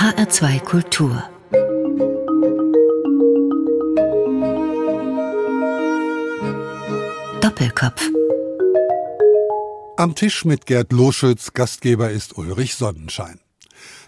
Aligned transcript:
HR2 0.00 0.60
Kultur 0.60 1.22
Doppelkopf 7.42 8.08
Am 9.98 10.14
Tisch 10.14 10.46
mit 10.46 10.64
Gerd 10.64 10.92
Loschütz, 10.92 11.52
Gastgeber 11.52 12.10
ist 12.10 12.38
Ulrich 12.38 12.76
Sonnenschein. 12.76 13.40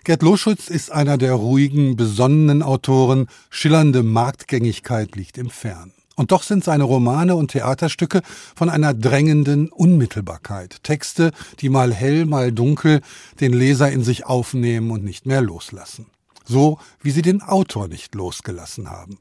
Gerd 0.05 0.23
Loschütz 0.23 0.68
ist 0.70 0.91
einer 0.91 1.18
der 1.18 1.34
ruhigen, 1.34 1.95
besonnenen 1.96 2.62
Autoren, 2.62 3.27
schillernde 3.50 4.02
Marktgängigkeit 4.02 5.14
liegt 5.14 5.36
im 5.36 5.50
Fern. 5.50 5.93
Und 6.15 6.31
doch 6.31 6.43
sind 6.43 6.63
seine 6.63 6.85
Romane 6.85 7.35
und 7.37 7.53
Theaterstücke 7.53 8.23
von 8.55 8.69
einer 8.69 8.93
drängenden 8.93 9.71
Unmittelbarkeit. 9.71 10.83
Texte, 10.83 11.33
die 11.61 11.69
mal 11.69 11.93
hell, 11.93 12.27
mal 12.27 12.53
dunkel 12.53 13.01
den 13.41 13.53
Leser 13.53 13.91
in 13.91 14.05
sich 14.05 14.27
aufnehmen 14.27 14.91
und 14.91 15.05
nicht 15.05 15.27
mehr 15.27 15.41
loslassen. 15.41 16.06
So 16.45 16.79
wie 17.01 17.12
sie 17.12 17.23
den 17.23 17.41
Autor 17.41 17.89
nicht 17.89 18.15
losgelassen 18.15 18.91
haben. 18.91 19.19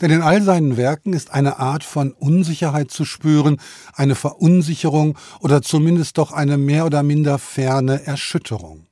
Denn 0.00 0.10
in 0.10 0.22
all 0.22 0.42
seinen 0.42 0.76
Werken 0.76 1.12
ist 1.12 1.32
eine 1.32 1.58
Art 1.58 1.84
von 1.84 2.12
Unsicherheit 2.12 2.90
zu 2.90 3.04
spüren, 3.04 3.60
eine 3.92 4.14
Verunsicherung 4.14 5.16
oder 5.40 5.62
zumindest 5.62 6.18
doch 6.18 6.32
eine 6.32 6.58
mehr 6.58 6.86
oder 6.86 7.02
minder 7.02 7.38
ferne 7.38 8.04
Erschütterung. 8.06 8.86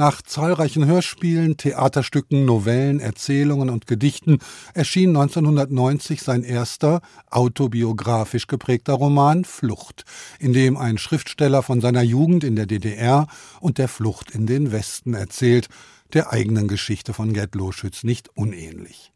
Nach 0.00 0.22
zahlreichen 0.22 0.86
Hörspielen, 0.86 1.58
Theaterstücken, 1.58 2.46
Novellen, 2.46 3.00
Erzählungen 3.00 3.68
und 3.68 3.86
Gedichten 3.86 4.38
erschien 4.72 5.10
1990 5.10 6.22
sein 6.22 6.42
erster 6.42 7.02
autobiografisch 7.28 8.46
geprägter 8.46 8.94
Roman 8.94 9.44
Flucht, 9.44 10.06
in 10.38 10.54
dem 10.54 10.78
ein 10.78 10.96
Schriftsteller 10.96 11.62
von 11.62 11.82
seiner 11.82 12.00
Jugend 12.00 12.44
in 12.44 12.56
der 12.56 12.64
DDR 12.64 13.26
und 13.60 13.76
der 13.76 13.88
Flucht 13.88 14.30
in 14.30 14.46
den 14.46 14.72
Westen 14.72 15.12
erzählt, 15.12 15.68
der 16.14 16.32
eigenen 16.32 16.66
Geschichte 16.66 17.12
von 17.12 17.34
Gerd 17.34 17.54
Loschütz 17.54 18.02
nicht 18.02 18.30
unähnlich. 18.34 19.12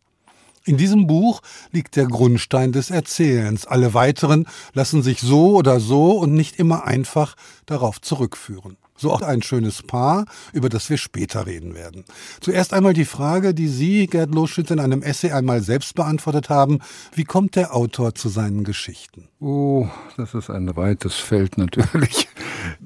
In 0.67 0.77
diesem 0.77 1.07
Buch 1.07 1.41
liegt 1.73 1.97
der 1.97 2.09
Grundstein 2.09 2.73
des 2.73 2.91
Erzählens. 2.91 3.65
Alle 3.65 3.95
weiteren 3.95 4.47
lassen 4.75 5.03
sich 5.03 5.23
so 5.23 5.57
oder 5.57 5.81
so 5.81 6.19
und 6.19 6.35
nicht 6.35 6.59
immer 6.59 6.85
einfach 6.85 7.37
darauf 7.65 8.03
zurückführen. 8.03 8.77
So 8.97 9.12
auch 9.12 9.23
ein 9.23 9.42
schönes 9.42 9.83
Paar, 9.83 10.25
über 10.53 10.69
das 10.69 10.89
wir 10.89 10.97
später 10.97 11.47
reden 11.47 11.75
werden. 11.75 12.05
Zuerst 12.41 12.73
einmal 12.73 12.95
die 12.95 13.05
Frage, 13.05 13.53
die 13.53 13.69
Sie, 13.69 14.06
Gerd 14.06 14.33
Loschütz, 14.33 14.70
in 14.70 14.78
einem 14.78 15.03
Essay 15.03 15.33
einmal 15.33 15.62
selbst 15.62 15.95
beantwortet 15.95 16.48
haben. 16.48 16.78
Wie 17.12 17.25
kommt 17.25 17.56
der 17.56 17.75
Autor 17.75 18.14
zu 18.14 18.28
seinen 18.28 18.62
Geschichten? 18.62 19.28
Oh, 19.41 19.89
das 20.17 20.34
ist 20.34 20.48
ein 20.48 20.77
weites 20.77 21.14
Feld 21.14 21.59
natürlich. 21.59 22.28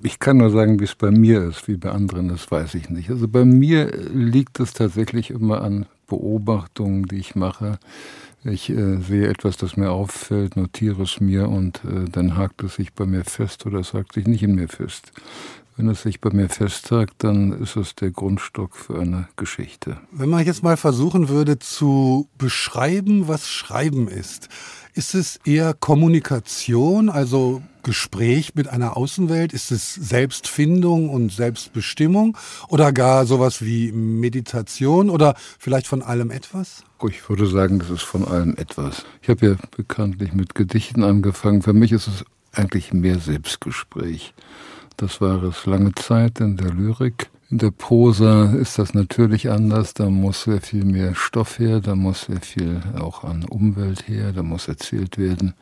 Ich 0.02 0.18
kann 0.18 0.38
nur 0.38 0.50
sagen, 0.50 0.80
wie 0.80 0.84
es 0.84 0.94
bei 0.94 1.10
mir 1.10 1.42
ist, 1.42 1.68
wie 1.68 1.76
bei 1.76 1.90
anderen, 1.90 2.28
das 2.28 2.50
weiß 2.50 2.74
ich 2.74 2.88
nicht. 2.88 3.10
Also 3.10 3.28
bei 3.28 3.44
mir 3.44 3.86
liegt 4.12 4.60
es 4.60 4.72
tatsächlich 4.72 5.30
immer 5.30 5.62
an 5.62 5.86
Beobachtungen, 6.06 7.04
die 7.04 7.18
ich 7.18 7.34
mache. 7.34 7.78
Ich 8.44 8.70
äh, 8.70 8.96
sehe 8.98 9.28
etwas, 9.28 9.56
das 9.56 9.76
mir 9.76 9.90
auffällt, 9.90 10.56
notiere 10.56 11.02
es 11.02 11.20
mir 11.20 11.48
und 11.48 11.84
äh, 11.84 12.08
dann 12.10 12.36
hakt 12.36 12.62
es 12.62 12.76
sich 12.76 12.92
bei 12.94 13.04
mir 13.04 13.24
fest 13.24 13.66
oder 13.66 13.80
es 13.80 13.94
hakt 13.94 14.14
sich 14.14 14.26
nicht 14.26 14.42
in 14.42 14.54
mir 14.54 14.68
fest. 14.68 15.12
Wenn 15.78 15.88
es 15.90 16.02
sich 16.02 16.20
bei 16.20 16.30
mir 16.30 16.48
festhakt, 16.48 17.22
dann 17.22 17.52
ist 17.52 17.76
es 17.76 17.94
der 17.94 18.10
Grundstock 18.10 18.74
für 18.74 18.98
eine 18.98 19.28
Geschichte. 19.36 19.98
Wenn 20.10 20.28
man 20.28 20.44
jetzt 20.44 20.64
mal 20.64 20.76
versuchen 20.76 21.28
würde 21.28 21.60
zu 21.60 22.28
beschreiben, 22.36 23.28
was 23.28 23.48
Schreiben 23.48 24.08
ist, 24.08 24.48
ist 24.94 25.14
es 25.14 25.38
eher 25.44 25.74
Kommunikation, 25.74 27.08
also 27.08 27.62
Gespräch 27.84 28.56
mit 28.56 28.66
einer 28.66 28.96
Außenwelt? 28.96 29.52
Ist 29.52 29.70
es 29.70 29.94
Selbstfindung 29.94 31.10
und 31.10 31.30
Selbstbestimmung 31.30 32.36
oder 32.66 32.90
gar 32.90 33.24
sowas 33.24 33.64
wie 33.64 33.92
Meditation 33.92 35.08
oder 35.08 35.36
vielleicht 35.60 35.86
von 35.86 36.02
allem 36.02 36.32
etwas? 36.32 36.82
Oh, 36.98 37.06
ich 37.06 37.28
würde 37.28 37.46
sagen, 37.46 37.78
das 37.78 37.90
ist 37.90 38.02
von 38.02 38.26
allem 38.26 38.56
etwas. 38.56 39.04
Ich 39.22 39.28
habe 39.28 39.46
ja 39.46 39.56
bekanntlich 39.76 40.32
mit 40.32 40.56
Gedichten 40.56 41.04
angefangen. 41.04 41.62
Für 41.62 41.72
mich 41.72 41.92
ist 41.92 42.08
es 42.08 42.24
eigentlich 42.52 42.92
mehr 42.92 43.20
Selbstgespräch. 43.20 44.34
Das 44.98 45.20
war 45.20 45.44
es 45.44 45.64
lange 45.64 45.94
Zeit 45.94 46.40
in 46.40 46.56
der 46.56 46.72
Lyrik. 46.72 47.30
In 47.50 47.58
der 47.58 47.70
Prosa 47.70 48.52
ist 48.52 48.80
das 48.80 48.94
natürlich 48.94 49.48
anders, 49.48 49.94
da 49.94 50.10
muss 50.10 50.42
sehr 50.42 50.60
viel 50.60 50.84
mehr 50.84 51.14
Stoff 51.14 51.60
her, 51.60 51.80
da 51.80 51.94
muss 51.94 52.22
sehr 52.22 52.40
viel 52.40 52.82
auch 52.98 53.22
an 53.22 53.44
Umwelt 53.44 54.08
her, 54.08 54.32
da 54.32 54.42
muss 54.42 54.66
erzählt 54.66 55.16
werden. 55.16 55.54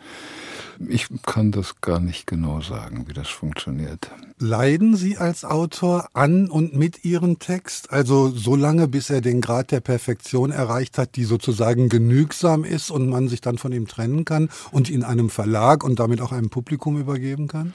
Ich 0.88 1.08
kann 1.26 1.52
das 1.52 1.82
gar 1.82 2.00
nicht 2.00 2.26
genau 2.26 2.62
sagen, 2.62 3.04
wie 3.08 3.12
das 3.12 3.28
funktioniert. 3.28 4.10
Leiden 4.38 4.96
Sie 4.96 5.18
als 5.18 5.44
Autor 5.44 6.08
an 6.14 6.48
und 6.48 6.74
mit 6.74 7.04
Ihrem 7.04 7.38
Text? 7.38 7.92
Also 7.92 8.30
so 8.30 8.56
lange, 8.56 8.88
bis 8.88 9.10
er 9.10 9.20
den 9.20 9.42
Grad 9.42 9.70
der 9.70 9.80
Perfektion 9.80 10.50
erreicht 10.50 10.96
hat, 10.96 11.14
die 11.14 11.24
sozusagen 11.24 11.90
genügsam 11.90 12.64
ist 12.64 12.90
und 12.90 13.10
man 13.10 13.28
sich 13.28 13.42
dann 13.42 13.58
von 13.58 13.72
ihm 13.72 13.86
trennen 13.86 14.24
kann 14.24 14.48
und 14.72 14.88
ihn 14.88 15.04
einem 15.04 15.28
Verlag 15.28 15.84
und 15.84 16.00
damit 16.00 16.22
auch 16.22 16.32
einem 16.32 16.48
Publikum 16.48 16.98
übergeben 16.98 17.48
kann? 17.48 17.74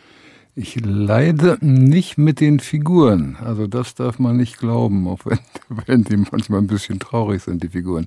Ich 0.53 0.77
leide 0.83 1.57
nicht 1.61 2.17
mit 2.17 2.41
den 2.41 2.59
Figuren. 2.59 3.37
Also 3.39 3.67
das 3.67 3.95
darf 3.95 4.19
man 4.19 4.35
nicht 4.35 4.59
glauben, 4.59 5.07
auch 5.07 5.19
wenn, 5.23 5.39
wenn 5.85 6.03
die 6.03 6.17
manchmal 6.17 6.59
ein 6.59 6.67
bisschen 6.67 6.99
traurig 6.99 7.43
sind, 7.43 7.63
die 7.63 7.69
Figuren. 7.69 8.05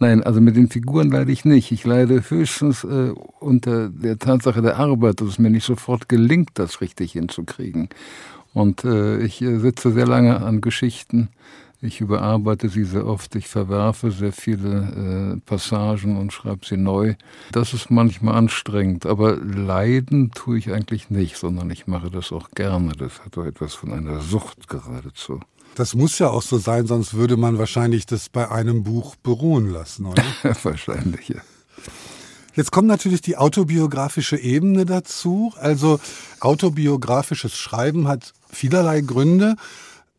Nein, 0.00 0.22
also 0.24 0.40
mit 0.40 0.56
den 0.56 0.68
Figuren 0.68 1.10
leide 1.10 1.30
ich 1.30 1.44
nicht. 1.44 1.70
Ich 1.70 1.84
leide 1.84 2.20
höchstens 2.28 2.82
äh, 2.82 3.12
unter 3.38 3.90
der 3.90 4.18
Tatsache 4.18 4.60
der 4.60 4.78
Arbeit, 4.78 5.20
dass 5.20 5.28
es 5.28 5.38
mir 5.38 5.50
nicht 5.50 5.64
sofort 5.64 6.08
gelingt, 6.08 6.50
das 6.54 6.80
richtig 6.80 7.12
hinzukriegen. 7.12 7.88
Und 8.54 8.84
äh, 8.84 9.18
ich 9.18 9.40
äh, 9.40 9.58
sitze 9.58 9.92
sehr 9.92 10.06
lange 10.06 10.42
an 10.42 10.60
Geschichten 10.60 11.28
ich 11.84 12.00
überarbeite 12.00 12.68
sie 12.68 12.84
sehr 12.84 13.06
oft, 13.06 13.34
ich 13.36 13.46
verwerfe 13.46 14.10
sehr 14.10 14.32
viele 14.32 15.36
äh, 15.36 15.40
Passagen 15.44 16.16
und 16.16 16.32
schreibe 16.32 16.66
sie 16.66 16.76
neu. 16.76 17.14
Das 17.52 17.74
ist 17.74 17.90
manchmal 17.90 18.34
anstrengend, 18.36 19.06
aber 19.06 19.36
leiden 19.36 20.30
tue 20.30 20.58
ich 20.58 20.72
eigentlich 20.72 21.10
nicht, 21.10 21.36
sondern 21.36 21.70
ich 21.70 21.86
mache 21.86 22.10
das 22.10 22.32
auch 22.32 22.50
gerne. 22.52 22.92
Das 22.92 23.20
hat 23.24 23.36
doch 23.36 23.44
etwas 23.44 23.74
von 23.74 23.92
einer 23.92 24.20
Sucht 24.20 24.68
geradezu. 24.68 25.40
Das 25.74 25.94
muss 25.94 26.18
ja 26.18 26.30
auch 26.30 26.42
so 26.42 26.56
sein, 26.58 26.86
sonst 26.86 27.14
würde 27.14 27.36
man 27.36 27.58
wahrscheinlich 27.58 28.06
das 28.06 28.28
bei 28.28 28.50
einem 28.50 28.84
Buch 28.84 29.16
beruhen 29.16 29.70
lassen, 29.70 30.06
oder? 30.06 30.24
wahrscheinlich, 30.62 31.28
ja. 31.28 31.40
Jetzt 32.54 32.70
kommt 32.70 32.86
natürlich 32.86 33.20
die 33.20 33.36
autobiografische 33.36 34.36
Ebene 34.36 34.86
dazu. 34.86 35.52
Also 35.58 35.98
autobiografisches 36.38 37.56
Schreiben 37.56 38.06
hat 38.06 38.32
vielerlei 38.48 39.00
Gründe. 39.00 39.56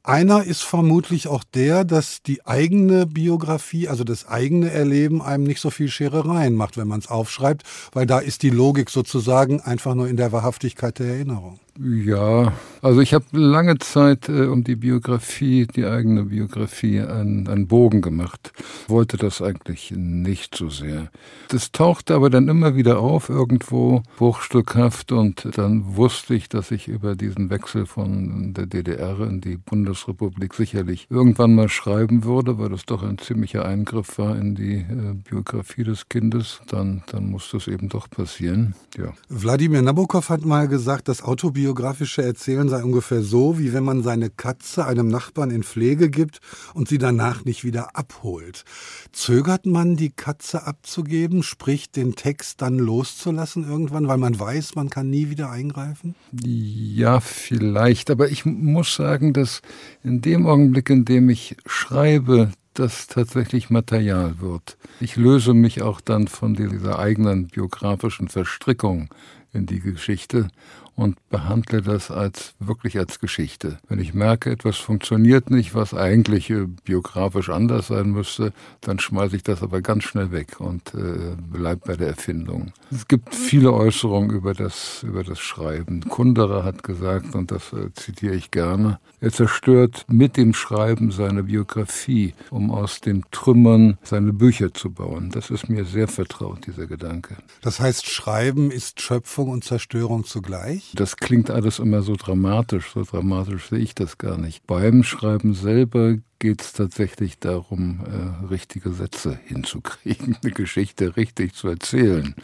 Einer 0.05 0.43
ist 0.43 0.61
vermutlich 0.61 1.27
auch 1.27 1.43
der, 1.43 1.83
dass 1.83 2.21
die 2.21 2.45
eigene 2.45 3.07
Biografie, 3.07 3.87
also 3.87 4.03
das 4.03 4.27
eigene 4.27 4.69
Erleben 4.69 5.19
einem 5.23 5.45
nicht 5.45 5.59
so 5.59 5.71
viel 5.71 5.87
Scherereien 5.87 6.53
macht, 6.53 6.77
wenn 6.77 6.87
man 6.87 6.99
es 6.99 7.07
aufschreibt, 7.07 7.63
weil 7.91 8.05
da 8.05 8.19
ist 8.19 8.43
die 8.43 8.51
Logik 8.51 8.91
sozusagen 8.91 9.61
einfach 9.61 9.95
nur 9.95 10.07
in 10.07 10.15
der 10.15 10.31
Wahrhaftigkeit 10.31 10.99
der 10.99 11.07
Erinnerung. 11.07 11.59
Ja, 11.77 12.53
also 12.81 13.01
ich 13.01 13.13
habe 13.13 13.25
lange 13.31 13.77
Zeit 13.79 14.29
äh, 14.29 14.45
um 14.45 14.63
die 14.63 14.77
Biografie, 14.77 15.67
die 15.67 15.85
eigene 15.85 16.23
Biografie, 16.23 17.01
einen, 17.01 17.49
einen 17.49 17.67
Bogen 17.67 18.01
gemacht. 18.01 18.53
Wollte 18.87 19.17
das 19.17 19.41
eigentlich 19.41 19.91
nicht 19.91 20.55
so 20.55 20.69
sehr. 20.69 21.09
Das 21.49 21.73
tauchte 21.73 22.15
aber 22.15 22.29
dann 22.29 22.47
immer 22.47 22.77
wieder 22.77 22.99
auf, 22.99 23.27
irgendwo 23.27 24.03
bruchstückhaft, 24.17 25.11
und 25.11 25.49
dann 25.57 25.97
wusste 25.97 26.33
ich, 26.33 26.47
dass 26.47 26.71
ich 26.71 26.87
über 26.87 27.15
diesen 27.17 27.49
Wechsel 27.49 27.85
von 27.85 28.53
der 28.53 28.67
DDR 28.67 29.19
in 29.19 29.41
die 29.41 29.57
Bundesrepublik 29.57 30.53
sicherlich 30.53 31.07
irgendwann 31.09 31.55
mal 31.55 31.67
schreiben 31.67 32.23
würde, 32.23 32.57
weil 32.57 32.69
das 32.69 32.85
doch 32.85 33.03
ein 33.03 33.17
ziemlicher 33.17 33.65
Eingriff 33.65 34.17
war 34.17 34.37
in 34.37 34.55
die 34.55 34.77
äh, 34.77 35.13
Biografie 35.29 35.83
des 35.83 36.07
Kindes. 36.07 36.61
Dann, 36.67 37.03
dann 37.11 37.29
musste 37.31 37.57
es 37.57 37.67
eben 37.67 37.89
doch 37.89 38.09
passieren. 38.09 38.75
Ja. 38.97 39.11
Wladimir 39.27 39.81
Nabokov 39.81 40.29
hat 40.29 40.45
mal 40.45 40.69
gesagt, 40.69 41.09
dass 41.09 41.21
Autobiografie 41.21 41.64
biografische 41.65 42.21
Erzählen 42.21 42.69
sei 42.69 42.83
ungefähr 42.83 43.23
so, 43.23 43.57
wie 43.57 43.73
wenn 43.73 43.83
man 43.83 44.03
seine 44.03 44.29
Katze 44.29 44.85
einem 44.85 45.07
Nachbarn 45.07 45.49
in 45.49 45.63
Pflege 45.63 46.11
gibt 46.11 46.39
und 46.75 46.87
sie 46.87 46.99
danach 46.99 47.43
nicht 47.43 47.63
wieder 47.63 47.95
abholt. 47.95 48.65
Zögert 49.11 49.65
man, 49.65 49.95
die 49.95 50.11
Katze 50.11 50.67
abzugeben, 50.67 51.41
sprich 51.41 51.89
den 51.89 52.15
Text 52.15 52.61
dann 52.61 52.77
loszulassen 52.77 53.67
irgendwann, 53.67 54.07
weil 54.07 54.19
man 54.19 54.39
weiß, 54.39 54.75
man 54.75 54.91
kann 54.91 55.09
nie 55.09 55.31
wieder 55.31 55.49
eingreifen? 55.49 56.13
Ja, 56.43 57.19
vielleicht. 57.19 58.11
Aber 58.11 58.29
ich 58.29 58.45
muss 58.45 58.93
sagen, 58.93 59.33
dass 59.33 59.63
in 60.03 60.21
dem 60.21 60.45
Augenblick, 60.45 60.91
in 60.91 61.03
dem 61.03 61.31
ich 61.31 61.57
schreibe, 61.65 62.51
das 62.75 63.07
tatsächlich 63.07 63.71
Material 63.71 64.39
wird. 64.39 64.77
Ich 64.99 65.15
löse 65.15 65.55
mich 65.55 65.81
auch 65.81 65.99
dann 65.99 66.27
von 66.27 66.53
dieser 66.53 66.99
eigenen 66.99 67.47
biografischen 67.47 68.27
Verstrickung 68.27 69.09
in 69.55 69.65
die 69.65 69.79
Geschichte 69.79 70.49
und 70.95 71.17
behandle 71.29 71.81
das 71.81 72.09
als 72.09 72.55
wirklich 72.59 72.97
als 72.97 73.19
Geschichte. 73.19 73.79
Wenn 73.87 73.99
ich 73.99 74.13
merke, 74.13 74.51
etwas 74.51 74.77
funktioniert 74.77 75.51
nicht, 75.51 75.75
was 75.75 75.93
eigentlich 75.93 76.49
äh, 76.49 76.67
biografisch 76.85 77.49
anders 77.49 77.87
sein 77.87 78.11
müsste, 78.11 78.53
dann 78.81 78.99
schmeiße 78.99 79.35
ich 79.35 79.43
das 79.43 79.61
aber 79.61 79.81
ganz 79.81 80.05
schnell 80.05 80.31
weg 80.31 80.59
und 80.59 80.93
äh, 80.93 81.35
bleib 81.51 81.85
bei 81.85 81.95
der 81.95 82.07
Erfindung. 82.07 82.71
Es 82.91 83.07
gibt 83.07 83.35
viele 83.35 83.73
Äußerungen 83.73 84.29
über 84.29 84.53
das, 84.53 85.03
über 85.03 85.23
das 85.23 85.39
Schreiben. 85.39 86.01
Kunderer 86.01 86.63
hat 86.63 86.83
gesagt, 86.83 87.35
und 87.35 87.51
das 87.51 87.73
äh, 87.73 87.91
zitiere 87.93 88.35
ich 88.35 88.51
gerne, 88.51 88.99
er 89.19 89.31
zerstört 89.31 90.05
mit 90.07 90.37
dem 90.37 90.53
Schreiben 90.53 91.11
seine 91.11 91.43
Biografie, 91.43 92.33
um 92.51 92.71
aus 92.71 93.01
den 93.01 93.25
Trümmern 93.31 93.97
seine 94.03 94.31
Bücher 94.33 94.73
zu 94.73 94.91
bauen. 94.91 95.29
Das 95.31 95.49
ist 95.49 95.67
mir 95.67 95.83
sehr 95.83 96.07
vertraut, 96.07 96.67
dieser 96.67 96.85
Gedanke. 96.85 97.35
Das 97.61 97.79
heißt, 97.79 98.07
Schreiben 98.07 98.71
ist 98.71 99.01
Schöpfung 99.01 99.44
und 99.51 99.63
Zerstörung 99.63 100.25
zugleich? 100.25 100.91
Das 100.95 101.17
klingt 101.17 101.49
alles 101.49 101.79
immer 101.79 102.01
so 102.01 102.15
dramatisch. 102.15 102.91
So 102.93 103.03
dramatisch 103.03 103.69
sehe 103.69 103.79
ich 103.79 103.95
das 103.95 104.17
gar 104.17 104.37
nicht. 104.37 104.65
Beim 104.67 105.03
Schreiben 105.03 105.53
selber 105.53 106.15
geht 106.39 106.61
es 106.61 106.73
tatsächlich 106.73 107.39
darum, 107.39 108.01
äh, 108.05 108.45
richtige 108.47 108.91
Sätze 108.91 109.39
hinzukriegen, 109.45 110.37
eine 110.43 110.51
Geschichte 110.51 111.15
richtig 111.17 111.53
zu 111.53 111.67
erzählen. 111.67 112.35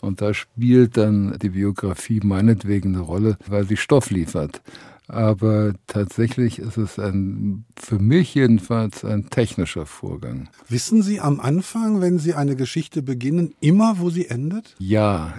Und 0.00 0.20
da 0.20 0.32
spielt 0.32 0.96
dann 0.96 1.36
die 1.38 1.50
Biografie 1.50 2.20
meinetwegen 2.22 2.94
eine 2.94 3.04
Rolle, 3.04 3.36
weil 3.46 3.66
sie 3.66 3.76
Stoff 3.76 4.10
liefert. 4.10 4.62
Aber 5.08 5.72
tatsächlich 5.86 6.58
ist 6.58 6.76
es 6.76 6.98
ein, 6.98 7.64
für 7.76 7.98
mich 7.98 8.34
jedenfalls 8.34 9.04
ein 9.06 9.30
technischer 9.30 9.86
Vorgang. 9.86 10.50
Wissen 10.68 11.02
Sie 11.02 11.18
am 11.18 11.40
Anfang, 11.40 12.02
wenn 12.02 12.18
Sie 12.18 12.34
eine 12.34 12.56
Geschichte 12.56 13.00
beginnen, 13.02 13.54
immer, 13.60 13.98
wo 13.98 14.10
sie 14.10 14.28
endet? 14.28 14.76
Ja, 14.78 15.34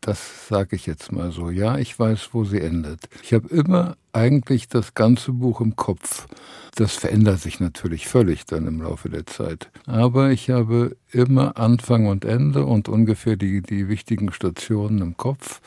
das 0.00 0.48
sage 0.48 0.74
ich 0.74 0.86
jetzt 0.86 1.12
mal 1.12 1.30
so. 1.30 1.50
Ja, 1.50 1.78
ich 1.78 1.96
weiß, 1.96 2.30
wo 2.32 2.44
sie 2.44 2.60
endet. 2.60 3.08
Ich 3.22 3.32
habe 3.32 3.48
immer 3.48 3.96
eigentlich 4.12 4.68
das 4.68 4.94
ganze 4.94 5.32
Buch 5.32 5.60
im 5.60 5.76
Kopf. 5.76 6.26
Das 6.74 6.94
verändert 6.94 7.40
sich 7.40 7.60
natürlich 7.60 8.08
völlig 8.08 8.44
dann 8.44 8.66
im 8.66 8.82
Laufe 8.82 9.08
der 9.08 9.26
Zeit. 9.26 9.70
Aber 9.86 10.30
ich 10.32 10.50
habe 10.50 10.96
immer 11.12 11.56
Anfang 11.56 12.06
und 12.06 12.24
Ende 12.24 12.66
und 12.66 12.88
ungefähr 12.88 13.36
die, 13.36 13.62
die 13.62 13.88
wichtigen 13.88 14.32
Stationen 14.32 14.98
im 15.00 15.16
Kopf 15.16 15.60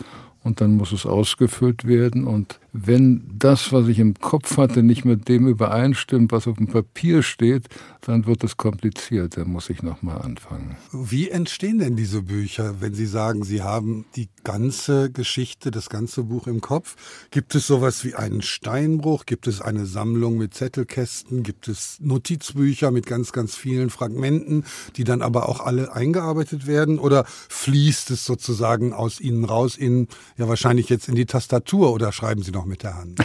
und 0.45 0.61
dann 0.61 0.75
muss 0.75 0.91
es 0.91 1.05
ausgefüllt 1.05 1.85
werden. 1.85 2.25
Und 2.25 2.59
wenn 2.77 3.23
das, 3.33 3.71
was 3.71 3.87
ich 3.87 3.99
im 3.99 4.15
Kopf 4.15 4.57
hatte, 4.57 4.83
nicht 4.83 5.05
mit 5.05 5.29
dem 5.29 5.47
übereinstimmt, 5.47 6.33
was 6.33 6.45
auf 6.47 6.57
dem 6.57 6.67
Papier 6.67 7.23
steht, 7.23 7.69
dann 8.01 8.25
wird 8.25 8.43
es 8.43 8.57
kompliziert. 8.57 9.37
Dann 9.37 9.49
muss 9.49 9.69
ich 9.69 9.81
nochmal 9.81 10.21
anfangen. 10.21 10.75
Wie 10.91 11.29
entstehen 11.29 11.79
denn 11.79 11.95
diese 11.95 12.23
Bücher, 12.23 12.81
wenn 12.81 12.93
Sie 12.93 13.05
sagen, 13.05 13.43
Sie 13.43 13.61
haben 13.61 14.05
die 14.15 14.27
ganze 14.43 15.09
Geschichte, 15.09 15.71
das 15.71 15.89
ganze 15.89 16.23
Buch 16.23 16.47
im 16.47 16.59
Kopf? 16.59 16.95
Gibt 17.31 17.55
es 17.55 17.65
sowas 17.65 18.03
wie 18.03 18.15
einen 18.15 18.41
Steinbruch? 18.41 19.25
Gibt 19.25 19.47
es 19.47 19.61
eine 19.61 19.85
Sammlung 19.85 20.37
mit 20.37 20.53
Zettelkästen? 20.53 21.43
Gibt 21.43 21.69
es 21.69 21.97
Notizbücher 22.01 22.91
mit 22.91 23.05
ganz, 23.05 23.31
ganz 23.31 23.55
vielen 23.55 23.89
Fragmenten, 23.89 24.65
die 24.97 25.05
dann 25.05 25.21
aber 25.21 25.47
auch 25.47 25.61
alle 25.61 25.93
eingearbeitet 25.93 26.67
werden? 26.67 26.99
Oder 26.99 27.23
fließt 27.25 28.11
es 28.11 28.25
sozusagen 28.25 28.91
aus 28.91 29.21
Ihnen 29.21 29.45
raus 29.45 29.77
in 29.77 30.09
ja 30.37 30.49
wahrscheinlich 30.49 30.89
jetzt 30.89 31.07
in 31.07 31.15
die 31.15 31.25
Tastatur 31.25 31.93
oder 31.93 32.11
schreiben 32.11 32.43
Sie 32.43 32.51
noch 32.51 32.64
mit 32.65 32.83
der 32.83 32.95
Hand? 32.95 33.19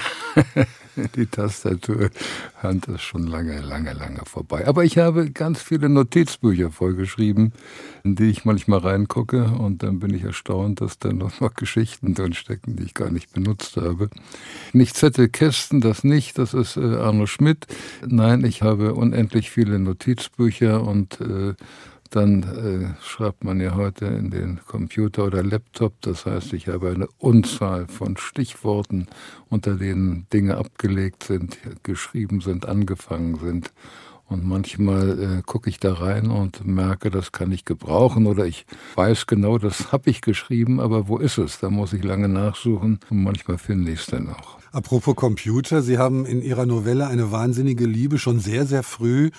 die 1.16 1.26
Tastatur, 1.26 2.10
Hand 2.62 2.86
ist 2.88 3.02
schon 3.02 3.26
lange, 3.26 3.60
lange, 3.60 3.92
lange 3.92 4.20
vorbei. 4.24 4.66
Aber 4.66 4.84
ich 4.84 4.98
habe 4.98 5.30
ganz 5.30 5.62
viele 5.62 5.88
Notizbücher 5.88 6.70
vollgeschrieben, 6.70 7.52
in 8.04 8.16
die 8.16 8.30
ich 8.30 8.44
manchmal 8.44 8.80
reingucke 8.80 9.44
und 9.44 9.82
dann 9.82 10.00
bin 10.00 10.14
ich 10.14 10.24
erstaunt, 10.24 10.80
dass 10.80 10.98
da 10.98 11.12
noch, 11.12 11.40
noch 11.40 11.54
Geschichten 11.54 12.14
drin 12.14 12.34
stecken, 12.34 12.76
die 12.76 12.84
ich 12.84 12.94
gar 12.94 13.10
nicht 13.10 13.32
benutzt 13.32 13.76
habe. 13.76 14.10
Nicht 14.72 14.96
Zettelkästen, 14.96 15.80
das 15.80 16.04
nicht, 16.04 16.38
das 16.38 16.54
ist 16.54 16.76
äh, 16.76 16.96
Arno 16.96 17.26
Schmidt. 17.26 17.66
Nein, 18.06 18.44
ich 18.44 18.62
habe 18.62 18.94
unendlich 18.94 19.50
viele 19.50 19.78
Notizbücher 19.78 20.82
und 20.82 21.20
äh, 21.20 21.54
dann 22.10 22.42
äh, 22.42 23.02
schreibt 23.02 23.44
man 23.44 23.60
ja 23.60 23.76
heute 23.76 24.06
in 24.06 24.30
den 24.30 24.60
Computer 24.66 25.24
oder 25.24 25.42
Laptop. 25.42 25.94
Das 26.00 26.26
heißt, 26.26 26.52
ich 26.52 26.68
habe 26.68 26.90
eine 26.90 27.08
Unzahl 27.18 27.86
von 27.86 28.16
Stichworten, 28.16 29.06
unter 29.48 29.74
denen 29.74 30.26
Dinge 30.32 30.56
abgelegt 30.56 31.22
sind, 31.22 31.58
geschrieben 31.84 32.40
sind, 32.40 32.66
angefangen 32.66 33.36
sind. 33.36 33.72
Und 34.26 34.44
manchmal 34.44 35.38
äh, 35.38 35.42
gucke 35.44 35.68
ich 35.70 35.80
da 35.80 35.94
rein 35.94 36.30
und 36.30 36.64
merke, 36.64 37.10
das 37.10 37.32
kann 37.32 37.50
ich 37.50 37.64
gebrauchen 37.64 38.26
oder 38.26 38.46
ich 38.46 38.64
weiß 38.94 39.26
genau, 39.26 39.58
das 39.58 39.92
habe 39.92 40.10
ich 40.10 40.20
geschrieben, 40.20 40.80
aber 40.80 41.08
wo 41.08 41.18
ist 41.18 41.38
es? 41.38 41.58
Da 41.58 41.70
muss 41.70 41.92
ich 41.92 42.04
lange 42.04 42.28
nachsuchen 42.28 43.00
und 43.08 43.22
manchmal 43.22 43.58
finde 43.58 43.90
ich 43.92 44.00
es 44.00 44.06
dann 44.06 44.28
auch. 44.28 44.58
Apropos 44.72 45.16
Computer, 45.16 45.82
Sie 45.82 45.98
haben 45.98 46.26
in 46.26 46.42
Ihrer 46.42 46.64
Novelle 46.64 47.08
eine 47.08 47.32
wahnsinnige 47.32 47.86
Liebe 47.86 48.18
schon 48.18 48.38
sehr, 48.38 48.66
sehr 48.66 48.84
früh 48.84 49.30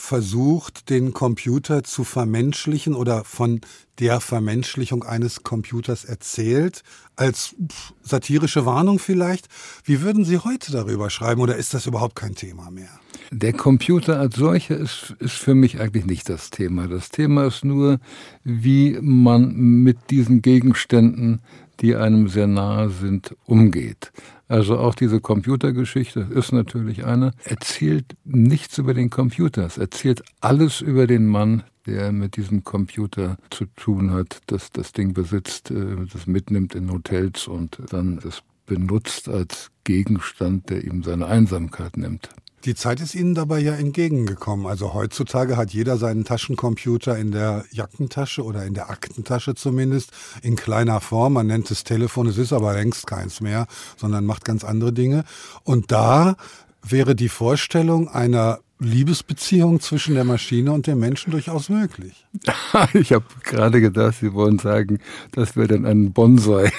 versucht, 0.00 0.90
den 0.90 1.12
Computer 1.12 1.82
zu 1.82 2.04
vermenschlichen 2.04 2.94
oder 2.94 3.24
von 3.24 3.60
der 3.98 4.20
Vermenschlichung 4.20 5.02
eines 5.02 5.42
Computers 5.42 6.04
erzählt, 6.04 6.84
als 7.16 7.56
satirische 8.00 8.64
Warnung 8.64 9.00
vielleicht. 9.00 9.48
Wie 9.82 10.00
würden 10.00 10.24
Sie 10.24 10.38
heute 10.38 10.70
darüber 10.70 11.10
schreiben 11.10 11.40
oder 11.40 11.56
ist 11.56 11.74
das 11.74 11.86
überhaupt 11.86 12.14
kein 12.14 12.36
Thema 12.36 12.70
mehr? 12.70 13.00
Der 13.32 13.52
Computer 13.52 14.20
als 14.20 14.36
solcher 14.36 14.76
ist, 14.76 15.16
ist 15.18 15.34
für 15.34 15.56
mich 15.56 15.80
eigentlich 15.80 16.06
nicht 16.06 16.28
das 16.28 16.50
Thema. 16.50 16.86
Das 16.86 17.10
Thema 17.10 17.46
ist 17.46 17.64
nur, 17.64 17.98
wie 18.44 18.98
man 19.02 19.52
mit 19.56 20.10
diesen 20.10 20.42
Gegenständen, 20.42 21.42
die 21.80 21.96
einem 21.96 22.28
sehr 22.28 22.46
nahe 22.46 22.90
sind, 22.90 23.36
umgeht. 23.44 24.12
Also 24.48 24.78
auch 24.78 24.94
diese 24.94 25.20
Computergeschichte 25.20 26.20
ist 26.30 26.52
natürlich 26.52 27.04
eine, 27.04 27.32
erzählt 27.44 28.16
nichts 28.24 28.78
über 28.78 28.94
den 28.94 29.10
Computer, 29.10 29.66
es 29.66 29.76
erzählt 29.76 30.22
alles 30.40 30.80
über 30.80 31.06
den 31.06 31.26
Mann, 31.26 31.64
der 31.86 32.12
mit 32.12 32.36
diesem 32.36 32.64
Computer 32.64 33.36
zu 33.50 33.66
tun 33.76 34.12
hat, 34.12 34.40
das 34.46 34.70
das 34.72 34.92
Ding 34.92 35.12
besitzt, 35.14 35.70
äh, 35.70 35.96
das 36.12 36.26
mitnimmt 36.26 36.74
in 36.74 36.90
Hotels 36.90 37.46
und 37.46 37.78
dann 37.90 38.20
das 38.20 38.42
benutzt 38.66 39.28
als 39.28 39.70
Gegenstand, 39.84 40.70
der 40.70 40.84
ihm 40.84 41.02
seine 41.02 41.26
Einsamkeit 41.26 41.96
nimmt. 41.96 42.28
Die 42.64 42.74
Zeit 42.74 43.00
ist 43.00 43.14
Ihnen 43.14 43.36
dabei 43.36 43.60
ja 43.60 43.74
entgegengekommen. 43.74 44.66
Also 44.66 44.92
heutzutage 44.92 45.56
hat 45.56 45.70
jeder 45.70 45.96
seinen 45.96 46.24
Taschencomputer 46.24 47.16
in 47.16 47.30
der 47.30 47.64
Jackentasche 47.70 48.42
oder 48.42 48.64
in 48.64 48.74
der 48.74 48.90
Aktentasche 48.90 49.54
zumindest, 49.54 50.10
in 50.42 50.56
kleiner 50.56 51.00
Form. 51.00 51.34
Man 51.34 51.46
nennt 51.46 51.70
es 51.70 51.84
Telefon, 51.84 52.26
es 52.26 52.36
ist 52.36 52.52
aber 52.52 52.74
längst 52.74 53.06
keins 53.06 53.40
mehr, 53.40 53.66
sondern 53.96 54.26
macht 54.26 54.44
ganz 54.44 54.64
andere 54.64 54.92
Dinge. 54.92 55.24
Und 55.62 55.92
da 55.92 56.34
wäre 56.82 57.14
die 57.14 57.28
Vorstellung 57.28 58.08
einer 58.08 58.60
Liebesbeziehung 58.80 59.80
zwischen 59.80 60.14
der 60.14 60.24
Maschine 60.24 60.72
und 60.72 60.86
dem 60.86 61.00
Menschen 61.00 61.32
durchaus 61.32 61.68
möglich. 61.68 62.26
Ich 62.94 63.12
habe 63.12 63.24
gerade 63.42 63.80
gedacht, 63.80 64.16
Sie 64.20 64.32
wollen 64.32 64.58
sagen, 64.58 65.00
das 65.32 65.56
wäre 65.56 65.68
dann 65.68 65.84
ein 65.84 66.12
Bonsai. 66.12 66.70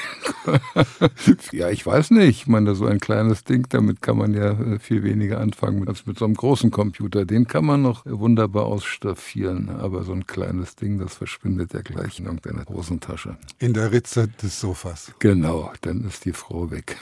ja, 1.52 1.70
ich 1.70 1.86
weiß 1.86 2.12
nicht. 2.12 2.42
Ich 2.42 2.48
meine, 2.48 2.76
so 2.76 2.86
ein 2.86 3.00
kleines 3.00 3.44
Ding, 3.44 3.68
damit 3.70 4.02
kann 4.02 4.18
man 4.18 4.34
ja 4.34 4.52
äh, 4.52 4.80
viel 4.80 5.04
weniger 5.04 5.40
anfangen 5.40 5.88
als 5.88 6.06
mit 6.06 6.18
so 6.18 6.26
einem 6.26 6.36
großen 6.36 6.72
Computer. 6.72 7.26
Den 7.26 7.48
kann 7.48 7.66
man 7.66 7.82
noch 7.82 8.06
wunderbar 8.06 8.66
ausstaffieren. 8.66 9.70
Aber 9.70 10.04
so 10.04 10.14
ein 10.14 10.26
kleines 10.26 10.76
Ding, 10.76 11.00
das 11.00 11.16
verschwindet 11.16 11.74
ja 11.74 11.82
gleich 11.82 12.20
in 12.20 12.26
irgendeiner 12.26 12.66
Hosentasche. 12.66 13.38
In 13.58 13.74
der 13.74 13.92
Ritze 13.92 14.30
des 14.42 14.60
Sofas. 14.60 15.12
Genau, 15.20 15.74
dann 15.82 16.06
ist 16.06 16.26
die 16.26 16.34
Frau 16.34 16.72
weg. 16.72 16.98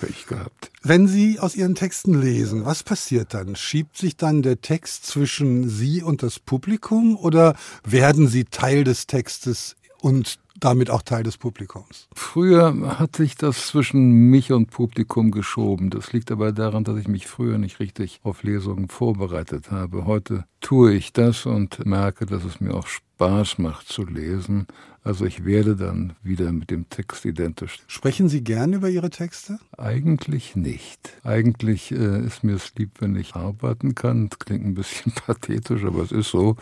Pech 0.00 0.26
gehabt. 0.26 0.70
Wenn 0.82 1.06
Sie 1.06 1.38
aus 1.38 1.54
Ihren 1.54 1.74
Texten 1.74 2.20
lesen, 2.20 2.64
was 2.64 2.82
passiert 2.82 3.34
dann? 3.34 3.54
Schiebt 3.54 3.96
sich 3.96 4.16
dann 4.16 4.42
der 4.42 4.60
Text 4.60 5.06
zwischen 5.06 5.68
Sie 5.68 6.02
und 6.02 6.22
das 6.22 6.40
Publikum 6.40 7.16
oder 7.16 7.54
werden 7.84 8.26
Sie 8.26 8.44
Teil 8.44 8.84
des 8.84 9.06
Textes 9.06 9.76
und 10.00 10.38
damit 10.58 10.90
auch 10.90 11.02
Teil 11.02 11.22
des 11.22 11.38
Publikums. 11.38 12.08
Früher 12.14 12.98
hat 12.98 13.16
sich 13.16 13.34
das 13.34 13.66
zwischen 13.68 14.30
mich 14.30 14.52
und 14.52 14.70
Publikum 14.70 15.30
geschoben. 15.30 15.90
Das 15.90 16.12
liegt 16.12 16.30
aber 16.30 16.52
daran, 16.52 16.84
dass 16.84 16.98
ich 16.98 17.08
mich 17.08 17.26
früher 17.26 17.58
nicht 17.58 17.80
richtig 17.80 18.20
auf 18.22 18.42
Lesungen 18.42 18.88
vorbereitet 18.88 19.70
habe. 19.70 20.04
Heute 20.06 20.44
tue 20.60 20.94
ich 20.94 21.12
das 21.12 21.46
und 21.46 21.84
merke, 21.86 22.26
dass 22.26 22.44
es 22.44 22.60
mir 22.60 22.74
auch 22.74 22.86
Spaß 22.86 23.58
macht 23.58 23.88
zu 23.88 24.04
lesen. 24.04 24.66
Also 25.02 25.24
ich 25.24 25.46
werde 25.46 25.76
dann 25.76 26.12
wieder 26.22 26.52
mit 26.52 26.70
dem 26.70 26.88
Text 26.90 27.24
identisch. 27.24 27.78
Sprechen 27.86 28.28
Sie 28.28 28.44
gern 28.44 28.74
über 28.74 28.90
Ihre 28.90 29.08
Texte? 29.08 29.58
Eigentlich 29.78 30.56
nicht. 30.56 31.14
Eigentlich 31.24 31.90
äh, 31.90 32.20
ist 32.26 32.44
mir 32.44 32.56
es 32.56 32.74
lieb, 32.76 32.90
wenn 32.98 33.16
ich 33.16 33.34
arbeiten 33.34 33.94
kann. 33.94 34.28
Das 34.28 34.38
klingt 34.38 34.66
ein 34.66 34.74
bisschen 34.74 35.12
pathetisch, 35.26 35.84
aber 35.84 36.02
es 36.02 36.12
ist 36.12 36.28
so. 36.28 36.56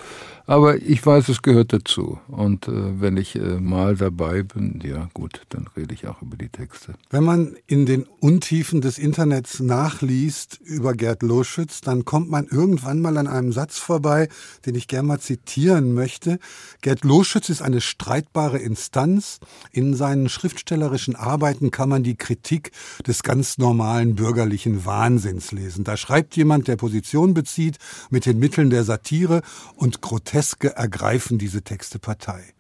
Aber 0.47 0.77
ich 0.77 1.05
weiß, 1.05 1.29
es 1.29 1.43
gehört 1.43 1.73
dazu. 1.73 2.21
Und 2.29 2.69
äh, 2.69 3.01
wenn 3.01 3.17
ich 3.17 3.35
äh, 3.35 3.59
mal 3.59 3.97
dabei 3.97 4.45
bin, 4.45 4.81
ja 4.85 5.09
gut, 5.15 5.43
dann 5.49 5.67
rede 5.77 5.93
ich 5.93 6.07
auch 6.07 6.23
über 6.23 6.37
die 6.37 6.49
Texte. 6.49 6.95
Wenn 7.11 7.25
man 7.25 7.57
in 7.67 7.87
den 7.87 8.07
Untiefen 8.21 8.81
des 8.81 8.99
Internets 8.99 9.59
nachliest 9.59 10.61
über 10.63 10.95
Gerd 10.95 11.25
Loschütz, 11.25 11.81
dann 11.81 12.05
kommt 12.05 12.31
man 12.31 12.47
irgendwann 12.47 13.01
mal 13.01 13.17
an 13.19 13.27
einem 13.27 13.53
Satz 13.53 13.79
vorbei, 13.79 14.29
den 14.65 14.77
ich 14.77 14.87
gerne 14.87 15.09
mal 15.09 15.21
zitieren 15.21 15.93
möchte. 15.93 16.39
Gerd 16.83 17.03
Loschütz 17.03 17.49
ist 17.49 17.63
eine 17.63 17.81
Streit 17.81 18.28
streitbare 18.29 18.59
Instanz. 18.59 19.41
In 19.73 19.95
seinen 19.95 20.29
schriftstellerischen 20.29 21.17
Arbeiten 21.17 21.71
kann 21.71 21.89
man 21.89 22.03
die 22.03 22.17
Kritik 22.17 22.73
des 23.07 23.23
ganz 23.23 23.59
normalen 23.59 24.15
bürgerlichen 24.15 24.85
Wahnsinns 24.85 25.53
lesen. 25.53 25.85
Da 25.85 25.97
schreibt 25.97 26.37
jemand, 26.37 26.69
der 26.69 26.77
Position 26.77 27.35
bezieht 27.35 27.79
mit 28.11 28.27
den 28.27 28.39
Mitteln 28.39 28.71
der 28.71 28.85
Satire 28.85 29.43
und 29.75 30.01
Groteske 30.01 30.77
ergreifen 30.77 31.39
diese 31.39 31.63
Texte 31.63 31.99
Partei. 31.99 32.58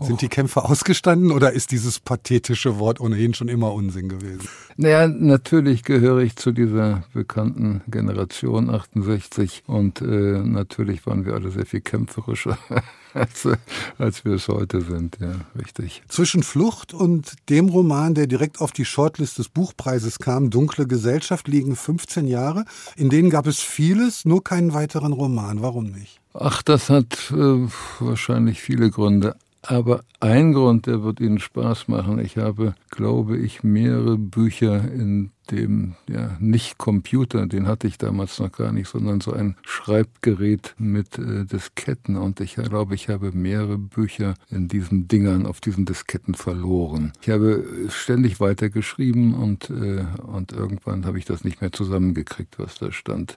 Sind 0.00 0.22
die 0.22 0.28
Kämpfe 0.28 0.64
ausgestanden 0.64 1.32
oder 1.32 1.52
ist 1.52 1.72
dieses 1.72 1.98
pathetische 1.98 2.78
Wort 2.78 3.00
ohnehin 3.00 3.34
schon 3.34 3.48
immer 3.48 3.72
Unsinn 3.72 4.08
gewesen? 4.08 4.48
Naja, 4.76 5.08
natürlich 5.08 5.82
gehöre 5.82 6.20
ich 6.20 6.36
zu 6.36 6.52
dieser 6.52 7.04
bekannten 7.12 7.82
Generation 7.88 8.70
68 8.70 9.64
und 9.66 10.00
äh, 10.00 10.04
natürlich 10.04 11.04
waren 11.06 11.24
wir 11.24 11.34
alle 11.34 11.50
sehr 11.50 11.66
viel 11.66 11.80
kämpferischer. 11.80 12.58
Als, 13.14 13.48
als 13.96 14.24
wir 14.26 14.34
es 14.34 14.48
heute 14.48 14.82
sind, 14.82 15.16
ja, 15.18 15.32
richtig. 15.58 16.02
Zwischen 16.08 16.42
Flucht 16.42 16.92
und 16.92 17.32
dem 17.48 17.70
Roman, 17.70 18.14
der 18.14 18.26
direkt 18.26 18.60
auf 18.60 18.70
die 18.70 18.84
Shortlist 18.84 19.38
des 19.38 19.48
Buchpreises 19.48 20.18
kam, 20.18 20.50
Dunkle 20.50 20.86
Gesellschaft, 20.86 21.48
liegen 21.48 21.74
15 21.74 22.28
Jahre. 22.28 22.66
In 22.96 23.08
denen 23.08 23.30
gab 23.30 23.46
es 23.46 23.60
vieles, 23.60 24.26
nur 24.26 24.44
keinen 24.44 24.74
weiteren 24.74 25.14
Roman. 25.14 25.62
Warum 25.62 25.86
nicht? 25.86 26.20
Ach, 26.34 26.62
das 26.62 26.90
hat 26.90 27.32
äh, 27.32 27.66
wahrscheinlich 27.98 28.60
viele 28.60 28.90
Gründe. 28.90 29.34
Aber 29.62 30.02
ein 30.20 30.52
Grund, 30.52 30.86
der 30.86 31.02
wird 31.02 31.20
Ihnen 31.20 31.40
Spaß 31.40 31.88
machen. 31.88 32.18
Ich 32.18 32.36
habe, 32.36 32.74
glaube 32.90 33.36
ich, 33.38 33.62
mehrere 33.62 34.16
Bücher 34.16 34.90
in 34.90 35.32
dem 35.50 35.94
ja 36.08 36.36
nicht 36.40 36.78
Computer, 36.78 37.46
den 37.46 37.66
hatte 37.66 37.86
ich 37.86 37.98
damals 37.98 38.38
noch 38.38 38.52
gar 38.52 38.72
nicht, 38.72 38.88
sondern 38.88 39.20
so 39.20 39.32
ein 39.32 39.56
Schreibgerät 39.62 40.74
mit 40.78 41.18
äh, 41.18 41.44
Disketten. 41.44 42.16
Und 42.16 42.40
ich 42.40 42.56
glaube, 42.56 42.94
ich 42.94 43.08
habe 43.08 43.32
mehrere 43.32 43.78
Bücher 43.78 44.34
in 44.50 44.68
diesen 44.68 45.08
Dingern 45.08 45.46
auf 45.46 45.60
diesen 45.60 45.84
Disketten 45.86 46.34
verloren. 46.34 47.12
Ich 47.22 47.30
habe 47.30 47.64
ständig 47.88 48.40
weitergeschrieben 48.40 49.34
und, 49.34 49.70
äh, 49.70 50.04
und 50.26 50.52
irgendwann 50.52 51.06
habe 51.06 51.18
ich 51.18 51.24
das 51.24 51.44
nicht 51.44 51.60
mehr 51.60 51.72
zusammengekriegt, 51.72 52.58
was 52.58 52.76
da 52.76 52.92
stand. 52.92 53.36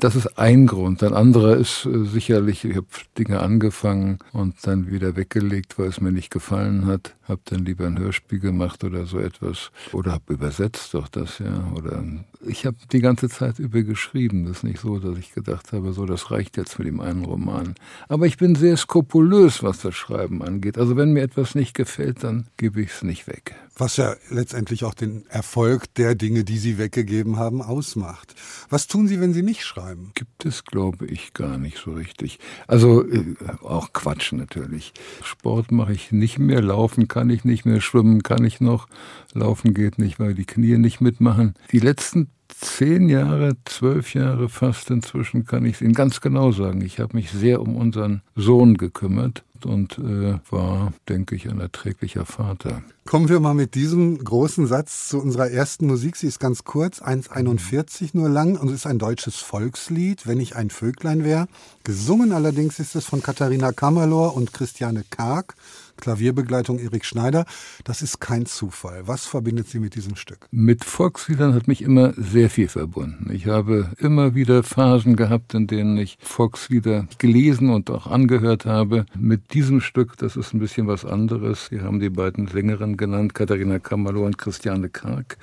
Das 0.00 0.16
ist 0.16 0.38
ein 0.38 0.66
Grund. 0.66 1.02
Ein 1.02 1.14
anderer 1.14 1.56
ist 1.56 1.86
äh, 1.86 2.04
sicherlich, 2.04 2.64
ich 2.64 2.76
habe 2.76 2.86
Dinge 3.18 3.40
angefangen 3.40 4.18
und 4.32 4.54
dann 4.66 4.90
wieder 4.90 5.16
weggelegt, 5.16 5.78
weil 5.78 5.88
es 5.88 6.00
mir 6.00 6.12
nicht 6.12 6.30
gefallen 6.30 6.86
hat. 6.86 7.14
Habe 7.24 7.40
dann 7.44 7.64
lieber 7.64 7.86
ein 7.86 7.98
Hörspiel 7.98 8.38
gemacht 8.38 8.84
oder 8.84 9.04
so 9.06 9.18
etwas. 9.18 9.70
Oder 9.92 10.12
habe 10.12 10.32
übersetzt 10.32 10.94
doch 10.94 11.08
das, 11.08 11.38
ja 11.38 11.47
ja, 11.48 11.72
oder 11.74 12.04
ich 12.46 12.66
habe 12.66 12.76
die 12.92 13.00
ganze 13.00 13.28
Zeit 13.28 13.58
über 13.58 13.82
geschrieben. 13.82 14.44
Das 14.44 14.58
ist 14.58 14.64
nicht 14.64 14.80
so, 14.80 14.98
dass 14.98 15.18
ich 15.18 15.32
gedacht 15.32 15.72
habe, 15.72 15.92
so, 15.92 16.06
das 16.06 16.30
reicht 16.30 16.56
jetzt 16.56 16.78
mit 16.78 16.88
dem 16.88 17.00
einen 17.00 17.24
Roman. 17.24 17.74
Aber 18.08 18.26
ich 18.26 18.36
bin 18.36 18.54
sehr 18.54 18.76
skrupulös, 18.76 19.62
was 19.62 19.80
das 19.80 19.94
Schreiben 19.94 20.42
angeht. 20.42 20.78
Also 20.78 20.96
wenn 20.96 21.12
mir 21.12 21.22
etwas 21.22 21.54
nicht 21.54 21.74
gefällt, 21.74 22.22
dann 22.24 22.46
gebe 22.56 22.80
ich 22.80 22.90
es 22.90 23.02
nicht 23.02 23.26
weg. 23.26 23.56
Was 23.76 23.96
ja 23.96 24.16
letztendlich 24.30 24.84
auch 24.84 24.94
den 24.94 25.24
Erfolg 25.28 25.94
der 25.94 26.16
Dinge, 26.16 26.42
die 26.42 26.58
Sie 26.58 26.78
weggegeben 26.78 27.36
haben, 27.36 27.62
ausmacht. 27.62 28.34
Was 28.68 28.88
tun 28.88 29.06
Sie, 29.06 29.20
wenn 29.20 29.32
Sie 29.32 29.42
nicht 29.42 29.64
schreiben? 29.64 30.10
Gibt 30.14 30.44
es, 30.44 30.64
glaube 30.64 31.06
ich, 31.06 31.32
gar 31.32 31.58
nicht 31.58 31.78
so 31.78 31.92
richtig. 31.92 32.40
Also 32.66 33.08
äh, 33.08 33.36
auch 33.62 33.92
Quatsch 33.92 34.32
natürlich. 34.32 34.92
Sport 35.22 35.70
mache 35.70 35.92
ich 35.92 36.10
nicht 36.10 36.38
mehr, 36.38 36.60
laufen 36.60 37.06
kann 37.06 37.30
ich 37.30 37.44
nicht 37.44 37.64
mehr, 37.64 37.80
schwimmen 37.80 38.24
kann 38.24 38.44
ich 38.44 38.60
noch, 38.60 38.88
laufen 39.32 39.74
geht 39.74 39.98
nicht, 39.98 40.18
weil 40.18 40.34
die 40.34 40.44
Knie 40.44 40.76
nicht 40.76 41.00
mitmachen. 41.00 41.54
Die 41.70 41.78
letzten 41.78 42.27
zehn 42.48 43.08
Jahre, 43.08 43.56
zwölf 43.64 44.14
Jahre 44.14 44.48
fast 44.48 44.90
inzwischen, 44.90 45.44
kann 45.44 45.64
ich 45.64 45.76
es 45.76 45.80
Ihnen 45.82 45.94
ganz 45.94 46.20
genau 46.20 46.52
sagen. 46.52 46.80
Ich 46.80 46.98
habe 46.98 47.16
mich 47.16 47.30
sehr 47.30 47.60
um 47.60 47.76
unseren 47.76 48.22
Sohn 48.34 48.76
gekümmert 48.76 49.44
und 49.64 49.98
äh, 49.98 50.38
war, 50.50 50.92
denke 51.08 51.34
ich, 51.34 51.48
ein 51.48 51.60
erträglicher 51.60 52.24
Vater. 52.24 52.82
Kommen 53.06 53.28
wir 53.28 53.40
mal 53.40 53.54
mit 53.54 53.74
diesem 53.74 54.22
großen 54.22 54.66
Satz 54.66 55.08
zu 55.08 55.20
unserer 55.20 55.50
ersten 55.50 55.86
Musik. 55.86 56.16
Sie 56.16 56.26
ist 56.26 56.38
ganz 56.38 56.64
kurz, 56.64 57.00
1,41 57.00 58.10
nur 58.12 58.28
lang 58.28 58.56
und 58.56 58.70
ist 58.70 58.86
ein 58.86 58.98
deutsches 58.98 59.36
Volkslied, 59.36 60.26
wenn 60.26 60.40
ich 60.40 60.56
ein 60.56 60.70
Vöglein 60.70 61.24
wäre. 61.24 61.48
Gesungen 61.84 62.32
allerdings 62.32 62.78
ist 62.78 62.94
es 62.94 63.04
von 63.04 63.22
Katharina 63.22 63.72
Kammerlor 63.72 64.36
und 64.36 64.52
Christiane 64.52 65.04
Karg. 65.10 65.54
Klavierbegleitung 65.98 66.78
Erik 66.78 67.04
Schneider. 67.04 67.44
Das 67.84 68.02
ist 68.02 68.20
kein 68.20 68.46
Zufall. 68.46 69.02
Was 69.06 69.26
verbindet 69.26 69.68
Sie 69.68 69.78
mit 69.80 69.94
diesem 69.94 70.16
Stück? 70.16 70.46
Mit 70.50 70.84
Volksliedern 70.84 71.54
hat 71.54 71.68
mich 71.68 71.82
immer 71.82 72.14
sehr 72.16 72.48
viel 72.48 72.68
verbunden. 72.68 73.30
Ich 73.32 73.46
habe 73.46 73.90
immer 73.98 74.34
wieder 74.34 74.62
Phasen 74.62 75.16
gehabt, 75.16 75.54
in 75.54 75.66
denen 75.66 75.96
ich 75.98 76.16
Volkslieder 76.20 77.06
gelesen 77.18 77.70
und 77.70 77.90
auch 77.90 78.06
angehört 78.06 78.64
habe. 78.64 79.06
Mit 79.18 79.52
diesem 79.52 79.80
Stück, 79.80 80.16
das 80.16 80.36
ist 80.36 80.54
ein 80.54 80.60
bisschen 80.60 80.86
was 80.86 81.04
anderes. 81.04 81.70
Wir 81.70 81.82
haben 81.82 82.00
die 82.00 82.10
beiden 82.10 82.46
Sängerinnen 82.46 82.96
genannt, 82.96 83.34
Katharina 83.34 83.78
Kammerloh 83.78 84.24
und 84.24 84.38
Christiane 84.38 84.88
Karg 84.88 85.36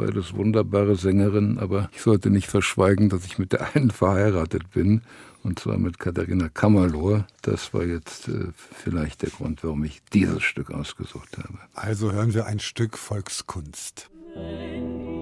beides 0.00 0.34
wunderbare 0.34 0.96
Sängerinnen, 0.96 1.58
aber 1.58 1.90
ich 1.92 2.00
sollte 2.00 2.30
nicht 2.30 2.48
verschweigen, 2.48 3.10
dass 3.10 3.26
ich 3.26 3.38
mit 3.38 3.52
der 3.52 3.74
einen 3.74 3.90
verheiratet 3.90 4.70
bin 4.70 5.02
und 5.42 5.58
zwar 5.58 5.78
mit 5.78 5.98
Katharina 5.98 6.48
Kammerlohr. 6.48 7.26
Das 7.42 7.74
war 7.74 7.84
jetzt 7.84 8.28
äh, 8.28 8.48
vielleicht 8.56 9.22
der 9.22 9.30
Grund, 9.30 9.62
warum 9.62 9.84
ich 9.84 10.00
dieses 10.12 10.42
Stück 10.42 10.70
ausgesucht 10.70 11.36
habe. 11.36 11.58
Also 11.74 12.12
hören 12.12 12.34
wir 12.34 12.46
ein 12.46 12.60
Stück 12.60 12.96
Volkskunst. 12.96 14.10
Wenn 14.34 15.19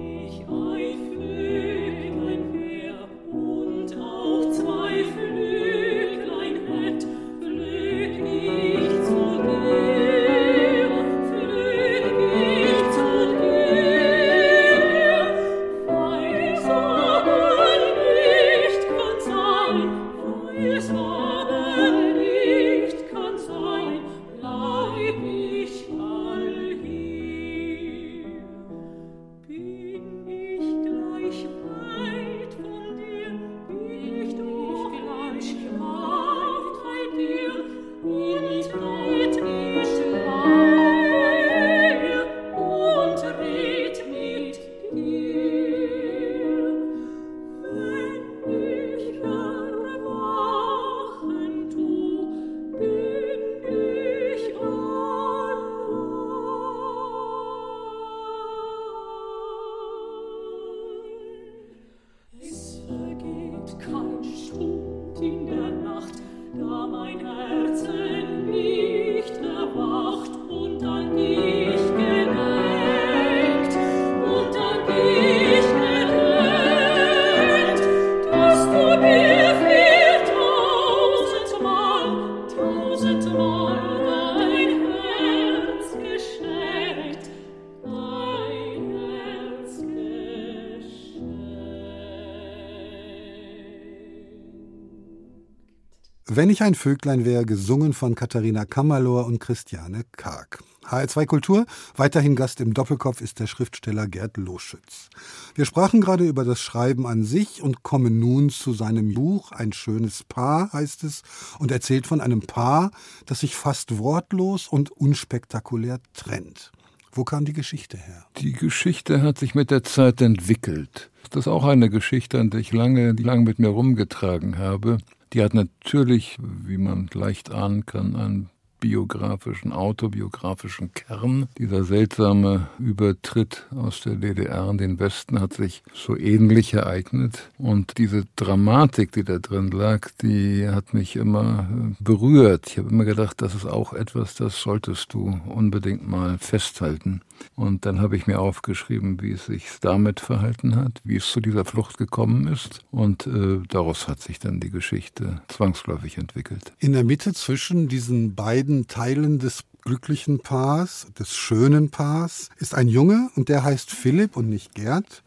Wenn 96.31 96.51
ich 96.51 96.61
ein 96.61 96.75
Vöglein 96.75 97.25
wäre, 97.25 97.43
gesungen 97.43 97.91
von 97.91 98.13
Katharina 98.13 98.63
Kammerlohr 98.63 99.25
und 99.25 99.39
Christiane 99.39 100.03
Karg. 100.11 100.59
HR2 100.87 101.25
Kultur, 101.25 101.65
weiterhin 101.95 102.35
Gast 102.35 102.61
im 102.61 102.75
Doppelkopf 102.75 103.21
ist 103.21 103.39
der 103.39 103.47
Schriftsteller 103.47 104.07
Gerd 104.07 104.37
Loschütz. 104.37 105.09
Wir 105.55 105.65
sprachen 105.65 106.01
gerade 106.01 106.27
über 106.27 106.45
das 106.45 106.61
Schreiben 106.61 107.07
an 107.07 107.23
sich 107.23 107.63
und 107.63 107.81
kommen 107.81 108.19
nun 108.19 108.51
zu 108.51 108.73
seinem 108.73 109.15
Buch 109.15 109.51
Ein 109.53 109.73
schönes 109.73 110.23
Paar 110.23 110.71
heißt 110.71 111.03
es 111.03 111.23
und 111.57 111.71
erzählt 111.71 112.05
von 112.05 112.21
einem 112.21 112.41
Paar, 112.41 112.91
das 113.25 113.39
sich 113.39 113.55
fast 113.55 113.97
wortlos 113.97 114.67
und 114.67 114.91
unspektakulär 114.91 115.99
trennt. 116.13 116.71
Wo 117.11 117.23
kam 117.23 117.43
die 117.43 117.53
Geschichte 117.53 117.97
her? 117.97 118.27
Die 118.37 118.53
Geschichte 118.53 119.23
hat 119.23 119.39
sich 119.39 119.55
mit 119.55 119.71
der 119.71 119.83
Zeit 119.83 120.21
entwickelt. 120.21 121.09
Das 121.31 121.45
ist 121.45 121.47
auch 121.47 121.65
eine 121.65 121.89
Geschichte, 121.89 122.39
an 122.39 122.51
der 122.51 122.59
ich 122.59 122.71
lange, 122.71 123.13
lange 123.13 123.41
mit 123.41 123.57
mir 123.57 123.69
rumgetragen 123.69 124.59
habe. 124.59 124.99
Die 125.33 125.43
hat 125.43 125.53
natürlich, 125.53 126.37
wie 126.39 126.77
man 126.77 127.09
leicht 127.13 127.51
ahnen 127.51 127.85
kann, 127.85 128.15
ein 128.15 128.49
biografischen, 128.79 129.71
autobiografischen 129.71 130.93
Kern. 130.93 131.47
Dieser 131.57 131.83
seltsame 131.83 132.69
Übertritt 132.79 133.67
aus 133.75 134.01
der 134.01 134.15
DDR 134.15 134.69
in 134.69 134.77
den 134.77 134.99
Westen 134.99 135.39
hat 135.39 135.53
sich 135.53 135.83
so 135.93 136.17
ähnlich 136.17 136.73
ereignet. 136.73 137.49
Und 137.57 137.97
diese 137.97 138.23
Dramatik, 138.35 139.11
die 139.11 139.23
da 139.23 139.39
drin 139.39 139.69
lag, 139.71 140.09
die 140.21 140.67
hat 140.67 140.93
mich 140.93 141.15
immer 141.15 141.67
berührt. 141.99 142.67
Ich 142.67 142.77
habe 142.77 142.89
immer 142.89 143.05
gedacht, 143.05 143.41
das 143.41 143.55
ist 143.55 143.65
auch 143.65 143.93
etwas, 143.93 144.35
das 144.35 144.59
solltest 144.61 145.13
du 145.13 145.39
unbedingt 145.47 146.07
mal 146.07 146.37
festhalten. 146.37 147.21
Und 147.55 147.85
dann 147.85 147.99
habe 147.99 148.15
ich 148.15 148.27
mir 148.27 148.39
aufgeschrieben, 148.39 149.21
wie 149.21 149.31
es 149.31 149.45
sich 149.45 149.67
damit 149.81 150.19
verhalten 150.19 150.75
hat, 150.75 151.01
wie 151.03 151.17
es 151.17 151.31
zu 151.31 151.39
dieser 151.39 151.65
Flucht 151.65 151.97
gekommen 151.97 152.47
ist. 152.47 152.81
Und 152.91 153.27
äh, 153.27 153.59
daraus 153.67 154.07
hat 154.07 154.21
sich 154.21 154.39
dann 154.39 154.59
die 154.59 154.69
Geschichte 154.69 155.41
zwangsläufig 155.47 156.17
entwickelt. 156.17 156.73
In 156.79 156.93
der 156.93 157.03
Mitte 157.03 157.33
zwischen 157.33 157.87
diesen 157.87 158.35
beiden 158.35 158.87
Teilen 158.87 159.39
des 159.39 159.63
glücklichen 159.83 160.39
Paars, 160.39 161.07
des 161.17 161.35
schönen 161.35 161.89
Paars, 161.89 162.49
ist 162.57 162.75
ein 162.75 162.87
Junge 162.87 163.29
und 163.35 163.49
der 163.49 163.63
heißt 163.63 163.91
Philipp 163.91 164.37
und 164.37 164.49
nicht 164.49 164.75
Gerd. 164.75 165.23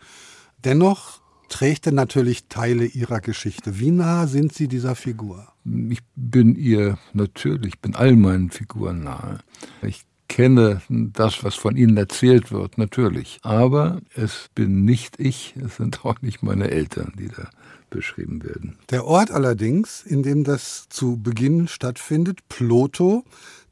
Dennoch 0.65 1.21
trägt 1.49 1.87
er 1.87 1.93
natürlich 1.93 2.49
Teile 2.49 2.87
ihrer 2.87 3.21
Geschichte. 3.21 3.79
Wie 3.79 3.91
nah 3.91 4.27
sind 4.27 4.55
Sie 4.55 4.69
dieser 4.69 4.95
Figur? 4.95 5.49
Ich 5.65 6.01
bin 6.17 6.57
ihr 6.57 6.99
natürlich, 7.13 7.79
bin 7.81 7.95
all 7.95 8.17
meinen 8.17 8.51
Figuren 8.51 9.05
nahe. 9.05 9.39
Ich 9.83 10.05
kenne 10.33 10.81
das, 10.89 11.45
was 11.45 11.55
von 11.55 11.77
ihnen 11.77 11.99
erzählt 11.99 12.51
wird, 12.53 12.79
natürlich. 12.79 13.39
Aber 13.43 14.01
es 14.15 14.49
bin 14.55 14.87
nicht 14.87 15.21
ich, 15.21 15.55
es 15.63 15.77
sind 15.77 16.07
auch 16.07 16.23
nicht 16.23 16.43
meine 16.43 16.71
Eltern, 16.71 17.13
die 17.19 17.29
da 17.29 17.51
beschrieben 17.91 18.43
werden. 18.43 18.79
Der 18.91 19.05
Ort 19.05 19.31
allerdings, 19.31 20.03
in 20.03 20.23
dem 20.23 20.43
das 20.43 20.89
zu 20.89 21.19
Beginn 21.19 21.69
stattfindet, 21.69 22.49
Ploto, 22.49 23.25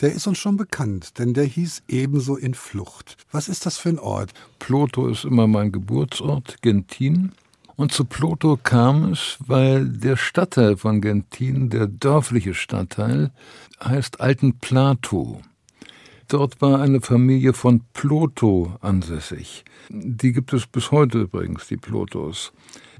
der 0.02 0.12
ist 0.12 0.26
uns 0.26 0.36
schon 0.36 0.58
bekannt, 0.58 1.18
denn 1.18 1.32
der 1.32 1.44
hieß 1.44 1.84
ebenso 1.88 2.36
in 2.36 2.52
Flucht. 2.52 3.16
Was 3.32 3.48
ist 3.48 3.64
das 3.64 3.78
für 3.78 3.88
ein 3.88 3.98
Ort? 3.98 4.34
Ploto 4.58 5.08
ist 5.08 5.24
immer 5.24 5.46
mein 5.46 5.72
Geburtsort, 5.72 6.60
Gentin. 6.60 7.32
Und 7.76 7.92
zu 7.92 8.04
Ploto 8.04 8.58
kam 8.62 9.12
es, 9.12 9.38
weil 9.38 9.88
der 9.88 10.18
Stadtteil 10.18 10.76
von 10.76 11.00
Gentin, 11.00 11.70
der 11.70 11.86
dörfliche 11.86 12.52
Stadtteil, 12.52 13.30
heißt 13.82 14.20
Alten 14.20 14.58
Plato. 14.58 15.40
Dort 16.30 16.62
war 16.62 16.80
eine 16.80 17.00
Familie 17.00 17.54
von 17.54 17.80
Ploto 17.92 18.76
ansässig. 18.80 19.64
Die 19.88 20.32
gibt 20.32 20.52
es 20.52 20.64
bis 20.68 20.92
heute 20.92 21.22
übrigens, 21.22 21.66
die 21.66 21.76
Plotos. 21.76 22.52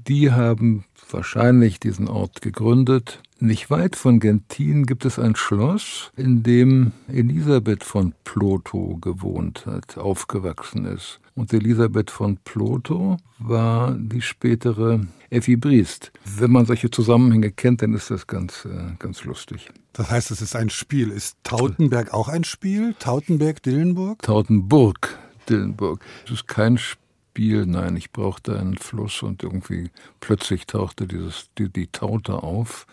Die 0.05 0.33
haben 0.33 0.83
wahrscheinlich 1.09 1.79
diesen 1.79 2.09
Ort 2.09 2.41
gegründet. 2.41 3.21
Nicht 3.39 3.69
weit 3.69 3.95
von 3.95 4.19
Gentin 4.19 4.85
gibt 4.85 5.05
es 5.05 5.17
ein 5.17 5.37
Schloss, 5.37 6.11
in 6.17 6.43
dem 6.43 6.91
Elisabeth 7.07 7.85
von 7.85 8.13
Ploto 8.25 8.97
gewohnt 8.99 9.65
hat, 9.65 9.97
aufgewachsen 9.97 10.83
ist. 10.83 11.21
Und 11.33 11.53
Elisabeth 11.53 12.11
von 12.11 12.35
Ploto 12.43 13.15
war 13.39 13.95
die 13.97 14.21
spätere 14.21 15.07
Effi 15.29 15.55
Briest. 15.55 16.11
Wenn 16.25 16.51
man 16.51 16.65
solche 16.65 16.91
Zusammenhänge 16.91 17.51
kennt, 17.51 17.81
dann 17.81 17.93
ist 17.93 18.11
das 18.11 18.27
ganz, 18.27 18.65
äh, 18.65 18.95
ganz 18.99 19.23
lustig. 19.23 19.69
Das 19.93 20.09
heißt, 20.09 20.31
es 20.31 20.41
ist 20.41 20.55
ein 20.55 20.69
Spiel. 20.69 21.11
Ist 21.11 21.37
Tautenberg 21.43 22.13
auch 22.13 22.27
ein 22.27 22.43
Spiel? 22.43 22.95
Tautenberg-Dillenburg? 22.99 24.21
Tautenburg, 24.21 25.19
Dillenburg. 25.49 26.03
Es 26.25 26.31
ist 26.31 26.47
kein 26.47 26.77
Spiel, 26.77 27.65
nein, 27.65 27.97
ich 27.97 28.11
brauchte 28.11 28.57
einen 28.57 28.77
Fluss 28.77 29.21
und 29.23 29.43
irgendwie 29.43 29.89
plötzlich 30.19 30.65
tauchte 30.65 31.07
dieses, 31.07 31.49
die, 31.57 31.69
die 31.69 31.87
Taute 31.87 32.43
auf 32.43 32.87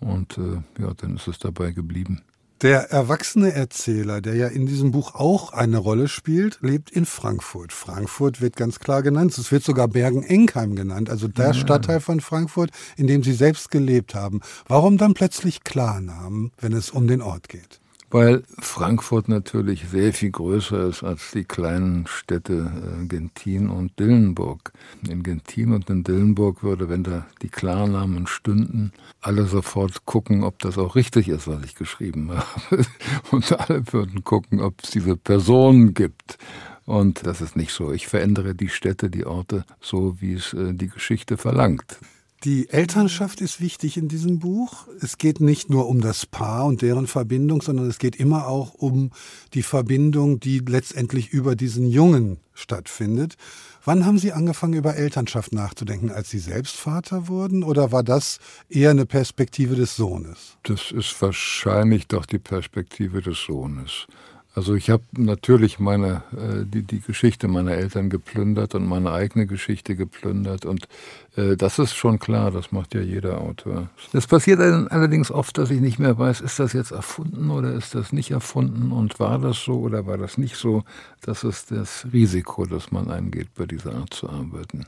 und 0.00 0.38
äh, 0.38 0.62
ja, 0.80 0.92
dann 0.94 1.16
ist 1.16 1.28
es 1.28 1.38
dabei 1.38 1.70
geblieben. 1.70 2.22
Der 2.62 2.92
erwachsene 2.92 3.52
Erzähler, 3.52 4.20
der 4.20 4.36
ja 4.36 4.46
in 4.46 4.66
diesem 4.66 4.92
Buch 4.92 5.16
auch 5.16 5.52
eine 5.52 5.78
Rolle 5.78 6.06
spielt, 6.06 6.60
lebt 6.60 6.92
in 6.92 7.06
Frankfurt. 7.06 7.72
Frankfurt 7.72 8.40
wird 8.40 8.54
ganz 8.54 8.78
klar 8.78 9.02
genannt. 9.02 9.36
Es 9.36 9.50
wird 9.50 9.64
sogar 9.64 9.88
Bergen-Enkheim 9.88 10.76
genannt, 10.76 11.10
also 11.10 11.26
der 11.26 11.46
ja. 11.46 11.54
Stadtteil 11.54 11.98
von 11.98 12.20
Frankfurt, 12.20 12.70
in 12.96 13.08
dem 13.08 13.24
Sie 13.24 13.32
selbst 13.32 13.72
gelebt 13.72 14.14
haben. 14.14 14.42
Warum 14.68 14.96
dann 14.96 15.14
plötzlich 15.14 15.64
Klarnamen, 15.64 16.52
wenn 16.60 16.72
es 16.72 16.90
um 16.90 17.08
den 17.08 17.20
Ort 17.20 17.48
geht? 17.48 17.81
Weil 18.12 18.42
Frankfurt 18.58 19.28
natürlich 19.28 19.88
sehr 19.88 20.12
viel 20.12 20.30
größer 20.30 20.86
ist 20.88 21.02
als 21.02 21.30
die 21.32 21.44
kleinen 21.44 22.06
Städte 22.06 22.70
äh, 23.02 23.06
Gentin 23.06 23.70
und 23.70 23.98
Dillenburg. 23.98 24.72
In 25.08 25.22
Gentin 25.22 25.72
und 25.72 25.88
in 25.88 26.04
Dillenburg 26.04 26.62
würde, 26.62 26.88
wenn 26.90 27.04
da 27.04 27.26
die 27.40 27.48
Klarnamen 27.48 28.26
stünden, 28.26 28.92
alle 29.22 29.46
sofort 29.46 30.04
gucken, 30.04 30.44
ob 30.44 30.58
das 30.58 30.76
auch 30.76 30.94
richtig 30.94 31.28
ist, 31.28 31.48
was 31.48 31.64
ich 31.64 31.74
geschrieben 31.74 32.30
habe. 32.32 32.84
Und 33.30 33.58
alle 33.58 33.82
würden 33.92 34.24
gucken, 34.24 34.60
ob 34.60 34.82
es 34.82 34.90
diese 34.90 35.16
Personen 35.16 35.94
gibt. 35.94 36.38
Und 36.84 37.26
das 37.26 37.40
ist 37.40 37.56
nicht 37.56 37.72
so. 37.72 37.92
Ich 37.92 38.08
verändere 38.08 38.54
die 38.54 38.68
Städte, 38.68 39.08
die 39.08 39.24
Orte 39.24 39.64
so, 39.80 40.20
wie 40.20 40.34
es 40.34 40.52
äh, 40.52 40.74
die 40.74 40.88
Geschichte 40.88 41.36
verlangt. 41.36 41.98
Die 42.44 42.68
Elternschaft 42.70 43.40
ist 43.40 43.60
wichtig 43.60 43.96
in 43.96 44.08
diesem 44.08 44.40
Buch. 44.40 44.88
Es 45.00 45.16
geht 45.16 45.40
nicht 45.40 45.70
nur 45.70 45.86
um 45.88 46.00
das 46.00 46.26
Paar 46.26 46.64
und 46.64 46.82
deren 46.82 47.06
Verbindung, 47.06 47.62
sondern 47.62 47.88
es 47.88 48.00
geht 48.00 48.16
immer 48.16 48.48
auch 48.48 48.74
um 48.74 49.10
die 49.54 49.62
Verbindung, 49.62 50.40
die 50.40 50.58
letztendlich 50.58 51.28
über 51.30 51.54
diesen 51.54 51.86
Jungen 51.86 52.40
stattfindet. 52.52 53.36
Wann 53.84 54.04
haben 54.04 54.18
Sie 54.18 54.32
angefangen, 54.32 54.74
über 54.74 54.96
Elternschaft 54.96 55.52
nachzudenken? 55.52 56.10
Als 56.10 56.30
Sie 56.30 56.40
selbst 56.40 56.74
Vater 56.74 57.28
wurden? 57.28 57.62
Oder 57.62 57.92
war 57.92 58.02
das 58.02 58.40
eher 58.68 58.90
eine 58.90 59.06
Perspektive 59.06 59.76
des 59.76 59.94
Sohnes? 59.94 60.56
Das 60.64 60.90
ist 60.90 61.22
wahrscheinlich 61.22 62.08
doch 62.08 62.26
die 62.26 62.40
Perspektive 62.40 63.22
des 63.22 63.38
Sohnes. 63.40 64.06
Also 64.54 64.74
ich 64.74 64.90
habe 64.90 65.02
natürlich 65.12 65.78
meine 65.78 66.22
äh, 66.32 66.64
die 66.66 66.82
die 66.82 67.00
Geschichte 67.00 67.48
meiner 67.48 67.72
Eltern 67.72 68.10
geplündert 68.10 68.74
und 68.74 68.86
meine 68.86 69.12
eigene 69.12 69.46
Geschichte 69.46 69.96
geplündert 69.96 70.66
und 70.66 70.88
äh, 71.36 71.56
das 71.56 71.78
ist 71.78 71.94
schon 71.94 72.18
klar, 72.18 72.50
das 72.50 72.70
macht 72.70 72.94
ja 72.94 73.00
jeder 73.00 73.40
Autor. 73.40 73.88
Es 74.12 74.26
passiert 74.26 74.60
allerdings 74.60 75.30
oft, 75.30 75.56
dass 75.56 75.70
ich 75.70 75.80
nicht 75.80 75.98
mehr 75.98 76.18
weiß, 76.18 76.42
ist 76.42 76.58
das 76.58 76.74
jetzt 76.74 76.90
erfunden 76.90 77.50
oder 77.50 77.72
ist 77.72 77.94
das 77.94 78.12
nicht 78.12 78.30
erfunden 78.30 78.92
und 78.92 79.18
war 79.18 79.38
das 79.38 79.62
so 79.62 79.80
oder 79.80 80.06
war 80.06 80.18
das 80.18 80.36
nicht 80.36 80.56
so? 80.56 80.84
Das 81.22 81.44
ist 81.44 81.70
das 81.70 82.06
Risiko, 82.12 82.66
das 82.66 82.90
man 82.92 83.10
eingeht, 83.10 83.54
bei 83.54 83.64
dieser 83.64 83.94
Art 83.94 84.12
zu 84.12 84.28
arbeiten. 84.28 84.84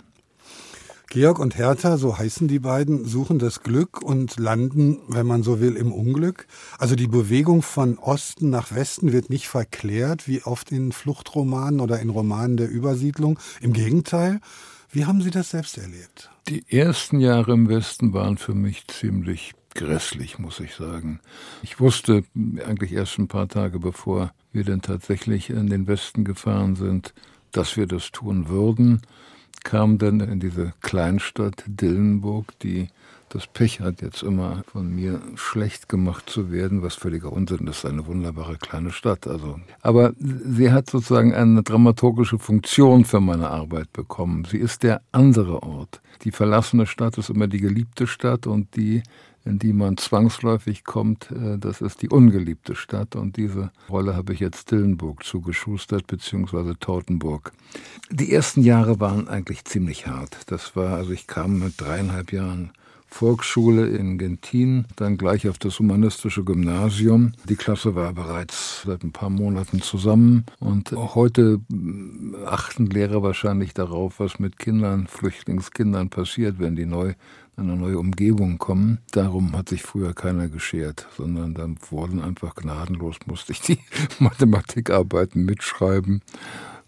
Georg 1.15 1.39
und 1.39 1.57
Hertha, 1.57 1.97
so 1.97 2.19
heißen 2.19 2.49
die 2.49 2.59
beiden, 2.59 3.05
suchen 3.05 3.39
das 3.39 3.63
Glück 3.63 4.03
und 4.03 4.37
landen, 4.37 4.99
wenn 5.07 5.29
man 5.29 5.45
so 5.45 5.61
will, 5.61 5.77
im 5.77 5.93
Unglück. 5.93 6.49
Also 6.77 6.97
die 6.97 7.07
Bewegung 7.07 7.63
von 7.63 7.99
Osten 7.99 8.51
nach 8.51 8.75
Westen 8.75 9.13
wird 9.13 9.31
nicht 9.31 9.47
verklärt, 9.47 10.27
wie 10.27 10.43
oft 10.43 10.73
in 10.73 10.91
Fluchtromanen 10.91 11.79
oder 11.79 12.01
in 12.01 12.11
Romanen 12.11 12.57
der 12.57 12.69
Übersiedlung. 12.69 13.39
Im 13.61 13.73
Gegenteil. 13.73 14.41
Wie 14.91 15.05
haben 15.05 15.23
Sie 15.23 15.31
das 15.31 15.51
selbst 15.51 15.79
erlebt? 15.79 16.33
Die 16.49 16.65
ersten 16.69 17.21
Jahre 17.21 17.53
im 17.53 17.69
Westen 17.69 18.13
waren 18.13 18.37
für 18.37 18.55
mich 18.55 18.85
ziemlich 18.89 19.53
grässlich, 19.77 20.41
muss 20.41 20.59
ich 20.59 20.75
sagen. 20.75 21.21
Ich 21.63 21.79
wusste 21.79 22.25
eigentlich 22.67 22.93
erst 22.93 23.21
ein 23.21 23.29
paar 23.29 23.47
Tage 23.47 23.79
bevor 23.79 24.33
wir 24.53 24.65
denn 24.65 24.83
tatsächlich 24.83 25.49
in 25.49 25.69
den 25.69 25.87
Westen 25.87 26.25
gefahren 26.25 26.75
sind, 26.75 27.15
dass 27.53 27.77
wir 27.77 27.87
das 27.87 28.11
tun 28.11 28.49
würden 28.49 29.03
kam 29.63 29.99
dann 29.99 30.21
in 30.21 30.41
diese 30.41 30.73
Kleinstadt 30.81 31.65
Dillenburg, 31.67 32.59
die 32.61 32.89
das 33.35 33.47
Pech 33.49 33.81
hat, 33.81 34.01
jetzt 34.01 34.23
immer 34.23 34.63
von 34.71 34.95
mir 34.95 35.21
schlecht 35.35 35.89
gemacht 35.89 36.31
zu 36.31 36.53
werden, 36.53 36.83
was 36.83 36.95
völliger 36.95 37.33
Unsinn 37.33 37.67
ist. 37.67 37.85
Eine 37.85 38.07
wunderbare 38.07 38.57
kleine 38.57 38.93
Stadt. 38.93 39.27
Also, 39.27 39.59
aber 39.83 40.13
sie 40.19 40.71
hat 40.71 40.89
sozusagen 40.89 41.35
eine 41.35 41.63
dramaturgische 41.63 42.39
Funktion 42.39 43.05
für 43.05 43.21
meine 43.21 43.51
Arbeit 43.51 43.93
bekommen. 43.93 44.45
Sie 44.49 44.59
ist 44.59 44.85
der 44.85 45.03
andere 45.11 45.63
Ort. 45.65 46.01
Die 46.23 46.31
verlassene 46.31 46.87
Stadt 46.87 47.19
ist 47.19 47.29
immer 47.29 47.49
die 47.49 47.61
geliebte 47.61 48.07
Stadt 48.07 48.47
und 48.47 48.77
die 48.77 49.03
in 49.45 49.59
die 49.59 49.73
man 49.73 49.97
zwangsläufig 49.97 50.85
kommt, 50.85 51.31
äh, 51.31 51.59
das 51.59 51.81
ist 51.81 52.03
die 52.03 52.09
ungeliebte 52.09 52.75
Stadt. 52.75 53.17
Und 53.17 53.37
diese 53.37 53.71
Rolle 53.89 54.17
habe 54.17 54.33
ich 54.33 54.41
jetzt 54.41 54.71
Dillenburg 54.71 55.25
zugeschustert, 55.25 56.07
beziehungsweise 56.07 56.79
Tautenburg. 56.79 57.53
Die 58.11 58.33
ersten 58.33 58.63
Jahre 58.63 59.01
waren 59.01 59.29
eigentlich 59.29 59.65
ziemlich 59.65 60.07
hart. 60.07 60.39
Das 60.47 60.77
war, 60.77 60.95
also 60.95 61.13
ich 61.13 61.27
kam 61.27 61.59
mit 61.59 61.81
dreieinhalb 61.81 62.33
Jahren 62.33 62.73
Volksschule 63.15 63.87
in 63.87 64.19
Gentin, 64.19 64.87
dann 64.97 65.17
gleich 65.17 65.49
auf 65.49 65.57
das 65.57 65.79
humanistische 65.79 66.43
Gymnasium. 66.43 67.33
Die 67.49 67.55
Klasse 67.55 67.95
war 67.95 68.13
bereits 68.13 68.83
seit 68.85 69.05
ein 69.05 69.13
paar 69.13 69.31
Monaten 69.31 69.81
zusammen 69.83 70.45
und 70.59 70.91
heute 70.91 71.61
achten 72.45 72.87
Lehrer 72.87 73.23
wahrscheinlich 73.23 73.73
darauf, 73.73 74.19
was 74.19 74.41
mit 74.41 74.59
Kindern, 74.59 75.07
Flüchtlingskindern 75.07 76.11
passiert, 76.11 76.59
wenn 76.59 76.75
die 76.75 76.87
neu 76.87 77.15
eine 77.57 77.77
neue 77.77 77.99
Umgebung 77.99 78.59
kommen. 78.59 78.99
Darum 79.13 79.57
hat 79.57 79.69
sich 79.69 79.83
früher 79.83 80.15
keiner 80.15 80.49
geschert, 80.49 81.07
sondern 81.17 81.55
dann 81.55 81.77
wurden 81.91 82.21
einfach 82.21 82.55
gnadenlos, 82.55 83.17
musste 83.27 83.53
ich 83.53 83.61
die 83.61 83.79
Mathematikarbeiten 84.19 85.45
mitschreiben. 85.45 86.23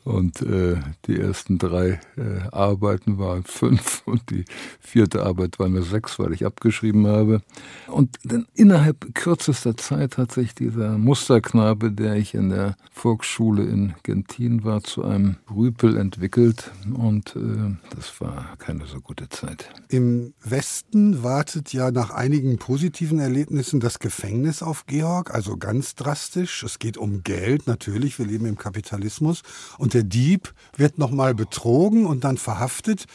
Und 0.06 0.40
äh, 0.40 0.76
die 1.08 1.18
ersten 1.18 1.58
drei 1.58 1.98
äh, 2.16 2.48
Arbeiten 2.52 3.18
waren 3.18 3.42
fünf 3.44 4.02
und 4.06 4.30
die 4.30 4.44
vierte 4.78 5.24
Arbeit 5.26 5.58
war 5.58 5.66
eine 5.66 5.82
sechs, 5.82 6.20
weil 6.20 6.32
ich 6.32 6.46
abgeschrieben 6.46 7.08
habe. 7.08 7.42
Und 7.88 8.16
dann 8.22 8.46
innerhalb 8.54 9.16
kürzester 9.16 9.76
Zeit 9.76 10.16
hat 10.16 10.30
sich 10.30 10.54
dieser 10.54 10.96
Musterknabe, 10.96 11.90
der 11.90 12.14
ich 12.14 12.34
in 12.34 12.50
der 12.50 12.76
Volksschule 12.92 13.64
in 13.64 13.94
Gentin 14.04 14.62
war, 14.62 14.84
zu 14.84 15.04
einem 15.04 15.38
Rüpel 15.52 15.96
entwickelt. 15.96 16.70
Und 16.94 17.34
äh, 17.34 17.74
das 17.92 18.20
war 18.20 18.54
keine 18.58 18.86
so 18.86 19.00
gute 19.00 19.28
Zeit. 19.28 19.68
Im 19.88 20.34
Westen 20.40 21.24
wartet 21.24 21.72
ja 21.72 21.90
nach 21.90 22.10
einigen 22.10 22.58
positiven 22.58 23.18
Erlebnissen 23.18 23.80
das 23.80 23.98
Gefängnis 23.98 24.62
auf 24.62 24.86
Georg, 24.86 25.34
also 25.34 25.56
ganz 25.56 25.96
drastisch. 25.96 26.62
Es 26.62 26.78
geht 26.78 26.96
um 26.96 27.24
Geld, 27.24 27.66
natürlich, 27.66 28.20
wir 28.20 28.26
leben 28.26 28.46
im 28.46 28.56
Kapitalismus. 28.56 29.42
Und 29.78 29.95
der 29.96 30.02
Dieb 30.02 30.52
wird 30.76 30.98
nochmal 30.98 31.34
betrogen 31.34 32.04
und 32.04 32.22
dann 32.24 32.36
verhaftet. 32.36 33.06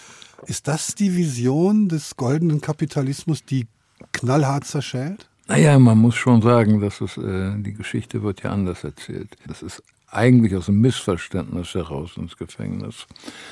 Ist 0.48 0.68
das 0.68 0.96
die 0.96 1.16
Vision 1.16 1.90
des 1.90 2.18
goldenen 2.18 2.60
Kapitalismus, 2.60 3.46
die 3.46 3.68
knallhart 4.12 4.66
zerschellt? 4.66 5.30
Naja, 5.48 5.78
man 5.78 6.00
muss 6.00 6.16
schon 6.16 6.42
sagen, 6.42 6.82
dass 6.82 7.00
es, 7.00 7.18
äh, 7.18 7.54
die 7.58 7.74
Geschichte 7.74 8.24
wird 8.24 8.42
ja 8.42 8.50
anders 8.52 8.84
erzählt. 8.84 9.36
Das 9.46 9.62
ist 9.62 9.84
eigentlich 10.08 10.56
aus 10.56 10.70
einem 10.70 10.82
Missverständnis 10.82 11.76
heraus 11.76 12.18
ins 12.18 12.36
Gefängnis 12.36 13.06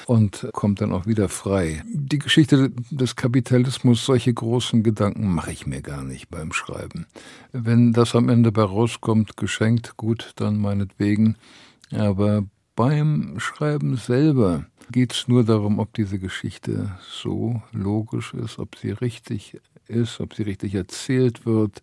und 0.07 0.49
kommt 0.51 0.81
dann 0.81 0.91
auch 0.91 1.05
wieder 1.05 1.29
frei. 1.29 1.83
Die 1.87 2.19
Geschichte 2.19 2.71
des 2.89 3.15
Kapitalismus, 3.15 4.05
solche 4.05 4.33
großen 4.33 4.81
Gedanken 4.81 5.33
mache 5.33 5.51
ich 5.51 5.67
mir 5.67 5.81
gar 5.81 6.03
nicht 6.03 6.29
beim 6.29 6.51
Schreiben. 6.51 7.05
Wenn 7.51 7.93
das 7.93 8.15
am 8.15 8.27
Ende 8.27 8.51
bei 8.51 8.63
rauskommt, 8.63 9.37
geschenkt, 9.37 9.95
gut, 9.95 10.33
dann 10.35 10.57
meinetwegen. 10.57 11.35
Aber 11.91 12.43
beim 12.79 13.41
Schreiben 13.41 13.97
selber 13.97 14.63
geht 14.89 15.11
es 15.11 15.27
nur 15.27 15.43
darum, 15.43 15.79
ob 15.79 15.93
diese 15.95 16.17
Geschichte 16.17 16.97
so 17.11 17.61
logisch 17.73 18.33
ist, 18.33 18.57
ob 18.57 18.77
sie 18.77 18.91
richtig 18.91 19.59
ist, 19.89 20.21
ob 20.21 20.33
sie 20.33 20.43
richtig 20.43 20.75
erzählt 20.75 21.45
wird 21.45 21.81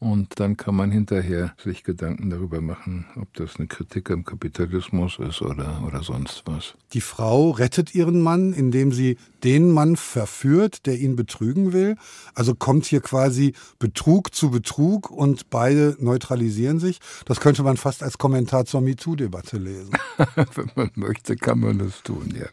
und 0.00 0.40
dann 0.40 0.56
kann 0.56 0.74
man 0.74 0.90
hinterher 0.90 1.54
sich 1.62 1.84
Gedanken 1.84 2.30
darüber 2.30 2.62
machen, 2.62 3.04
ob 3.16 3.32
das 3.34 3.56
eine 3.56 3.68
Kritik 3.68 4.10
am 4.10 4.24
Kapitalismus 4.24 5.18
ist 5.18 5.42
oder, 5.42 5.82
oder 5.86 6.02
sonst 6.02 6.42
was. 6.46 6.74
Die 6.94 7.02
Frau 7.02 7.50
rettet 7.50 7.94
ihren 7.94 8.22
Mann, 8.22 8.54
indem 8.54 8.92
sie 8.92 9.18
den 9.44 9.70
Mann 9.70 9.96
verführt, 9.96 10.86
der 10.86 10.98
ihn 10.98 11.16
betrügen 11.16 11.74
will. 11.74 11.96
Also 12.34 12.54
kommt 12.54 12.86
hier 12.86 13.02
quasi 13.02 13.52
Betrug 13.78 14.34
zu 14.34 14.50
Betrug 14.50 15.10
und 15.10 15.50
beide 15.50 15.96
neutralisieren 16.00 16.80
sich. 16.80 16.98
Das 17.26 17.40
könnte 17.40 17.62
man 17.62 17.76
fast 17.76 18.02
als 18.02 18.16
Kommentar 18.16 18.64
zur 18.64 18.80
MeToo-Debatte 18.80 19.58
lesen. 19.58 19.92
Wenn 20.54 20.70
man 20.76 20.90
möchte, 20.94 21.36
kann 21.36 21.60
man 21.60 21.78
das 21.78 22.02
tun, 22.02 22.34
ja. 22.34 22.46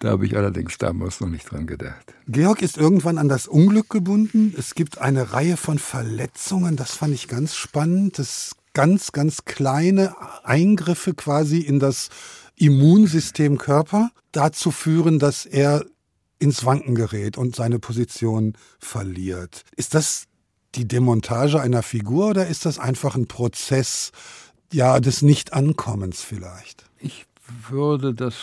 Da 0.00 0.10
habe 0.10 0.26
ich 0.26 0.36
allerdings 0.36 0.78
damals 0.78 1.20
noch 1.20 1.28
nicht 1.28 1.50
dran 1.50 1.66
gedacht. 1.66 2.14
Georg 2.28 2.62
ist 2.62 2.76
irgendwann 2.76 3.18
an 3.18 3.28
das 3.28 3.48
Unglück 3.48 3.88
gebunden. 3.88 4.54
Es 4.56 4.74
gibt 4.74 4.98
eine 4.98 5.32
Reihe 5.32 5.56
von 5.56 5.78
Verletzungen, 5.78 6.76
das 6.76 6.92
fand 6.92 7.14
ich 7.14 7.26
ganz 7.28 7.56
spannend. 7.56 8.18
Das 8.18 8.52
ganz, 8.74 9.10
ganz 9.10 9.44
kleine 9.44 10.14
Eingriffe 10.44 11.14
quasi 11.14 11.58
in 11.58 11.80
das 11.80 12.10
Immunsystem 12.54 13.58
Körper 13.58 14.10
dazu 14.30 14.70
führen, 14.70 15.18
dass 15.18 15.46
er 15.46 15.84
ins 16.38 16.64
Wanken 16.64 16.94
gerät 16.94 17.36
und 17.38 17.56
seine 17.56 17.80
Position 17.80 18.54
verliert. 18.78 19.64
Ist 19.76 19.94
das 19.94 20.26
die 20.74 20.86
Demontage 20.86 21.60
einer 21.60 21.82
Figur 21.82 22.28
oder 22.28 22.46
ist 22.46 22.66
das 22.66 22.78
einfach 22.78 23.16
ein 23.16 23.26
Prozess 23.26 24.12
ja 24.72 25.00
des 25.00 25.22
Nichtankommens 25.22 26.22
vielleicht? 26.22 26.84
Ich 26.98 27.26
würde 27.68 28.14
das 28.14 28.36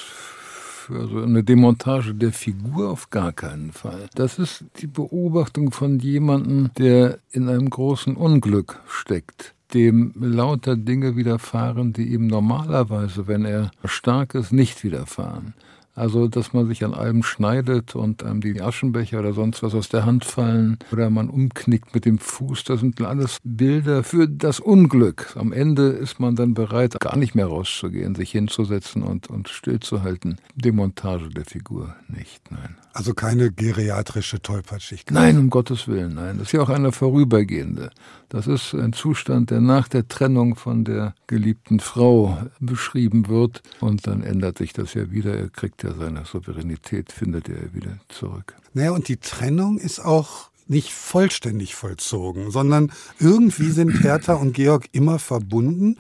für 0.86 1.08
so 1.08 1.18
eine 1.20 1.44
Demontage 1.44 2.14
der 2.14 2.32
Figur 2.32 2.92
auf 2.92 3.10
gar 3.10 3.32
keinen 3.32 3.72
Fall. 3.72 4.08
Das 4.14 4.38
ist 4.38 4.66
die 4.80 4.88
Beobachtung 4.88 5.72
von 5.72 5.98
jemandem, 5.98 6.70
der 6.78 7.18
in 7.32 7.50
einem 7.50 7.70
großen 7.70 8.16
Unglück 8.16 8.80
steckt 8.88 9.56
dem 9.74 10.14
lauter 10.16 10.78
Dinge 10.78 11.16
widerfahren, 11.16 11.92
die 11.92 12.14
ihm 12.14 12.28
normalerweise, 12.28 13.28
wenn 13.28 13.46
er 13.46 13.72
stark 13.84 14.36
ist, 14.36 14.54
nicht 14.54 14.84
widerfahren. 14.84 15.56
Also, 15.96 16.28
dass 16.28 16.52
man 16.52 16.68
sich 16.68 16.84
an 16.84 16.94
allem 16.94 17.24
schneidet 17.24 17.96
und 17.96 18.24
einem 18.24 18.42
die 18.42 18.62
Aschenbecher 18.62 19.20
oder 19.20 19.32
sonst 19.32 19.64
was 19.64 19.74
aus 19.74 19.88
der 19.88 20.06
Hand 20.06 20.26
fallen 20.26 20.78
oder 20.92 21.10
man 21.10 21.30
umknickt 21.30 21.96
mit 21.96 22.04
dem 22.04 22.20
Fuß, 22.20 22.66
das 22.66 22.82
sind 22.82 23.02
alles 23.02 23.40
Bilder 23.44 24.04
für 24.04 24.28
das 24.28 24.60
Unglück. 24.60 25.34
Am 25.38 25.54
Ende 25.54 25.88
ist 25.88 26.20
man 26.20 26.36
dann 26.36 26.54
bereit, 26.54 27.00
gar 27.00 27.16
nicht 27.16 27.34
mehr 27.34 27.48
rauszugehen, 27.48 28.14
sich 28.14 28.32
hinzusetzen 28.32 29.04
und, 29.04 29.30
und 29.30 29.48
stillzuhalten. 29.48 30.42
Demontage 30.56 31.30
der 31.30 31.46
Figur 31.46 31.96
nicht, 32.10 32.52
nein. 32.52 32.76
Also 32.96 33.14
keine 33.14 33.52
geriatrische 33.52 34.42
Tollpatschicht. 34.42 35.12
Nein, 35.12 35.38
um 35.38 35.50
Gottes 35.50 35.90
Willen, 35.90 36.14
nein. 36.14 36.38
Das 36.38 36.48
ist 36.48 36.52
ja 36.54 36.62
auch 36.62 36.70
eine 36.70 36.94
vorübergehende. 36.94 37.90
Das 38.30 38.48
ist 38.48 38.74
ein 38.74 38.94
Zustand, 38.94 39.52
der 39.52 39.60
nach 39.60 39.90
der 39.90 40.08
Trennung 40.08 40.56
von 40.56 40.86
der 40.86 41.14
geliebten 41.28 41.82
Frau 41.82 42.42
beschrieben 42.62 43.28
wird. 43.28 43.64
Und 43.82 44.08
dann 44.08 44.24
ändert 44.24 44.60
sich 44.60 44.72
das 44.72 44.94
ja 44.94 45.12
wieder. 45.12 45.38
Er 45.38 45.50
kriegt 45.50 45.84
ja 45.84 45.94
seine 45.94 46.24
Souveränität, 46.24 47.12
findet 47.12 47.50
er 47.50 47.74
wieder 47.74 47.98
zurück. 48.08 48.56
Naja, 48.74 48.92
und 48.92 49.10
die 49.10 49.18
Trennung 49.18 49.78
ist 49.78 50.00
auch 50.00 50.50
nicht 50.66 50.94
vollständig 50.94 51.76
vollzogen, 51.76 52.50
sondern 52.50 52.94
irgendwie 53.20 53.72
sind 53.72 53.90
Hertha 54.04 54.36
und 54.36 54.54
Georg 54.54 54.86
immer 54.94 55.20
verbunden. 55.20 55.98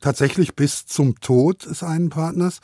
Tatsächlich 0.00 0.56
bis 0.56 0.86
zum 0.86 1.20
Tod 1.20 1.66
des 1.66 1.82
einen 1.82 2.08
Partners. 2.08 2.62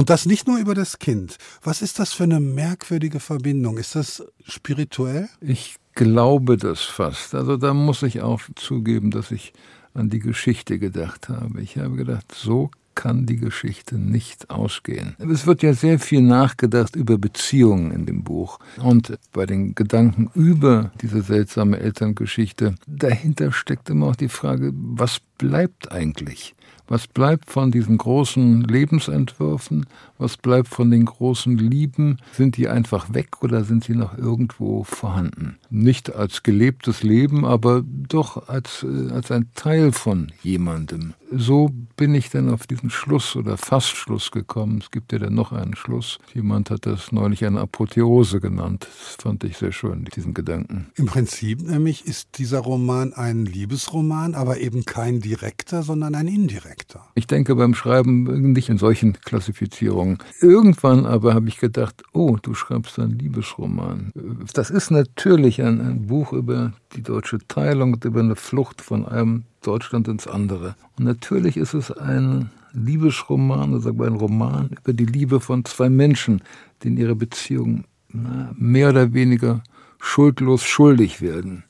Und 0.00 0.08
das 0.08 0.24
nicht 0.24 0.46
nur 0.46 0.56
über 0.56 0.74
das 0.74 0.98
Kind. 0.98 1.36
Was 1.62 1.82
ist 1.82 1.98
das 1.98 2.14
für 2.14 2.22
eine 2.24 2.40
merkwürdige 2.40 3.20
Verbindung? 3.20 3.76
Ist 3.76 3.96
das 3.96 4.24
spirituell? 4.46 5.28
Ich 5.42 5.76
glaube 5.92 6.56
das 6.56 6.80
fast. 6.80 7.34
Also 7.34 7.58
da 7.58 7.74
muss 7.74 8.02
ich 8.02 8.22
auch 8.22 8.40
zugeben, 8.54 9.10
dass 9.10 9.30
ich 9.30 9.52
an 9.92 10.08
die 10.08 10.20
Geschichte 10.20 10.78
gedacht 10.78 11.28
habe. 11.28 11.60
Ich 11.60 11.76
habe 11.76 11.96
gedacht, 11.96 12.32
so 12.34 12.70
kann 12.94 13.26
die 13.26 13.36
Geschichte 13.36 13.98
nicht 13.98 14.48
ausgehen. 14.48 15.16
Es 15.18 15.46
wird 15.46 15.62
ja 15.62 15.74
sehr 15.74 15.98
viel 15.98 16.22
nachgedacht 16.22 16.96
über 16.96 17.18
Beziehungen 17.18 17.90
in 17.90 18.06
dem 18.06 18.24
Buch. 18.24 18.58
Und 18.82 19.18
bei 19.34 19.44
den 19.44 19.74
Gedanken 19.74 20.30
über 20.34 20.92
diese 21.02 21.20
seltsame 21.20 21.78
Elterngeschichte, 21.78 22.74
dahinter 22.86 23.52
steckt 23.52 23.90
immer 23.90 24.06
auch 24.06 24.16
die 24.16 24.30
Frage, 24.30 24.72
was 24.74 25.20
bleibt 25.36 25.92
eigentlich? 25.92 26.54
Was 26.90 27.06
bleibt 27.06 27.48
von 27.48 27.70
diesen 27.70 27.98
großen 27.98 28.62
Lebensentwürfen? 28.62 29.86
Was 30.18 30.36
bleibt 30.36 30.66
von 30.66 30.90
den 30.90 31.04
großen 31.04 31.56
Lieben? 31.56 32.18
Sind 32.32 32.56
die 32.56 32.66
einfach 32.66 33.14
weg 33.14 33.44
oder 33.44 33.62
sind 33.62 33.84
sie 33.84 33.94
noch 33.94 34.18
irgendwo 34.18 34.82
vorhanden? 34.82 35.56
Nicht 35.70 36.12
als 36.12 36.42
gelebtes 36.42 37.04
Leben, 37.04 37.44
aber 37.44 37.84
doch 37.86 38.48
als, 38.48 38.82
äh, 38.82 39.12
als 39.12 39.30
ein 39.30 39.50
Teil 39.54 39.92
von 39.92 40.32
jemandem. 40.42 41.14
So 41.30 41.70
bin 41.96 42.12
ich 42.16 42.28
dann 42.30 42.50
auf 42.50 42.66
diesen 42.66 42.90
Schluss 42.90 43.36
oder 43.36 43.56
Fastschluss 43.56 44.32
gekommen. 44.32 44.80
Es 44.82 44.90
gibt 44.90 45.12
ja 45.12 45.20
dann 45.20 45.34
noch 45.34 45.52
einen 45.52 45.76
Schluss. 45.76 46.18
Jemand 46.34 46.70
hat 46.70 46.86
das 46.86 47.12
neulich 47.12 47.44
eine 47.44 47.60
Apotheose 47.60 48.40
genannt. 48.40 48.88
Das 48.90 49.14
fand 49.22 49.44
ich 49.44 49.58
sehr 49.58 49.70
schön, 49.70 50.06
diesen 50.16 50.34
Gedanken. 50.34 50.88
Im 50.96 51.06
Prinzip 51.06 51.62
nämlich 51.62 52.04
ist 52.04 52.38
dieser 52.38 52.58
Roman 52.58 53.12
ein 53.12 53.46
Liebesroman, 53.46 54.34
aber 54.34 54.58
eben 54.58 54.84
kein 54.84 55.20
direkter, 55.20 55.84
sondern 55.84 56.16
ein 56.16 56.26
indirekter. 56.26 56.79
Ich 57.14 57.26
denke 57.26 57.54
beim 57.54 57.74
Schreiben 57.74 58.52
nicht 58.52 58.68
in 58.68 58.78
solchen 58.78 59.14
Klassifizierungen. 59.14 60.18
Irgendwann 60.40 61.06
aber 61.06 61.34
habe 61.34 61.48
ich 61.48 61.58
gedacht, 61.58 62.02
oh, 62.12 62.36
du 62.40 62.54
schreibst 62.54 62.98
einen 62.98 63.18
Liebesroman. 63.18 64.12
Das 64.54 64.70
ist 64.70 64.90
natürlich 64.90 65.62
ein, 65.62 65.80
ein 65.80 66.06
Buch 66.06 66.32
über 66.32 66.72
die 66.94 67.02
deutsche 67.02 67.38
Teilung 67.48 67.94
und 67.94 68.04
über 68.04 68.20
eine 68.20 68.36
Flucht 68.36 68.80
von 68.80 69.06
einem 69.06 69.44
Deutschland 69.62 70.08
ins 70.08 70.26
andere. 70.26 70.74
Und 70.98 71.04
natürlich 71.04 71.56
ist 71.56 71.74
es 71.74 71.90
ein 71.90 72.50
Liebesroman, 72.72 73.74
oder 73.74 73.98
wir 73.98 74.06
ein 74.06 74.14
Roman 74.14 74.70
über 74.70 74.92
die 74.92 75.06
Liebe 75.06 75.40
von 75.40 75.64
zwei 75.64 75.88
Menschen, 75.88 76.42
die 76.82 76.88
in 76.88 76.96
ihrer 76.96 77.14
Beziehung 77.14 77.84
na, 78.08 78.52
mehr 78.56 78.90
oder 78.90 79.12
weniger 79.12 79.62
schuldlos 80.00 80.64
schuldig 80.64 81.20
werden. 81.20 81.64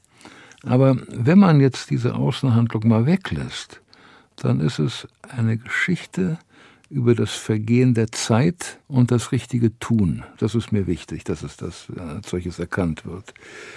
Aber 0.65 0.97
wenn 1.09 1.39
man 1.39 1.61
jetzt 1.61 1.91
diese 1.91 2.15
Außenhandlung 2.15 2.87
mal 2.87 3.07
weglässt, 3.07 3.81
dann 4.41 4.61
ist 4.61 4.79
es 4.79 5.07
eine 5.29 5.57
Geschichte 5.57 6.39
über 6.91 7.15
das 7.15 7.31
Vergehen 7.31 7.95
der 7.95 8.11
Zeit 8.11 8.81
und 8.89 9.13
das 9.13 9.31
richtige 9.31 9.79
Tun. 9.79 10.25
Das 10.39 10.57
ist 10.57 10.73
mir 10.73 10.89
wichtig, 10.89 11.23
dass 11.23 11.45
es 11.45 11.57
das 11.57 11.87
als 11.97 12.29
solches 12.29 12.59
erkannt 12.59 13.07
wird. 13.07 13.33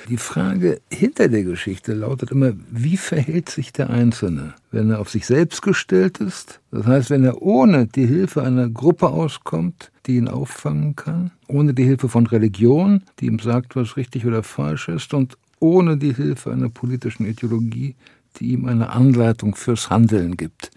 Die 0.10 0.18
Frage 0.18 0.82
hinter 0.92 1.30
der 1.30 1.44
Geschichte 1.44 1.94
lautet 1.94 2.32
immer, 2.32 2.54
wie 2.72 2.98
verhält 2.98 3.50
sich 3.50 3.72
der 3.72 3.92
Einzelne, 3.92 4.56
wenn 4.72 4.90
er 4.90 5.00
auf 5.00 5.12
sich 5.12 5.28
selbst 5.28 5.62
gestellt 5.62 6.18
ist? 6.18 6.60
Das 6.72 6.88
heißt, 6.88 7.12
wenn 7.12 7.24
er 7.24 7.44
ohne 7.44 7.86
die 7.86 8.08
Hilfe 8.08 8.42
einer 8.42 8.68
Gruppe 8.68 9.10
auskommt, 9.10 9.92
die 10.08 10.18
ihn 10.18 10.28
auffangen 10.28 10.96
kann, 10.96 11.32
ohne 11.48 11.76
die 11.76 11.86
Hilfe 11.86 12.10
von 12.10 12.26
Religion, 12.26 13.04
die 13.20 13.28
ihm 13.28 13.38
sagt, 13.38 13.76
was 13.76 13.96
richtig 13.96 14.26
oder 14.26 14.42
falsch 14.42 14.90
ist, 14.90 15.14
und 15.14 15.38
ohne 15.60 15.98
die 15.98 16.14
Hilfe 16.14 16.52
einer 16.52 16.70
politischen 16.70 17.26
Ideologie, 17.28 17.96
die 18.34 18.54
ihm 18.54 18.66
eine 18.66 18.90
Anleitung 18.90 19.56
fürs 19.56 19.90
Handeln 19.90 20.38
gibt. 20.38 20.72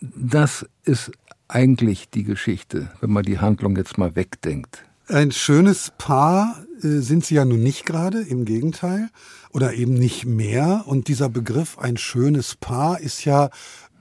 Das 0.00 0.66
ist 0.84 1.12
eigentlich 1.48 2.10
die 2.10 2.24
Geschichte, 2.24 2.90
wenn 3.00 3.10
man 3.10 3.22
die 3.22 3.38
Handlung 3.38 3.76
jetzt 3.76 3.98
mal 3.98 4.16
wegdenkt? 4.16 4.84
Ein 5.06 5.32
schönes 5.32 5.92
Paar 5.98 6.64
äh, 6.82 7.00
sind 7.00 7.24
sie 7.24 7.34
ja 7.34 7.44
nun 7.44 7.62
nicht 7.62 7.84
gerade, 7.84 8.20
im 8.20 8.44
Gegenteil, 8.44 9.10
oder 9.52 9.74
eben 9.74 9.94
nicht 9.94 10.24
mehr. 10.24 10.84
Und 10.86 11.08
dieser 11.08 11.28
Begriff 11.28 11.78
ein 11.78 11.96
schönes 11.96 12.56
Paar 12.56 13.00
ist 13.00 13.24
ja 13.24 13.50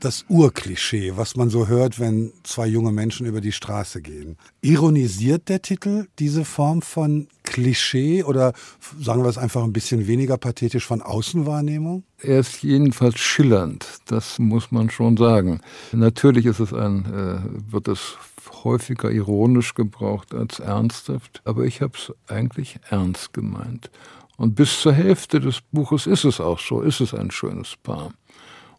das 0.04 0.26
Urklischee, 0.28 1.14
was 1.16 1.38
man 1.38 1.50
so 1.50 1.68
hört, 1.68 2.00
wenn 2.00 2.34
zwei 2.44 2.68
junge 2.68 2.92
Menschen 2.92 3.26
über 3.26 3.40
die 3.40 3.54
Straße 3.54 4.02
gehen. 4.02 4.38
Ironisiert 4.62 5.48
der 5.48 5.62
Titel 5.62 6.08
diese 6.20 6.44
Form 6.44 6.82
von 6.82 7.28
Klischee 7.44 8.24
oder 8.24 8.54
sagen 9.00 9.24
wir 9.24 9.30
es 9.30 9.38
einfach 9.38 9.64
ein 9.64 9.72
bisschen 9.72 10.06
weniger 10.08 10.38
pathetisch 10.38 10.86
von 10.86 11.02
Außenwahrnehmung? 11.02 12.04
Er 12.20 12.40
ist 12.40 12.64
jedenfalls 12.64 13.20
schillernd, 13.20 13.86
das 14.08 14.40
muss 14.40 14.72
man 14.72 14.90
schon 14.90 15.16
sagen. 15.16 15.62
Natürlich 15.94 16.46
ist 16.46 16.60
es 16.60 16.74
ein, 16.74 17.06
äh, 17.06 17.72
wird 17.72 17.88
es 17.88 18.18
häufiger 18.64 19.10
ironisch 19.10 19.74
gebraucht 19.74 20.34
als 20.34 20.60
ernsthaft, 20.60 21.42
aber 21.46 21.64
ich 21.64 21.82
habe 21.82 21.94
es 21.98 22.14
eigentlich 22.28 22.80
ernst 22.90 23.34
gemeint. 23.34 23.90
Und 24.36 24.56
bis 24.56 24.82
zur 24.82 24.94
Hälfte 24.94 25.40
des 25.40 25.62
Buches 25.72 26.08
ist 26.08 26.26
es 26.26 26.42
auch 26.42 26.60
so, 26.60 26.82
ist 26.82 27.00
es 27.00 27.14
ein 27.14 27.32
schönes 27.32 27.76
Paar. 27.82 28.12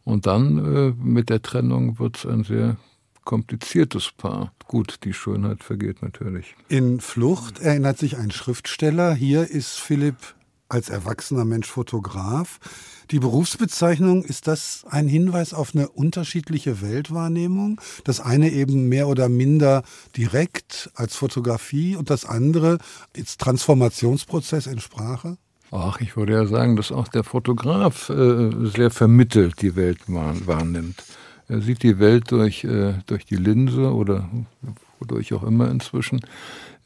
Und 0.04 0.26
dann 0.26 0.58
äh, 0.58 0.92
mit 1.02 1.30
der 1.30 1.42
Trennung 1.42 1.98
wird 1.98 2.18
es 2.18 2.26
ein 2.26 2.44
sehr 2.44 2.76
kompliziertes 3.24 4.12
Paar. 4.12 4.52
Gut, 4.68 5.00
die 5.04 5.14
Schönheit 5.14 5.64
vergeht 5.64 6.02
natürlich. 6.02 6.54
In 6.68 7.00
Flucht 7.00 7.60
erinnert 7.60 7.98
sich 7.98 8.16
ein 8.16 8.30
Schriftsteller. 8.30 9.14
Hier 9.14 9.50
ist 9.50 9.80
Philipp 9.80 10.16
als 10.68 10.88
erwachsener 10.88 11.44
Mensch 11.44 11.68
Fotograf. 11.68 12.58
Die 13.10 13.18
Berufsbezeichnung, 13.18 14.24
ist 14.24 14.46
das 14.46 14.84
ein 14.88 15.08
Hinweis 15.08 15.52
auf 15.52 15.74
eine 15.74 15.88
unterschiedliche 15.88 16.80
Weltwahrnehmung? 16.80 17.80
Das 18.04 18.20
eine 18.20 18.50
eben 18.50 18.88
mehr 18.88 19.08
oder 19.08 19.28
minder 19.28 19.84
direkt 20.16 20.90
als 20.94 21.16
Fotografie 21.16 21.96
und 21.96 22.10
das 22.10 22.24
andere 22.24 22.78
als 23.16 23.36
Transformationsprozess 23.36 24.66
in 24.66 24.80
Sprache? 24.80 25.36
Ach, 25.76 26.00
ich 26.00 26.16
würde 26.16 26.34
ja 26.34 26.46
sagen, 26.46 26.76
dass 26.76 26.92
auch 26.92 27.08
der 27.08 27.24
Fotograf 27.24 28.08
äh, 28.08 28.50
sehr 28.64 28.92
vermittelt 28.92 29.60
die 29.60 29.74
Welt 29.74 29.98
wahrnimmt. 30.06 31.02
Er 31.48 31.62
sieht 31.62 31.82
die 31.82 31.98
Welt 31.98 32.30
durch, 32.30 32.62
äh, 32.62 32.94
durch 33.06 33.24
die 33.24 33.34
Linse 33.34 33.92
oder 33.92 34.30
wodurch 35.00 35.34
auch 35.34 35.42
immer 35.42 35.68
inzwischen 35.68 36.20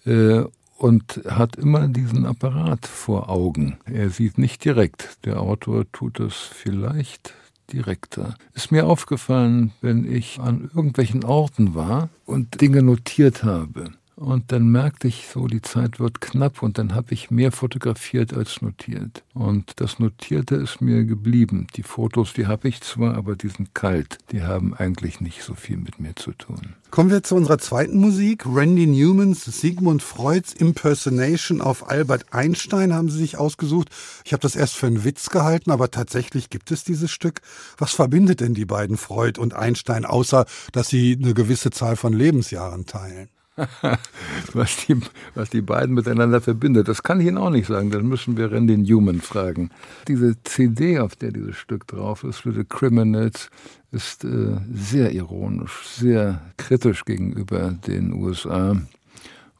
äh, 0.06 0.42
und 0.78 1.20
hat 1.28 1.56
immer 1.56 1.86
diesen 1.86 2.24
Apparat 2.24 2.86
vor 2.86 3.28
Augen. 3.28 3.76
Er 3.84 4.08
sieht 4.08 4.38
nicht 4.38 4.64
direkt. 4.64 5.18
Der 5.26 5.42
Autor 5.42 5.84
tut 5.92 6.18
es 6.18 6.36
vielleicht 6.36 7.34
direkter. 7.70 8.36
Ist 8.54 8.72
mir 8.72 8.86
aufgefallen, 8.86 9.72
wenn 9.82 10.10
ich 10.10 10.40
an 10.40 10.70
irgendwelchen 10.74 11.24
Orten 11.24 11.74
war 11.74 12.08
und 12.24 12.62
Dinge 12.62 12.82
notiert 12.82 13.44
habe. 13.44 13.90
Und 14.18 14.50
dann 14.50 14.66
merkte 14.68 15.06
ich 15.06 15.28
so, 15.32 15.46
die 15.46 15.62
Zeit 15.62 16.00
wird 16.00 16.20
knapp 16.20 16.64
und 16.64 16.76
dann 16.76 16.92
habe 16.92 17.14
ich 17.14 17.30
mehr 17.30 17.52
fotografiert 17.52 18.34
als 18.34 18.60
notiert. 18.62 19.22
Und 19.32 19.80
das 19.80 20.00
Notierte 20.00 20.56
ist 20.56 20.80
mir 20.80 21.04
geblieben. 21.04 21.68
Die 21.76 21.84
Fotos, 21.84 22.32
die 22.32 22.48
habe 22.48 22.66
ich 22.66 22.80
zwar, 22.80 23.14
aber 23.14 23.36
die 23.36 23.46
sind 23.46 23.76
kalt. 23.76 24.18
Die 24.32 24.42
haben 24.42 24.74
eigentlich 24.74 25.20
nicht 25.20 25.44
so 25.44 25.54
viel 25.54 25.76
mit 25.76 26.00
mir 26.00 26.16
zu 26.16 26.32
tun. 26.32 26.74
Kommen 26.90 27.10
wir 27.10 27.22
zu 27.22 27.36
unserer 27.36 27.58
zweiten 27.58 28.00
Musik. 28.00 28.44
Randy 28.44 28.88
Newmans 28.88 29.44
Sigmund 29.44 30.02
Freuds 30.02 30.52
Impersonation 30.52 31.60
auf 31.60 31.88
Albert 31.88 32.32
Einstein 32.32 32.92
haben 32.92 33.10
Sie 33.10 33.18
sich 33.18 33.38
ausgesucht. 33.38 33.88
Ich 34.24 34.32
habe 34.32 34.40
das 34.40 34.56
erst 34.56 34.74
für 34.74 34.88
einen 34.88 35.04
Witz 35.04 35.30
gehalten, 35.30 35.70
aber 35.70 35.92
tatsächlich 35.92 36.50
gibt 36.50 36.72
es 36.72 36.82
dieses 36.82 37.12
Stück. 37.12 37.40
Was 37.76 37.92
verbindet 37.92 38.40
denn 38.40 38.54
die 38.54 38.64
beiden 38.64 38.96
Freud 38.96 39.40
und 39.40 39.54
Einstein, 39.54 40.04
außer 40.04 40.44
dass 40.72 40.88
sie 40.88 41.16
eine 41.22 41.34
gewisse 41.34 41.70
Zahl 41.70 41.94
von 41.94 42.12
Lebensjahren 42.12 42.84
teilen? 42.84 43.28
was, 44.52 44.86
die, 44.86 44.96
was 45.34 45.50
die 45.50 45.60
beiden 45.60 45.94
miteinander 45.94 46.40
verbindet. 46.40 46.88
Das 46.88 47.02
kann 47.02 47.20
ich 47.20 47.26
Ihnen 47.26 47.38
auch 47.38 47.50
nicht 47.50 47.66
sagen. 47.66 47.90
Dann 47.90 48.06
müssen 48.06 48.36
wir 48.36 48.52
Randy 48.52 48.76
Newman 48.76 49.20
fragen. 49.20 49.70
Diese 50.06 50.42
CD, 50.44 50.98
auf 50.98 51.16
der 51.16 51.32
dieses 51.32 51.56
Stück 51.56 51.86
drauf 51.86 52.24
ist, 52.24 52.38
für 52.38 52.52
The 52.52 52.64
Criminals, 52.64 53.50
ist 53.90 54.24
äh, 54.24 54.56
sehr 54.72 55.12
ironisch, 55.12 55.86
sehr 55.86 56.42
kritisch 56.56 57.04
gegenüber 57.04 57.72
den 57.86 58.12
USA. 58.12 58.76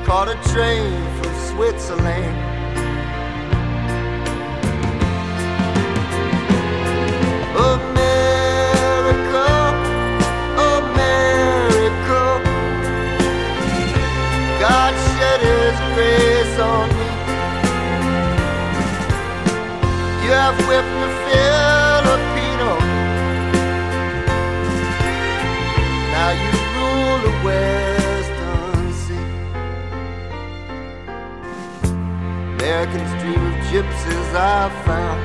Caught 0.07 0.29
a 0.29 0.37
train 0.51 0.93
from 1.17 1.33
Switzerland. 1.51 2.39
Oh, 7.63 7.77
grace 15.95 16.59
on 16.59 16.89
me. 16.89 17.11
You 20.25 20.33
have 20.43 20.57
whipped 20.69 20.95
the 21.03 21.11
Filipino. 21.27 22.71
Now 26.15 26.31
you 26.43 26.53
rule 26.77 27.19
the 27.27 27.35
Western 27.47 28.87
Sea. 29.03 29.29
Americans 32.55 33.13
dream 33.21 33.43
of 33.51 33.57
gypsies 33.71 34.31
I've 34.35 34.75
found. 34.87 35.21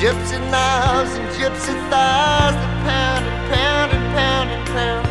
Gypsy 0.00 0.38
knives 0.50 1.12
and 1.14 1.28
gypsy 1.36 1.74
thighs 1.90 2.54
that 2.60 2.74
pound 2.86 3.24
and 3.26 3.40
pound 3.52 3.92
and 3.96 4.06
pound 4.14 4.48
and 4.50 4.66
pound. 4.68 5.06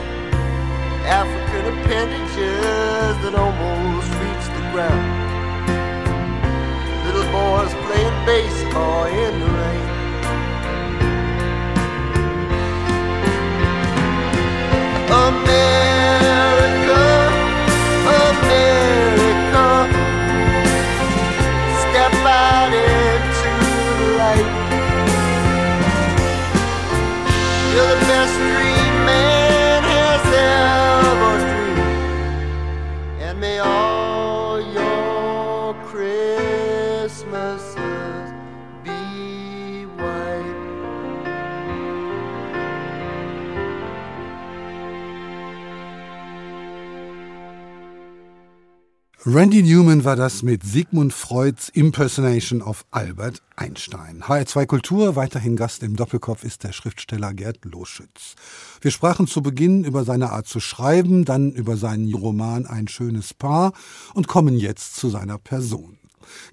African 1.07 1.44
appendages 1.85 3.13
that 3.21 3.35
almost 3.35 4.09
reach 4.21 4.45
the 4.57 4.63
ground. 4.73 5.05
Little 7.05 7.29
boys 7.31 7.73
playing 7.85 8.17
baseball 8.25 8.94
Randy 49.35 49.63
Newman 49.63 50.05
war 50.05 50.15
das 50.15 50.43
mit 50.43 50.63
Sigmund 50.63 51.11
Freuds 51.11 51.67
Impersonation 51.67 52.61
of 52.61 52.85
Albert 52.91 53.41
Einstein. 53.57 54.23
HR2 54.23 54.65
Kultur, 54.65 55.17
weiterhin 55.17 55.57
Gast 55.57 55.83
im 55.83 55.97
Doppelkopf 55.97 56.45
ist 56.45 56.63
der 56.63 56.71
Schriftsteller 56.71 57.33
Gerd 57.33 57.65
Loschütz. 57.65 58.35
Wir 58.79 58.91
sprachen 58.91 59.27
zu 59.27 59.41
Beginn 59.41 59.83
über 59.83 60.05
seine 60.05 60.31
Art 60.31 60.47
zu 60.47 60.61
schreiben, 60.61 61.25
dann 61.25 61.51
über 61.51 61.75
seinen 61.75 62.13
Roman 62.13 62.65
Ein 62.65 62.87
schönes 62.87 63.33
Paar 63.33 63.73
und 64.13 64.29
kommen 64.29 64.55
jetzt 64.55 64.95
zu 64.95 65.09
seiner 65.09 65.37
Person. 65.37 65.97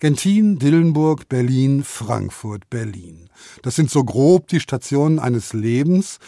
Gentin, 0.00 0.58
Dillenburg, 0.58 1.28
Berlin, 1.28 1.84
Frankfurt, 1.84 2.68
Berlin. 2.68 3.30
Das 3.62 3.76
sind 3.76 3.92
so 3.92 4.02
grob 4.02 4.48
die 4.48 4.58
Stationen 4.58 5.20
eines 5.20 5.52
Lebens, 5.52 6.18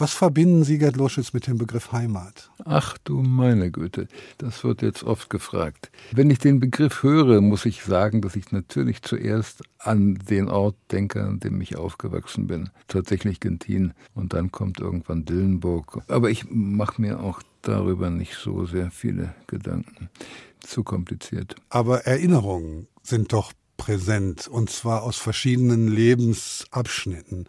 was 0.00 0.12
verbinden 0.12 0.64
Sie, 0.64 0.78
Gerd 0.78 0.96
Loschitz, 0.96 1.32
mit 1.32 1.46
dem 1.46 1.58
Begriff 1.58 1.92
Heimat? 1.92 2.50
Ach 2.64 2.96
du 2.98 3.22
meine 3.22 3.70
Güte, 3.70 4.08
das 4.38 4.64
wird 4.64 4.82
jetzt 4.82 5.02
oft 5.04 5.30
gefragt. 5.30 5.90
Wenn 6.12 6.30
ich 6.30 6.38
den 6.38 6.60
Begriff 6.60 7.02
höre, 7.02 7.40
muss 7.40 7.66
ich 7.66 7.82
sagen, 7.82 8.20
dass 8.20 8.36
ich 8.36 8.52
natürlich 8.52 9.02
zuerst 9.02 9.62
an 9.78 10.14
den 10.14 10.48
Ort 10.48 10.76
denke, 10.92 11.24
an 11.24 11.40
dem 11.40 11.60
ich 11.60 11.76
aufgewachsen 11.76 12.46
bin. 12.46 12.70
Tatsächlich 12.86 13.40
Gentin 13.40 13.92
und 14.14 14.32
dann 14.32 14.52
kommt 14.52 14.80
irgendwann 14.80 15.24
Dillenburg. 15.24 16.02
Aber 16.08 16.30
ich 16.30 16.46
mache 16.48 17.00
mir 17.00 17.20
auch 17.20 17.42
darüber 17.62 18.10
nicht 18.10 18.34
so 18.34 18.66
sehr 18.66 18.90
viele 18.90 19.34
Gedanken. 19.46 20.10
Zu 20.60 20.84
kompliziert. 20.84 21.54
Aber 21.70 22.06
Erinnerungen 22.06 22.88
sind 23.02 23.32
doch 23.32 23.52
präsent 23.76 24.48
und 24.48 24.70
zwar 24.70 25.02
aus 25.02 25.16
verschiedenen 25.16 25.88
Lebensabschnitten. 25.88 27.48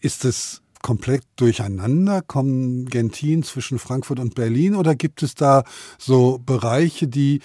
Ist 0.00 0.24
es 0.24 0.62
komplett 0.86 1.24
durcheinander? 1.34 2.22
Kommen 2.22 2.86
Gentin 2.86 3.42
zwischen 3.42 3.80
Frankfurt 3.80 4.20
und 4.20 4.36
Berlin 4.36 4.76
oder 4.76 4.94
gibt 4.94 5.24
es 5.24 5.34
da 5.34 5.64
so 5.98 6.38
Bereiche, 6.38 7.08
die 7.08 7.40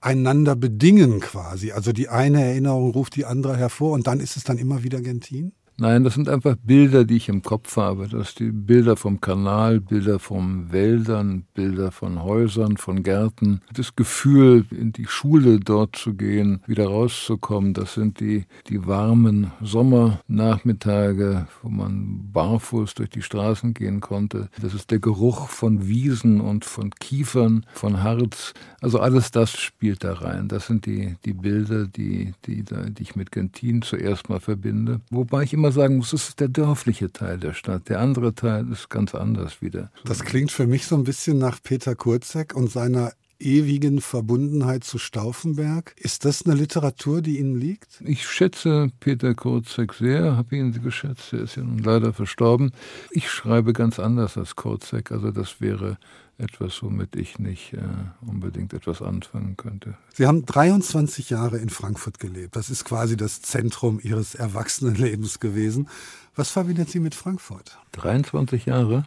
einander 0.00 0.54
bedingen 0.54 1.18
quasi? 1.18 1.72
Also 1.72 1.90
die 1.90 2.08
eine 2.08 2.44
Erinnerung 2.44 2.92
ruft 2.92 3.16
die 3.16 3.24
andere 3.24 3.56
hervor 3.56 3.90
und 3.90 4.06
dann 4.06 4.20
ist 4.20 4.36
es 4.36 4.44
dann 4.44 4.56
immer 4.56 4.84
wieder 4.84 5.00
Gentin? 5.00 5.52
Nein, 5.78 6.04
das 6.04 6.14
sind 6.14 6.30
einfach 6.30 6.56
Bilder, 6.56 7.04
die 7.04 7.16
ich 7.16 7.28
im 7.28 7.42
Kopf 7.42 7.76
habe. 7.76 8.08
Das 8.08 8.28
sind 8.28 8.38
die 8.38 8.50
Bilder 8.50 8.96
vom 8.96 9.20
Kanal, 9.20 9.78
Bilder 9.78 10.18
von 10.18 10.72
Wäldern, 10.72 11.44
Bilder 11.52 11.92
von 11.92 12.22
Häusern, 12.22 12.78
von 12.78 13.02
Gärten. 13.02 13.60
Das 13.74 13.94
Gefühl, 13.94 14.64
in 14.70 14.92
die 14.92 15.04
Schule 15.06 15.60
dort 15.60 15.96
zu 15.96 16.14
gehen, 16.14 16.62
wieder 16.66 16.86
rauszukommen, 16.86 17.74
das 17.74 17.92
sind 17.92 18.20
die, 18.20 18.46
die 18.68 18.86
warmen 18.86 19.52
Sommernachmittage, 19.60 21.46
wo 21.62 21.68
man 21.68 22.32
barfuß 22.32 22.94
durch 22.94 23.10
die 23.10 23.20
Straßen 23.20 23.74
gehen 23.74 24.00
konnte. 24.00 24.48
Das 24.62 24.72
ist 24.72 24.90
der 24.90 24.98
Geruch 24.98 25.48
von 25.48 25.86
Wiesen 25.86 26.40
und 26.40 26.64
von 26.64 26.88
Kiefern, 26.88 27.66
von 27.74 28.02
Harz. 28.02 28.54
Also 28.80 28.98
alles 28.98 29.30
das 29.30 29.50
spielt 29.50 30.04
da 30.04 30.14
rein. 30.14 30.48
Das 30.48 30.68
sind 30.68 30.86
die, 30.86 31.16
die 31.26 31.34
Bilder, 31.34 31.86
die, 31.86 32.32
die, 32.46 32.62
die 32.64 33.02
ich 33.02 33.14
mit 33.14 33.30
Gentin 33.30 33.82
zuerst 33.82 34.30
mal 34.30 34.40
verbinde. 34.40 35.02
Wobei 35.10 35.42
ich 35.42 35.52
immer 35.52 35.65
immer 35.66 35.72
sagen 35.72 35.96
muss, 35.96 36.10
das 36.10 36.28
ist 36.28 36.40
der 36.40 36.48
dörfliche 36.48 37.10
Teil 37.10 37.38
der 37.38 37.52
Stadt. 37.52 37.88
Der 37.88 38.00
andere 38.00 38.34
Teil 38.34 38.70
ist 38.70 38.88
ganz 38.88 39.14
anders 39.14 39.60
wieder. 39.60 39.90
Das 40.04 40.22
klingt 40.22 40.52
für 40.52 40.66
mich 40.66 40.86
so 40.86 40.94
ein 40.94 41.02
bisschen 41.02 41.38
nach 41.38 41.60
Peter 41.60 41.96
Kurzek 41.96 42.54
und 42.54 42.70
seiner 42.70 43.12
ewigen 43.40 44.00
Verbundenheit 44.00 44.84
zu 44.84 44.98
Stauffenberg. 44.98 45.94
Ist 45.98 46.24
das 46.24 46.46
eine 46.46 46.54
Literatur, 46.54 47.20
die 47.20 47.38
Ihnen 47.38 47.56
liegt? 47.56 48.00
Ich 48.00 48.28
schätze 48.28 48.90
Peter 49.00 49.34
Kurzek 49.34 49.92
sehr, 49.94 50.36
habe 50.36 50.56
ihn 50.56 50.72
geschätzt, 50.80 51.32
er 51.32 51.40
ist 51.40 51.56
ja 51.56 51.64
nun 51.64 51.78
leider 51.78 52.12
verstorben. 52.12 52.70
Ich 53.10 53.28
schreibe 53.28 53.72
ganz 53.72 53.98
anders 53.98 54.38
als 54.38 54.54
Kurzek, 54.54 55.10
also 55.10 55.32
das 55.32 55.60
wäre 55.60 55.98
etwas, 56.38 56.82
womit 56.82 57.16
ich 57.16 57.38
nicht 57.38 57.72
äh, 57.72 57.80
unbedingt 58.20 58.72
etwas 58.72 59.00
anfangen 59.00 59.56
könnte. 59.56 59.96
Sie 60.12 60.26
haben 60.26 60.44
23 60.44 61.30
Jahre 61.30 61.58
in 61.58 61.70
Frankfurt 61.70 62.18
gelebt. 62.18 62.56
Das 62.56 62.70
ist 62.70 62.84
quasi 62.84 63.16
das 63.16 63.42
Zentrum 63.42 64.00
Ihres 64.02 64.34
Erwachsenenlebens 64.34 65.40
gewesen. 65.40 65.88
Was 66.34 66.50
verbindet 66.50 66.90
Sie 66.90 67.00
mit 67.00 67.14
Frankfurt? 67.14 67.78
23 67.92 68.66
Jahre? 68.66 69.06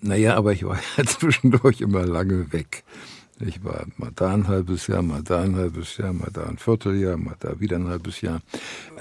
Naja, 0.00 0.36
aber 0.36 0.52
ich 0.52 0.64
war 0.64 0.78
ja 0.96 1.04
zwischendurch 1.06 1.80
immer 1.80 2.06
lange 2.06 2.52
weg. 2.52 2.84
Ich 3.38 3.62
war 3.64 3.86
mal 3.98 4.12
da 4.14 4.32
ein 4.32 4.48
halbes 4.48 4.86
Jahr, 4.86 5.02
mal 5.02 5.22
da 5.22 5.42
ein 5.42 5.56
halbes 5.56 5.98
Jahr, 5.98 6.14
mal 6.14 6.30
da 6.32 6.44
ein 6.46 6.56
Vierteljahr, 6.56 7.18
mal 7.18 7.36
da 7.38 7.60
wieder 7.60 7.76
ein 7.76 7.88
halbes 7.88 8.22
Jahr. 8.22 8.40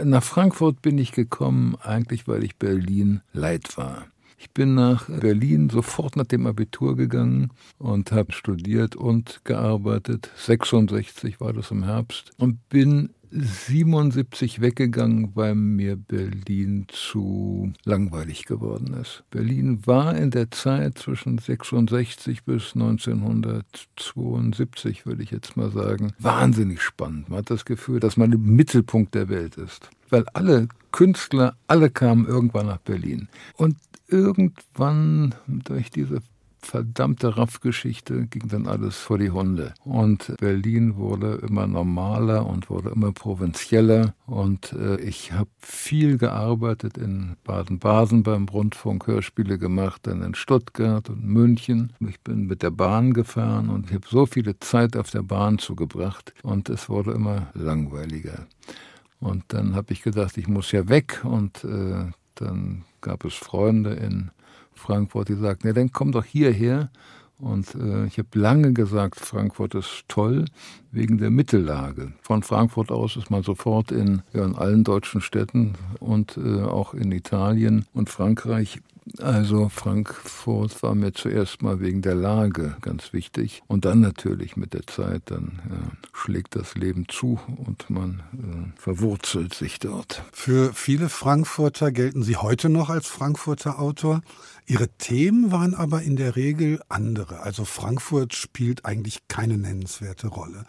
Nach 0.04 0.24
Frankfurt 0.24 0.82
bin 0.82 0.98
ich 0.98 1.14
gekommen, 1.14 1.78
eigentlich 1.82 2.28
weil 2.28 2.44
ich 2.44 2.58
Berlin 2.58 3.22
leid 3.32 3.78
war. 3.78 4.08
Ich 4.38 4.52
bin 4.52 4.76
nach 4.76 5.08
Berlin 5.08 5.70
sofort 5.70 6.16
nach 6.16 6.26
dem 6.26 6.46
Abitur 6.46 6.96
gegangen 6.96 7.50
und 7.78 8.12
habe 8.12 8.32
studiert 8.32 8.96
und 8.96 9.42
gearbeitet. 9.44 10.30
66 10.38 11.40
war 11.40 11.54
das 11.54 11.72
im 11.72 11.84
Herbst 11.84 12.32
und 12.38 12.70
bin 12.70 13.10
77 13.32 14.62
weggegangen, 14.62 15.32
weil 15.36 15.56
mir 15.56 15.98
Berlin 15.98 16.86
zu 16.90 17.74
langweilig 17.84 18.46
geworden 18.46 18.94
ist. 18.94 19.24
Berlin 19.30 19.86
war 19.86 20.16
in 20.16 20.32
der 20.32 20.52
Zeit 20.52 20.98
zwischen 20.98 21.38
66 21.38 22.46
bis 22.46 22.76
1972, 22.76 25.06
würde 25.06 25.24
ich 25.24 25.32
jetzt 25.32 25.58
mal 25.58 25.70
sagen, 25.72 26.14
wahnsinnig 26.20 26.82
spannend. 26.82 27.28
Man 27.30 27.40
hat 27.40 27.50
das 27.50 27.66
Gefühl, 27.66 28.00
dass 28.00 28.16
man 28.16 28.32
im 28.32 28.56
Mittelpunkt 28.56 29.16
der 29.16 29.28
Welt 29.28 29.58
ist. 29.58 29.90
Weil 30.10 30.24
alle 30.34 30.70
Künstler, 30.92 31.58
alle 31.68 31.90
kamen 31.90 32.26
irgendwann 32.26 32.68
nach 32.68 32.78
Berlin. 32.78 33.28
Und 33.58 33.76
irgendwann 34.08 35.36
durch 35.48 35.90
diese 35.90 36.22
verdammte 36.66 37.38
Raff-Geschichte 37.38 38.28
ging 38.28 38.48
dann 38.50 38.68
alles 38.68 38.98
vor 38.98 39.18
die 39.18 39.30
Hunde. 39.30 39.74
Und 39.84 40.36
Berlin 40.40 40.98
wurde 40.98 41.40
immer 41.48 41.68
normaler 41.68 42.46
und 42.46 42.70
wurde 42.70 42.90
immer 42.90 43.12
provinzieller. 43.12 44.16
Und 44.26 44.74
äh, 44.74 45.00
ich 45.00 45.32
habe 45.32 45.50
viel 45.60 46.18
gearbeitet 46.18 46.98
in 46.98 47.36
Baden-Baden 47.44 48.24
beim 48.24 48.46
Rundfunk, 48.46 49.08
Hörspiele 49.08 49.58
gemacht, 49.58 50.08
dann 50.08 50.22
in 50.22 50.36
Stuttgart 50.36 51.10
und 51.10 51.24
München. 51.24 51.94
Ich 52.00 52.20
bin 52.22 52.48
mit 52.48 52.64
der 52.64 52.72
Bahn 52.72 53.14
gefahren 53.14 53.70
und 53.70 53.88
ich 53.90 53.96
habe 53.96 54.08
so 54.10 54.26
viele 54.26 54.60
Zeit 54.60 54.98
auf 54.98 55.12
der 55.12 55.24
Bahn 55.24 55.60
zugebracht. 55.60 56.34
Und 56.44 56.70
es 56.70 56.90
wurde 56.90 57.12
immer 57.12 57.48
langweiliger. 57.54 58.48
Und 59.20 59.44
dann 59.50 59.76
habe 59.76 59.94
ich 59.94 60.02
gedacht, 60.02 60.38
ich 60.38 60.48
muss 60.48 60.72
ja 60.72 60.90
weg 60.90 61.22
und 61.24 61.64
äh, 61.64 62.12
dann 62.36 62.84
gab 63.02 63.26
es 63.26 63.34
Freunde 63.34 63.94
in 63.94 64.32
Frankfurt, 64.74 65.30
die 65.30 65.36
sagten, 65.36 65.68
ja, 65.68 65.74
dann 65.74 65.92
komm 65.92 66.12
doch 66.12 66.26
hierher. 66.26 66.90
Und 67.38 67.76
äh, 67.76 68.06
ich 68.06 68.18
habe 68.18 68.30
lange 68.34 68.72
gesagt, 68.72 69.20
Frankfurt 69.20 69.76
ist 69.76 70.06
toll 70.08 70.46
wegen 70.92 71.18
der 71.18 71.32
Mittellage. 71.32 72.14
Von 72.22 72.44
Frankfurt 72.44 72.92
aus 72.92 73.18
ist 73.18 73.30
man 73.30 73.44
sofort 73.44 73.92
in, 73.92 74.22
ja, 74.34 74.46
in 74.46 74.56
allen 74.56 74.84
deutschen 74.86 75.20
Städten 75.20 75.74
und 76.00 76.38
äh, 76.38 76.62
auch 76.62 76.94
in 76.94 77.12
Italien 77.12 77.86
und 77.94 78.10
Frankreich 78.10 78.80
also 79.20 79.70
Frankfurt 79.70 80.82
war 80.82 80.96
mir 80.96 81.14
zuerst 81.14 81.62
mal 81.62 81.80
wegen 81.80 82.02
der 82.02 82.16
Lage 82.16 82.76
ganz 82.82 83.14
wichtig 83.14 83.62
und 83.68 83.86
dann 83.86 84.00
natürlich 84.00 84.58
mit 84.58 84.74
der 84.74 84.88
Zeit, 84.88 85.24
dann 85.26 85.62
ja, 85.70 85.92
schlägt 86.14 86.56
das 86.56 86.76
Leben 86.76 87.08
zu 87.08 87.40
und 87.66 87.90
man 87.90 88.24
äh, 88.34 88.80
verwurzelt 88.80 89.54
sich 89.54 89.80
dort. 89.80 90.24
Für 90.32 90.74
viele 90.74 91.10
Frankfurter 91.10 91.92
gelten 91.92 92.24
Sie 92.24 92.38
heute 92.38 92.70
noch 92.70 92.90
als 92.90 93.08
Frankfurter 93.08 93.80
Autor. 93.80 94.22
Ihre 94.68 94.88
Themen 94.90 95.52
waren 95.52 95.76
aber 95.76 96.02
in 96.02 96.16
der 96.16 96.36
Regel 96.36 96.82
andere. 96.90 97.42
Also 97.42 97.66
Frankfurt 97.66 98.34
spielt 98.34 98.84
eigentlich 98.84 99.28
keine 99.28 99.60
nennenswerte 99.60 100.28
Rolle. 100.28 100.66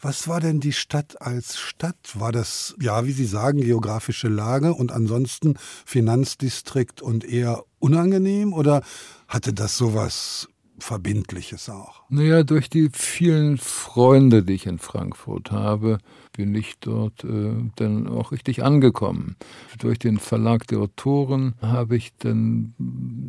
Was 0.00 0.26
war 0.26 0.40
denn 0.40 0.58
die 0.58 0.72
Stadt 0.72 1.22
als 1.22 1.56
Stadt? 1.56 1.96
War 2.14 2.32
das, 2.32 2.74
ja, 2.80 3.06
wie 3.06 3.12
Sie 3.12 3.24
sagen, 3.24 3.60
geografische 3.60 4.28
Lage 4.28 4.74
und 4.74 4.90
ansonsten 4.90 5.54
Finanzdistrikt 5.84 7.00
und 7.02 7.24
eher 7.24 7.62
unangenehm 7.78 8.52
oder 8.52 8.82
hatte 9.28 9.52
das 9.52 9.76
sowas 9.76 10.48
Verbindliches 10.78 11.70
auch? 11.70 12.02
Naja, 12.08 12.42
durch 12.42 12.68
die 12.68 12.90
vielen 12.92 13.58
Freunde, 13.58 14.42
die 14.42 14.54
ich 14.54 14.66
in 14.66 14.78
Frankfurt 14.78 15.50
habe, 15.50 15.98
bin 16.36 16.54
ich 16.54 16.74
dort 16.80 17.24
äh, 17.24 17.54
dann 17.76 18.06
auch 18.06 18.32
richtig 18.32 18.62
angekommen. 18.62 19.36
Durch 19.78 19.98
den 19.98 20.18
Verlag 20.18 20.66
der 20.66 20.78
Autoren 20.78 21.54
habe 21.60 21.96
ich 21.96 22.14
dann 22.18 22.74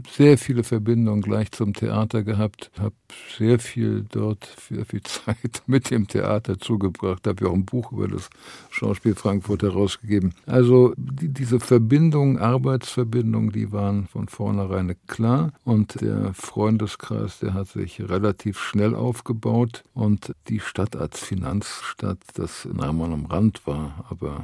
sehr 0.10 0.38
viele 0.38 0.64
Verbindungen 0.64 1.22
gleich 1.22 1.52
zum 1.52 1.74
Theater 1.74 2.24
gehabt, 2.24 2.72
habe 2.78 2.96
sehr 3.38 3.60
viel 3.60 4.06
dort, 4.12 4.56
sehr 4.70 4.86
viel 4.86 5.02
Zeit 5.04 5.64
mit 5.68 5.90
dem 5.90 6.08
Theater 6.08 6.60
zugebracht, 6.60 7.26
habe 7.28 7.46
ja 7.46 7.50
auch 7.50 7.56
ein 7.56 7.66
Buch 7.66 7.92
über 7.92 8.08
das 8.08 8.30
Schauspiel 8.70 9.16
Frankfurt 9.16 9.64
herausgegeben. 9.64 10.34
Also 10.46 10.94
die, 10.98 11.30
diese 11.30 11.60
Verbindungen, 11.60 12.38
Arbeitsverbindungen, 12.38 13.52
die 13.52 13.72
waren 13.72 14.08
von 14.08 14.28
vornherein 14.28 14.96
klar 15.08 15.52
und 15.64 16.02
der 16.02 16.34
Freundeskreis, 16.34 17.40
der 17.40 17.54
hat 17.54 17.70
sich 17.70 18.02
relativ 18.02 18.60
schnell 18.60 18.96
aufgebaut 18.96 19.84
und 19.94 20.34
die 20.50 20.60
Stadt 20.60 20.96
als 20.96 21.20
Finanzstadt, 21.20 22.20
das 22.36 22.68
nahm 22.72 22.97
man 22.98 23.14
am 23.14 23.26
Rand 23.26 23.66
war, 23.66 24.06
aber 24.10 24.44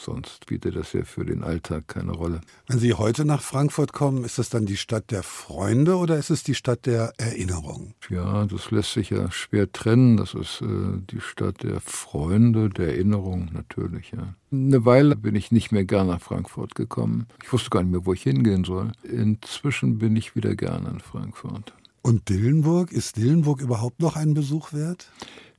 sonst 0.00 0.44
spielte 0.44 0.70
das 0.70 0.92
ja 0.92 1.04
für 1.04 1.24
den 1.24 1.42
Alltag 1.42 1.88
keine 1.88 2.12
Rolle. 2.12 2.40
Wenn 2.66 2.78
Sie 2.78 2.94
heute 2.94 3.24
nach 3.24 3.42
Frankfurt 3.42 3.92
kommen, 3.92 4.24
ist 4.24 4.38
das 4.38 4.48
dann 4.48 4.66
die 4.66 4.76
Stadt 4.76 5.10
der 5.10 5.22
Freunde 5.22 5.96
oder 5.96 6.16
ist 6.16 6.30
es 6.30 6.42
die 6.42 6.54
Stadt 6.54 6.86
der 6.86 7.12
Erinnerung? 7.18 7.94
Ja, 8.08 8.46
das 8.46 8.70
lässt 8.70 8.92
sich 8.92 9.10
ja 9.10 9.30
schwer 9.30 9.70
trennen. 9.70 10.16
Das 10.16 10.34
ist 10.34 10.62
äh, 10.62 11.00
die 11.10 11.20
Stadt 11.20 11.62
der 11.62 11.80
Freunde, 11.80 12.70
der 12.70 12.88
Erinnerung 12.88 13.50
natürlich, 13.52 14.12
ja. 14.12 14.34
Eine 14.52 14.84
Weile 14.84 15.14
bin 15.14 15.36
ich 15.36 15.52
nicht 15.52 15.70
mehr 15.70 15.84
gern 15.84 16.08
nach 16.08 16.20
Frankfurt 16.20 16.74
gekommen. 16.74 17.26
Ich 17.42 17.52
wusste 17.52 17.70
gar 17.70 17.82
nicht 17.82 17.92
mehr, 17.92 18.04
wo 18.04 18.12
ich 18.12 18.22
hingehen 18.22 18.64
soll. 18.64 18.90
Inzwischen 19.04 19.98
bin 19.98 20.16
ich 20.16 20.34
wieder 20.34 20.56
gern 20.56 20.86
in 20.86 20.98
Frankfurt. 20.98 21.72
Und 22.02 22.28
Dillenburg, 22.28 22.90
ist 22.90 23.16
Dillenburg 23.16 23.60
überhaupt 23.60 24.00
noch 24.00 24.16
einen 24.16 24.34
Besuch 24.34 24.72
wert? 24.72 25.10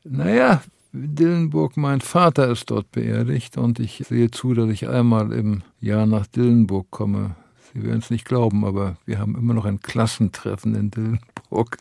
Naja, 0.03 0.61
Dillenburg, 0.93 1.77
mein 1.77 2.01
Vater 2.01 2.49
ist 2.49 2.69
dort 2.69 2.91
beerdigt 2.91 3.57
und 3.57 3.79
ich 3.79 4.03
sehe 4.07 4.29
zu, 4.29 4.53
dass 4.53 4.69
ich 4.69 4.89
einmal 4.89 5.31
im 5.31 5.63
Jahr 5.79 6.05
nach 6.05 6.27
Dillenburg 6.27 6.91
komme. 6.91 7.35
Sie 7.73 7.83
werden 7.83 7.99
es 7.99 8.09
nicht 8.09 8.25
glauben, 8.25 8.65
aber 8.65 8.97
wir 9.05 9.17
haben 9.17 9.37
immer 9.37 9.53
noch 9.53 9.63
ein 9.63 9.79
Klassentreffen 9.79 10.75
in 10.75 10.91
Dillenburg, 10.91 11.77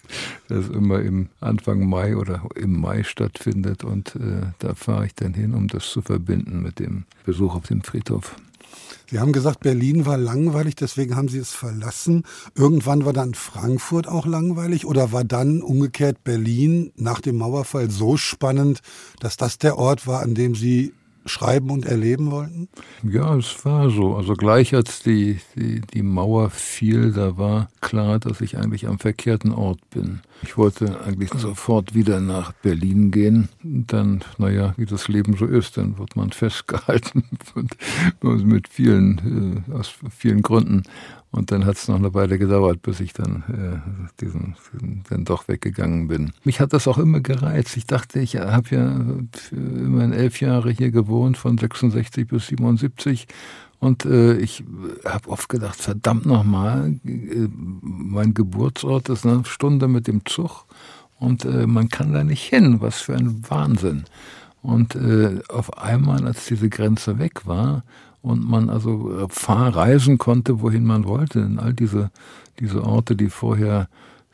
das 0.47 0.69
immer 0.69 1.01
im 1.01 1.29
Anfang 1.41 1.89
Mai 1.89 2.17
oder 2.17 2.43
im 2.55 2.81
Mai 2.81 3.03
stattfindet 3.03 3.83
und 3.83 4.15
äh, 4.15 4.53
da 4.61 4.75
fahre 4.75 5.07
ich 5.07 5.15
dann 5.17 5.35
hin, 5.35 5.55
um 5.55 5.67
das 5.67 5.91
zu 5.91 6.03
verbinden 6.03 6.63
mit 6.63 6.79
dem 6.79 7.05
Besuch 7.27 7.57
auf 7.57 7.67
dem 7.67 7.83
Friedhof. 7.83 8.37
Sie 9.11 9.19
haben 9.19 9.33
gesagt, 9.33 9.61
Berlin 9.61 10.07
war 10.07 10.17
langweilig, 10.17 10.77
deswegen 10.77 11.17
haben 11.17 11.29
Sie 11.29 11.39
es 11.39 11.51
verlassen. 11.51 12.23
Irgendwann 12.55 13.05
war 13.05 13.13
dann 13.13 13.35
Frankfurt 13.35 14.07
auch 14.07 14.27
langweilig 14.27 14.87
oder 14.87 15.11
war 15.11 15.25
dann 15.25 15.63
umgekehrt 15.63 16.23
Berlin 16.23 16.93
nach 16.97 17.21
dem 17.21 17.39
Mauerfall 17.39 17.91
so 17.91 18.17
spannend, 18.17 18.81
dass 19.19 19.37
das 19.37 19.59
der 19.59 19.79
Ort 19.79 20.07
war, 20.07 20.21
an 20.23 20.35
dem 20.35 20.55
Sie 20.55 20.93
schreiben 21.27 21.71
und 21.71 21.87
erleben 21.87 22.31
wollten? 22.31 22.69
Ja, 23.03 23.37
es 23.37 23.65
war 23.65 23.91
so. 23.91 24.17
Also 24.17 24.35
gleich 24.35 24.75
als 24.75 25.03
die, 25.03 25.41
die, 25.57 25.81
die 25.81 26.03
Mauer 26.03 26.51
fiel, 26.51 27.13
da 27.13 27.37
war 27.37 27.69
klar, 27.81 28.19
dass 28.19 28.41
ich 28.41 28.57
eigentlich 28.59 28.87
am 28.89 28.99
verkehrten 28.99 29.53
Ort 29.53 29.81
bin. 29.91 30.21
Ich 30.43 30.57
wollte 30.57 31.01
eigentlich 31.05 31.31
sofort 31.35 31.95
wieder 31.95 32.21
nach 32.21 32.53
Berlin 32.53 33.11
gehen. 33.11 33.49
Dann, 33.63 34.25
naja, 34.39 34.75
wie 34.77 34.87
das 34.87 35.09
Leben 35.09 35.37
so 35.37 35.47
ist, 35.47 35.77
dann 35.77 35.99
wird 35.99 36.17
man 36.17 36.31
festgehalten 36.33 37.25
mit 38.23 38.69
vielen, 38.69 39.65
äh, 39.69 39.73
aus 39.73 39.93
vielen 40.11 40.43
Gründen. 40.43 40.85
Und 41.33 41.53
dann 41.53 41.65
hat 41.65 41.77
es 41.77 41.87
noch 41.87 41.97
eine 41.97 42.13
Weile 42.13 42.39
gedauert, 42.39 42.83
bis 42.83 42.99
ich 42.99 43.13
dann 43.13 43.45
äh, 43.49 44.21
diesen, 44.21 44.57
dann 45.09 45.25
doch 45.25 45.47
weggegangen 45.47 46.09
bin. 46.09 46.33
Mich 46.43 46.61
hat 46.61 46.73
das 46.73 46.89
auch 46.89 46.99
immer 46.99 47.21
gereizt. 47.21 47.77
Ich 47.77 47.87
dachte, 47.87 48.19
ich 48.19 48.37
habe 48.37 48.69
ja 48.75 49.01
immerhin 49.53 50.13
elf 50.13 50.41
Jahre 50.41 50.71
hier 50.73 50.91
gewohnt, 50.91 51.39
von 51.39 51.57
66 51.57 52.27
bis 52.27 52.49
77. 52.49 53.29
Und 53.79 54.05
äh, 54.05 54.37
ich 54.39 54.65
habe 55.05 55.31
oft 55.31 55.49
gedacht, 55.49 55.77
verdammt 55.81 56.27
nochmal, 56.27 56.97
äh, 57.05 57.49
mein 57.81 58.35
Geburtsort 58.35 59.09
ist 59.09 59.25
eine 59.25 59.45
Stunde 59.45 59.87
mit 59.87 60.09
dem 60.09 60.27
Zug 60.27 60.67
und 61.19 61.45
äh, 61.45 61.67
man 61.67 61.89
kann 61.89 62.13
da 62.13 62.25
nicht 62.25 62.43
hin. 62.43 62.81
Was 62.81 63.01
für 63.01 63.15
ein 63.15 63.43
Wahnsinn. 63.49 64.05
Und 64.63 64.97
äh, 64.97 65.41
auf 65.49 65.79
einmal, 65.79 66.27
als 66.27 66.47
diese 66.47 66.69
Grenze 66.69 67.19
weg 67.19 67.47
war 67.47 67.85
und 68.23 68.49
man 68.49 68.69
also 68.69 69.27
fahr 69.29 69.75
reisen 69.75 70.19
konnte, 70.19 70.61
wohin 70.61 70.85
man 70.85 71.07
wollte, 71.07 71.41
in 71.41 71.59
all 71.59 71.73
diese, 71.73 72.11
diese 72.59 72.85
Orte, 72.85 73.17
die 73.17 73.31
vorher 73.31 73.89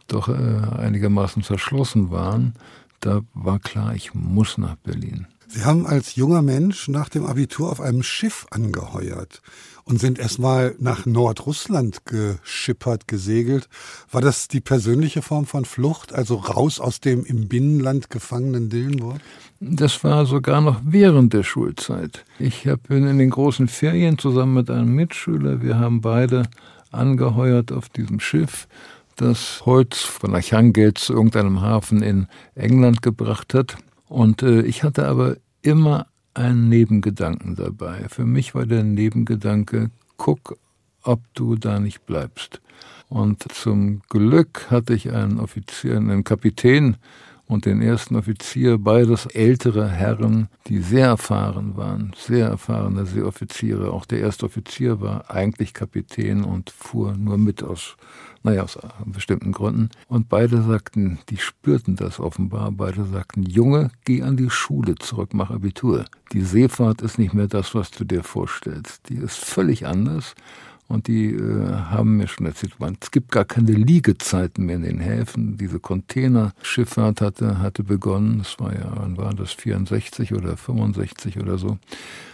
doch 0.09 0.28
äh, 0.28 0.32
einigermaßen 0.32 1.43
verschlossen 1.43 2.11
waren, 2.11 2.55
da 3.01 3.20
war 3.34 3.59
klar, 3.59 3.95
ich 3.95 4.14
muss 4.14 4.59
nach 4.59 4.76
Berlin. 4.76 5.26
Sie 5.49 5.64
haben 5.64 5.87
als 5.87 6.16
junger 6.16 6.43
Mensch 6.43 6.89
nach 6.89 7.09
dem 7.09 7.24
Abitur 7.24 7.70
auf 7.70 7.80
einem 7.80 8.03
Schiff 8.03 8.47
angeheuert 8.51 9.43
und 9.87 10.01
sind 10.01 10.18
erstmal 10.18 10.74
nach 10.78 11.07
Nordrussland 11.07 12.05
geschippert, 12.05 13.07
gesegelt. 13.07 13.68
War 14.11 14.20
das 14.20 14.49
die 14.49 14.61
persönliche 14.61 15.22
Form 15.22 15.47
von 15.47 15.64
Flucht, 15.64 16.12
also 16.12 16.34
raus 16.34 16.80
aus 16.80 17.01
dem 17.01 17.24
im 17.24 17.49
Binnenland 17.49 18.11
gefangenen 18.11 18.68
Dillenburg? 18.68 19.20
Das 19.61 20.03
war 20.03 20.26
sogar 20.26 20.61
noch 20.61 20.80
während 20.84 21.32
der 21.32 21.45
Schulzeit. 21.45 22.24
Ich 22.41 22.68
bin 22.89 23.07
in 23.07 23.18
den 23.18 23.30
großen 23.30 23.68
Ferien 23.68 24.18
zusammen 24.18 24.55
mit 24.55 24.70
einem 24.70 24.93
Mitschüler, 24.93 25.62
wir 25.62 25.78
haben 25.78 26.01
beide 26.01 26.43
angeheuert 26.91 27.70
auf 27.70 27.89
diesem 27.89 28.20
Schiff 28.20 28.66
das 29.14 29.62
Holz 29.64 30.01
von 30.01 30.34
Archangel 30.34 30.95
zu 30.95 31.14
irgendeinem 31.14 31.62
Hafen 31.62 32.03
in 32.03 32.26
England 32.55 33.03
gebracht 33.03 33.55
hat. 33.55 33.76
Und 34.09 34.43
äh, 34.43 34.61
ich 34.62 34.82
hatte 34.82 35.07
aber 35.09 35.37
immer 35.62 36.07
einen 36.37 36.68
Nebengedanken 36.68 37.57
dabei. 37.57 38.07
Für 38.09 38.24
mich 38.24 38.55
war 38.55 38.66
der 38.66 38.82
Nebengedanke, 38.82 39.91
guck, 40.16 40.59
ob 41.03 41.20
du 41.34 41.57
da 41.57 41.80
nicht 41.80 42.05
bleibst. 42.07 42.61
Und 43.09 43.45
zum 43.53 44.03
Glück 44.09 44.70
hatte 44.70 44.95
ich 44.95 45.12
einen 45.12 45.39
Offizier, 45.39 45.97
einen 45.97 46.24
Kapitän 46.24 46.97
und 47.47 47.64
den 47.64 47.80
ersten 47.80 48.16
Offizier, 48.16 48.78
beides 48.78 49.26
ältere 49.26 49.88
Herren, 49.88 50.49
die 50.66 50.78
sehr 50.78 51.07
erfahren 51.07 51.76
waren, 51.76 52.12
sehr 52.16 52.49
erfahrene 52.49 53.07
Seeoffiziere. 53.07 53.92
Auch 53.92 54.05
der 54.05 54.20
erste 54.20 54.47
Offizier 54.47 55.01
war 55.01 55.30
eigentlich 55.30 55.74
Kapitän 55.74 56.44
und 56.44 56.70
fuhr 56.70 57.16
nur 57.16 57.38
mit 57.38 57.62
aus 57.62 57.97
naja, 58.47 58.62
aus 58.62 58.78
bestimmten 59.05 59.51
Gründen. 59.51 59.90
Und 60.09 60.28
beide 60.28 60.62
sagten, 60.62 61.18
die 61.30 61.36
spürten 61.36 61.97
das 61.97 62.20
offenbar, 62.20 62.70
beide 62.70 63.05
sagten, 63.05 63.42
Junge, 63.42 63.90
geh 64.05 64.22
an 64.22 64.36
die 64.36 64.51
Schule 64.51 64.94
zurück, 64.94 65.34
mach 65.34 65.51
Abitur. 65.51 66.05
Die 66.32 66.42
Seefahrt 66.42 67.03
ist 67.03 67.18
nicht 67.18 67.34
mehr 67.34 67.49
das, 67.49 67.74
was 67.74 67.90
du 67.90 68.05
dir 68.05 68.22
vorstellst. 68.22 69.09
Die 69.09 69.16
ist 69.16 69.36
völlig 69.36 69.86
anders. 69.86 70.36
Und 70.89 71.09
die 71.09 71.32
äh, 71.32 71.72
haben 71.72 72.16
mir 72.16 72.28
schon 72.28 72.47
erzählt, 72.47 72.78
man, 72.78 72.97
es 73.01 73.11
gibt 73.11 73.32
gar 73.32 73.45
keine 73.45 73.72
Liegezeiten 73.72 74.66
mehr 74.66 74.76
in 74.76 74.82
den 74.82 75.01
Häfen. 75.01 75.57
Diese 75.57 75.80
Containerschifffahrt 75.80 77.20
hatte, 77.20 77.59
hatte 77.59 77.82
begonnen. 77.82 78.39
Das 78.39 78.59
war 78.61 78.72
ja, 78.72 78.93
wann 78.95 79.16
war 79.16 79.34
das, 79.34 79.53
64 79.53 80.32
oder 80.32 80.57
65 80.57 81.41
oder 81.41 81.59
so. 81.59 81.78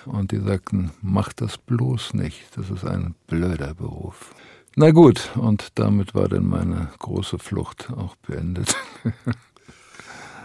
Und 0.05 0.33
die 0.33 0.41
sagten, 0.41 0.91
mach 1.01 1.33
das 1.33 1.57
bloß 1.57 2.15
nicht. 2.15 2.45
Das 2.57 2.69
ist 2.69 2.85
ein 2.85 3.15
blöder 3.27 3.75
Beruf. 3.75 4.35
Na 4.77 4.91
gut, 4.91 5.31
und 5.37 5.69
damit 5.75 6.15
war 6.15 6.29
dann 6.29 6.47
meine 6.47 6.89
große 6.99 7.39
Flucht 7.39 7.91
auch 7.91 8.17
beendet. 8.17 8.75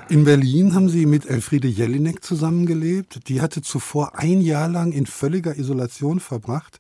In 0.10 0.24
Berlin 0.24 0.74
haben 0.74 0.88
Sie 0.88 1.06
mit 1.06 1.26
Elfriede 1.26 1.68
Jelinek 1.68 2.24
zusammengelebt. 2.24 3.28
Die 3.28 3.42
hatte 3.42 3.62
zuvor 3.62 4.18
ein 4.18 4.40
Jahr 4.40 4.70
lang 4.70 4.94
in 4.94 5.06
völliger 5.06 5.58
Isolation 5.58 6.22
verbracht. 6.22 6.80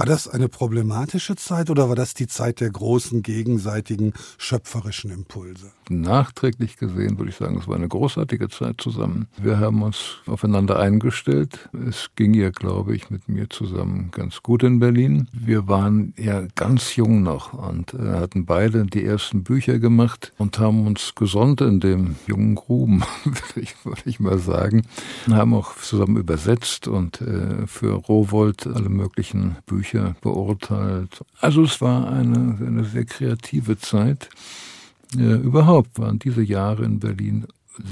War 0.00 0.06
das 0.06 0.28
eine 0.28 0.48
problematische 0.48 1.36
Zeit 1.36 1.68
oder 1.68 1.90
war 1.90 1.94
das 1.94 2.14
die 2.14 2.26
Zeit 2.26 2.60
der 2.60 2.70
großen 2.70 3.22
gegenseitigen 3.22 4.14
schöpferischen 4.38 5.10
Impulse? 5.10 5.72
Nachträglich 5.90 6.76
gesehen 6.76 7.18
würde 7.18 7.30
ich 7.30 7.36
sagen, 7.36 7.58
es 7.58 7.66
war 7.66 7.74
eine 7.74 7.88
großartige 7.88 8.48
Zeit 8.48 8.80
zusammen. 8.80 9.26
Wir 9.36 9.58
haben 9.58 9.82
uns 9.82 10.18
aufeinander 10.26 10.78
eingestellt. 10.78 11.68
Es 11.88 12.10
ging 12.14 12.32
ihr, 12.32 12.52
glaube 12.52 12.94
ich, 12.94 13.10
mit 13.10 13.28
mir 13.28 13.50
zusammen 13.50 14.12
ganz 14.12 14.40
gut 14.42 14.62
in 14.62 14.78
Berlin. 14.78 15.26
Wir 15.32 15.66
waren 15.66 16.14
ja 16.16 16.42
ganz 16.54 16.94
jung 16.94 17.24
noch 17.24 17.54
und 17.54 17.92
äh, 17.94 17.98
hatten 17.98 18.46
beide 18.46 18.86
die 18.86 19.04
ersten 19.04 19.42
Bücher 19.42 19.80
gemacht 19.80 20.32
und 20.38 20.60
haben 20.60 20.86
uns 20.86 21.16
gesonnt 21.16 21.60
in 21.60 21.80
dem 21.80 22.14
jungen 22.26 22.54
Gruben, 22.54 23.02
würde 23.24 24.04
ich, 24.04 24.20
mal 24.20 24.38
sagen. 24.38 24.86
Haben 25.28 25.54
auch 25.54 25.76
zusammen 25.76 26.18
übersetzt 26.18 26.86
und 26.86 27.20
äh, 27.20 27.66
für 27.66 27.94
Rowold 27.94 28.64
alle 28.68 28.88
möglichen 28.88 29.56
Bücher 29.66 30.14
beurteilt. 30.20 31.24
Also 31.40 31.64
es 31.64 31.80
war 31.80 32.12
eine, 32.12 32.58
eine 32.64 32.84
sehr 32.84 33.06
kreative 33.06 33.76
Zeit. 33.76 34.28
Ja, 35.16 35.36
überhaupt 35.36 35.98
waren 35.98 36.18
diese 36.18 36.42
Jahre 36.42 36.84
in 36.84 37.00
Berlin 37.00 37.46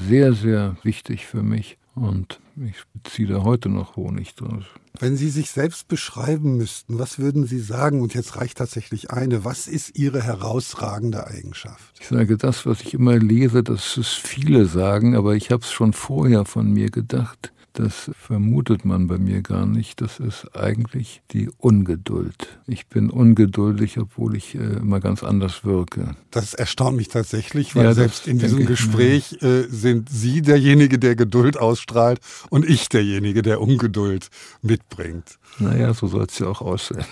sehr, 0.08 0.32
sehr 0.32 0.76
wichtig 0.82 1.26
für 1.26 1.42
mich 1.42 1.78
und 1.94 2.40
ich 2.56 2.82
beziehe 2.92 3.28
da 3.28 3.42
heute 3.42 3.68
noch 3.68 3.96
Honig 3.96 4.34
draus. 4.34 4.64
Wenn 4.98 5.16
Sie 5.16 5.30
sich 5.30 5.50
selbst 5.50 5.86
beschreiben 5.86 6.56
müssten, 6.56 6.98
was 6.98 7.18
würden 7.18 7.46
Sie 7.46 7.60
sagen? 7.60 8.00
Und 8.00 8.14
jetzt 8.14 8.36
reicht 8.36 8.58
tatsächlich 8.58 9.10
eine. 9.10 9.44
Was 9.44 9.68
ist 9.68 9.96
Ihre 9.96 10.22
herausragende 10.22 11.26
Eigenschaft? 11.26 11.94
Ich 12.00 12.08
sage 12.08 12.36
das, 12.36 12.66
was 12.66 12.80
ich 12.80 12.94
immer 12.94 13.16
lese, 13.16 13.62
dass 13.62 13.96
es 13.96 14.08
viele 14.08 14.66
sagen, 14.66 15.14
aber 15.14 15.36
ich 15.36 15.50
habe 15.52 15.62
es 15.62 15.70
schon 15.70 15.92
vorher 15.92 16.44
von 16.44 16.72
mir 16.72 16.90
gedacht. 16.90 17.52
Das 17.78 18.10
vermutet 18.18 18.84
man 18.84 19.06
bei 19.06 19.18
mir 19.18 19.40
gar 19.40 19.64
nicht. 19.64 20.00
Das 20.00 20.18
ist 20.18 20.48
eigentlich 20.56 21.22
die 21.30 21.48
Ungeduld. 21.58 22.58
Ich 22.66 22.88
bin 22.88 23.08
ungeduldig, 23.08 23.98
obwohl 23.98 24.34
ich 24.34 24.56
äh, 24.56 24.58
immer 24.58 24.98
ganz 24.98 25.22
anders 25.22 25.64
wirke. 25.64 26.16
Das 26.32 26.54
erstaunt 26.54 26.96
mich 26.96 27.06
tatsächlich, 27.06 27.76
weil 27.76 27.84
ja, 27.84 27.94
selbst 27.94 28.26
in 28.26 28.40
diesem 28.40 28.66
Gespräch 28.66 29.40
äh, 29.42 29.62
sind 29.68 30.08
Sie 30.08 30.42
derjenige, 30.42 30.98
der 30.98 31.14
Geduld 31.14 31.56
ausstrahlt 31.56 32.18
und 32.50 32.68
ich 32.68 32.88
derjenige, 32.88 33.42
der 33.42 33.60
Ungeduld 33.60 34.26
mitbringt. 34.60 35.38
Naja, 35.60 35.94
so 35.94 36.08
soll 36.08 36.26
es 36.28 36.36
ja 36.40 36.48
auch 36.48 36.62
aussehen. 36.62 37.04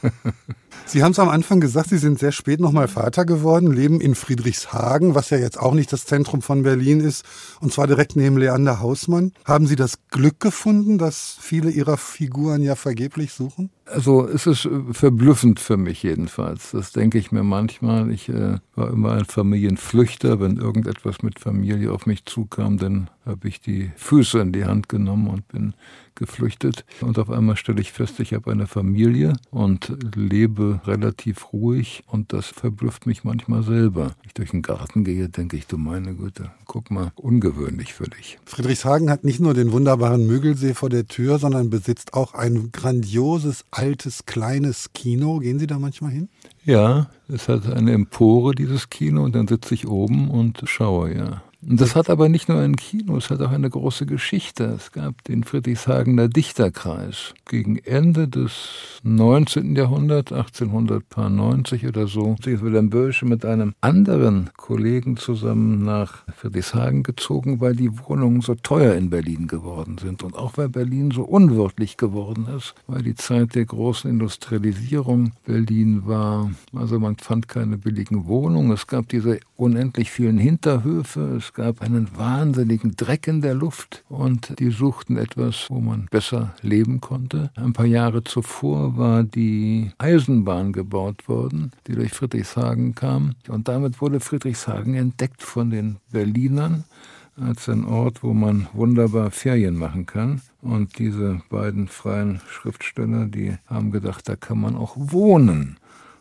Sie 0.86 1.02
haben 1.02 1.12
es 1.12 1.18
am 1.18 1.28
Anfang 1.28 1.60
gesagt, 1.60 1.88
Sie 1.88 1.98
sind 1.98 2.18
sehr 2.18 2.32
spät 2.32 2.60
nochmal 2.60 2.88
Vater 2.88 3.24
geworden, 3.24 3.72
leben 3.72 4.00
in 4.00 4.14
Friedrichshagen, 4.14 5.14
was 5.14 5.30
ja 5.30 5.38
jetzt 5.38 5.58
auch 5.58 5.74
nicht 5.74 5.92
das 5.92 6.04
Zentrum 6.04 6.42
von 6.42 6.62
Berlin 6.62 7.00
ist, 7.00 7.24
und 7.60 7.72
zwar 7.72 7.86
direkt 7.86 8.16
neben 8.16 8.36
Leander 8.36 8.80
Hausmann. 8.80 9.32
Haben 9.44 9.66
Sie 9.66 9.76
das 9.76 9.98
Glück 10.10 10.40
gefunden, 10.40 10.98
das 10.98 11.36
viele 11.40 11.70
Ihrer 11.70 11.96
Figuren 11.96 12.62
ja 12.62 12.76
vergeblich 12.76 13.32
suchen? 13.32 13.70
Also 13.86 14.26
es 14.26 14.46
ist 14.46 14.64
äh, 14.64 14.92
verblüffend 14.92 15.60
für 15.60 15.76
mich 15.76 16.02
jedenfalls. 16.02 16.70
Das 16.70 16.92
denke 16.92 17.18
ich 17.18 17.32
mir 17.32 17.42
manchmal. 17.42 18.10
Ich 18.10 18.28
äh, 18.28 18.58
war 18.74 18.90
immer 18.90 19.12
ein 19.12 19.26
Familienflüchter. 19.26 20.40
Wenn 20.40 20.56
irgendetwas 20.56 21.22
mit 21.22 21.38
Familie 21.38 21.92
auf 21.92 22.06
mich 22.06 22.24
zukam, 22.24 22.78
dann 22.78 23.10
habe 23.26 23.48
ich 23.48 23.60
die 23.60 23.90
Füße 23.96 24.38
in 24.38 24.52
die 24.52 24.64
Hand 24.64 24.88
genommen 24.88 25.28
und 25.28 25.48
bin 25.48 25.74
geflüchtet. 26.14 26.84
Und 27.00 27.18
auf 27.18 27.30
einmal 27.30 27.56
stelle 27.56 27.80
ich 27.80 27.92
fest, 27.92 28.20
ich 28.20 28.34
habe 28.34 28.50
eine 28.50 28.66
Familie 28.66 29.34
und 29.50 29.92
lebe 30.14 30.80
relativ 30.86 31.52
ruhig. 31.52 32.02
Und 32.06 32.32
das 32.32 32.46
verblüfft 32.46 33.06
mich 33.06 33.24
manchmal 33.24 33.62
selber. 33.62 34.14
Wenn 34.20 34.26
ich 34.26 34.34
durch 34.34 34.50
den 34.50 34.62
Garten 34.62 35.04
gehe, 35.04 35.28
denke 35.28 35.56
ich, 35.56 35.66
du 35.66 35.78
meine 35.78 36.14
Güte, 36.14 36.50
guck 36.66 36.90
mal, 36.90 37.12
ungewöhnlich 37.16 37.94
für 37.94 38.08
dich. 38.08 38.38
Friedrichshagen 38.44 39.10
hat 39.10 39.24
nicht 39.24 39.40
nur 39.40 39.54
den 39.54 39.72
wunderbaren 39.72 40.26
Müggelsee 40.26 40.74
vor 40.74 40.90
der 40.90 41.06
Tür, 41.06 41.38
sondern 41.38 41.70
besitzt 41.70 42.14
auch 42.14 42.34
ein 42.34 42.70
grandioses, 42.72 43.64
altes, 43.70 44.26
kleines 44.26 44.92
Kino. 44.92 45.38
Gehen 45.38 45.58
Sie 45.58 45.66
da 45.66 45.78
manchmal 45.78 46.10
hin? 46.10 46.28
Ja, 46.64 47.10
es 47.28 47.48
hat 47.48 47.66
eine 47.66 47.92
Empore, 47.92 48.54
dieses 48.54 48.88
Kino, 48.88 49.22
und 49.22 49.34
dann 49.34 49.48
sitze 49.48 49.74
ich 49.74 49.86
oben 49.86 50.30
und 50.30 50.62
schaue, 50.64 51.14
ja. 51.14 51.42
Und 51.66 51.80
das 51.80 51.96
hat 51.96 52.10
aber 52.10 52.28
nicht 52.28 52.48
nur 52.48 52.58
ein 52.58 52.76
Kino, 52.76 53.16
es 53.16 53.30
hat 53.30 53.40
auch 53.40 53.50
eine 53.50 53.70
große 53.70 54.06
Geschichte. 54.06 54.64
Es 54.64 54.92
gab 54.92 55.24
den 55.24 55.44
Friedrichshagener 55.44 56.28
Dichterkreis. 56.28 57.34
Gegen 57.48 57.78
Ende 57.78 58.28
des 58.28 59.00
19. 59.02 59.74
Jahrhunderts, 59.74 60.32
1890 60.32 61.86
oder 61.86 62.06
so, 62.06 62.36
ist 62.44 62.62
Wilhelm 62.62 62.90
Bösche 62.90 63.24
mit 63.24 63.44
einem 63.44 63.74
anderen 63.80 64.50
Kollegen 64.56 65.16
zusammen 65.16 65.84
nach 65.84 66.24
Friedrichshagen 66.36 67.02
gezogen, 67.02 67.60
weil 67.60 67.76
die 67.76 67.90
Wohnungen 68.06 68.40
so 68.40 68.54
teuer 68.54 68.94
in 68.94 69.10
Berlin 69.10 69.46
geworden 69.46 69.98
sind 69.98 70.22
und 70.22 70.36
auch 70.36 70.56
weil 70.56 70.68
Berlin 70.68 71.10
so 71.12 71.22
unwirtlich 71.22 71.96
geworden 71.96 72.46
ist, 72.56 72.74
weil 72.86 73.02
die 73.02 73.14
Zeit 73.14 73.54
der 73.54 73.64
großen 73.64 74.10
Industrialisierung 74.10 75.32
Berlin 75.46 76.02
war. 76.06 76.50
Also 76.74 76.98
man 76.98 77.16
fand 77.16 77.48
keine 77.48 77.78
billigen 77.78 78.26
Wohnungen. 78.26 78.72
Es 78.72 78.86
gab 78.86 79.08
diese 79.08 79.40
unendlich 79.56 80.10
vielen 80.10 80.38
Hinterhöfe. 80.38 81.36
Es 81.38 81.53
gab 81.54 81.80
einen 81.80 82.08
wahnsinnigen 82.16 82.96
Dreck 82.96 83.28
in 83.28 83.40
der 83.40 83.54
Luft 83.54 84.04
und 84.08 84.58
die 84.58 84.70
suchten 84.70 85.16
etwas, 85.16 85.66
wo 85.70 85.80
man 85.80 86.06
besser 86.10 86.54
leben 86.60 87.00
konnte. 87.00 87.50
Ein 87.54 87.72
paar 87.72 87.86
Jahre 87.86 88.24
zuvor 88.24 88.98
war 88.98 89.22
die 89.22 89.92
Eisenbahn 89.98 90.72
gebaut 90.72 91.28
worden, 91.28 91.70
die 91.86 91.94
durch 91.94 92.12
Friedrichshagen 92.12 92.94
kam 92.94 93.36
und 93.48 93.68
damit 93.68 94.00
wurde 94.00 94.20
Friedrichshagen 94.20 94.94
entdeckt 94.94 95.42
von 95.42 95.70
den 95.70 95.96
Berlinern 96.10 96.84
als 97.40 97.68
ein 97.68 97.84
Ort, 97.84 98.22
wo 98.22 98.32
man 98.32 98.66
wunderbar 98.72 99.30
Ferien 99.30 99.76
machen 99.76 100.06
kann. 100.06 100.40
Und 100.60 100.98
diese 100.98 101.40
beiden 101.50 101.88
freien 101.88 102.40
Schriftsteller, 102.48 103.26
die 103.26 103.56
haben 103.66 103.90
gedacht, 103.90 104.28
da 104.28 104.36
kann 104.36 104.60
man 104.60 104.76
auch 104.76 104.94
wohnen 104.96 105.78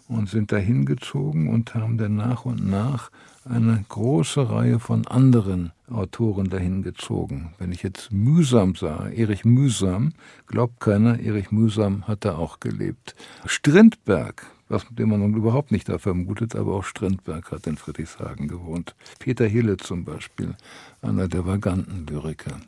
und 0.07 0.29
sind 0.29 0.51
dahin 0.51 0.85
gezogen 0.85 1.49
und 1.49 1.75
haben 1.75 1.97
dann 1.97 2.15
nach 2.15 2.45
und 2.45 2.67
nach 2.67 3.11
eine 3.45 3.83
große 3.89 4.49
Reihe 4.49 4.79
von 4.79 5.07
anderen 5.07 5.71
Autoren 5.89 6.49
dahin 6.49 6.81
gezogen. 6.81 7.53
Wenn 7.57 7.71
ich 7.71 7.83
jetzt 7.83 8.11
Mühsam 8.11 8.75
sah, 8.75 9.09
Erich 9.09 9.45
Mühsam, 9.45 10.13
glaubt 10.47 10.79
keiner, 10.79 11.19
Erich 11.19 11.51
Mühsam 11.51 12.07
hat 12.07 12.25
da 12.25 12.35
auch 12.35 12.59
gelebt. 12.59 13.15
Strindberg, 13.45 14.45
was 14.69 14.85
den 14.89 15.09
man 15.09 15.19
nun 15.19 15.35
überhaupt 15.35 15.71
nicht 15.71 15.89
da 15.89 15.97
vermutet, 15.97 16.55
aber 16.55 16.73
auch 16.73 16.83
Strindberg 16.83 17.51
hat 17.51 17.67
in 17.67 17.77
Friedrichshagen 17.77 18.47
gewohnt. 18.47 18.95
Peter 19.19 19.45
Hille 19.45 19.77
zum 19.77 20.05
Beispiel, 20.05 20.55
einer 21.01 21.27
der 21.27 21.45
vaganten 21.45 22.07
Lyriker. 22.07 22.59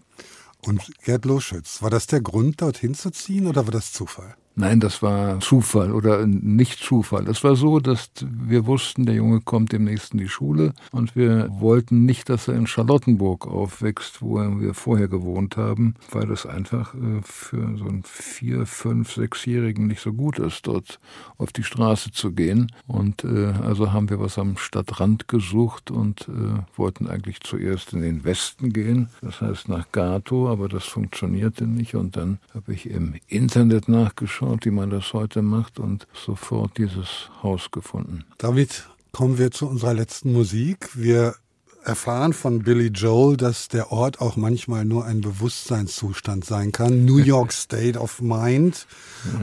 Und 0.61 0.91
Gerd 1.03 1.25
Loschütz, 1.25 1.81
war 1.81 1.89
das 1.89 2.07
der 2.07 2.21
Grund, 2.21 2.61
dorthin 2.61 2.95
zu 2.95 3.11
ziehen 3.11 3.47
oder 3.47 3.65
war 3.65 3.71
das 3.71 3.93
Zufall? 3.93 4.35
Nein, 4.57 4.79
das 4.79 5.01
war 5.01 5.41
Zufall 5.41 5.91
oder 5.91 6.25
nicht 6.25 6.79
Zufall. 6.79 7.27
Es 7.27 7.43
war 7.43 7.57
so, 7.57 7.81
dass 7.81 8.09
wir 8.21 8.65
wussten, 8.65 9.05
der 9.05 9.15
Junge 9.15 9.41
kommt 9.41 9.73
demnächst 9.73 10.13
in 10.13 10.19
die 10.19 10.29
Schule 10.29 10.73
und 10.93 11.13
wir 11.13 11.49
wollten 11.59 12.05
nicht, 12.05 12.29
dass 12.29 12.47
er 12.47 12.55
in 12.55 12.65
Charlottenburg 12.65 13.47
aufwächst, 13.47 14.21
wo 14.21 14.37
wir 14.37 14.73
vorher 14.73 15.09
gewohnt 15.09 15.57
haben, 15.57 15.95
weil 16.09 16.31
es 16.31 16.45
einfach 16.45 16.95
äh, 16.95 17.21
für 17.21 17.77
so 17.77 17.83
einen 17.83 18.03
vier, 18.05 18.65
fünf, 18.65 19.11
sechsjährigen 19.11 19.87
nicht 19.87 19.99
so 19.99 20.13
gut 20.13 20.39
ist, 20.39 20.65
dort 20.67 20.99
auf 21.37 21.51
die 21.51 21.63
Straße 21.63 22.11
zu 22.11 22.31
gehen. 22.31 22.71
Und 22.87 23.25
äh, 23.25 23.47
also 23.61 23.91
haben 23.91 24.09
wir 24.09 24.21
was 24.21 24.39
am 24.39 24.55
Stadtrand 24.55 25.27
gesucht 25.27 25.91
und 25.91 26.29
äh, 26.29 26.61
wollten 26.77 27.07
eigentlich 27.07 27.41
zuerst 27.41 27.91
in 27.91 27.99
den 27.99 28.23
Westen 28.23 28.71
gehen, 28.71 29.09
das 29.21 29.41
heißt 29.41 29.67
nach 29.67 29.91
Gato, 29.91 30.49
aber 30.49 30.69
das 30.69 30.85
funktionierte 30.85 31.67
nicht. 31.67 31.95
Und 31.95 32.15
dann 32.15 32.39
habe 32.53 32.73
ich 32.73 32.89
im 32.89 33.15
Internet 33.27 33.89
nachgeschaut 33.89 34.44
geschaut, 34.45 34.65
wie 34.65 34.71
man 34.71 34.89
das 34.89 35.13
heute 35.13 35.41
macht 35.41 35.79
und 35.79 36.07
sofort 36.13 36.77
dieses 36.77 37.29
Haus 37.41 37.71
gefunden. 37.71 38.25
Damit 38.37 38.87
kommen 39.11 39.37
wir 39.37 39.51
zu 39.51 39.67
unserer 39.67 39.93
letzten 39.93 40.33
Musik. 40.33 40.89
Wir 40.93 41.35
erfahren 41.83 42.33
von 42.33 42.63
Billy 42.63 42.87
Joel, 42.87 43.37
dass 43.37 43.67
der 43.67 43.91
Ort 43.91 44.19
auch 44.19 44.35
manchmal 44.35 44.85
nur 44.85 45.05
ein 45.05 45.21
Bewusstseinszustand 45.21 46.43
sein 46.43 46.71
kann. 46.71 47.05
New 47.05 47.17
York 47.33 47.53
State 47.53 47.97
of 47.99 48.21
Mind. 48.21 48.87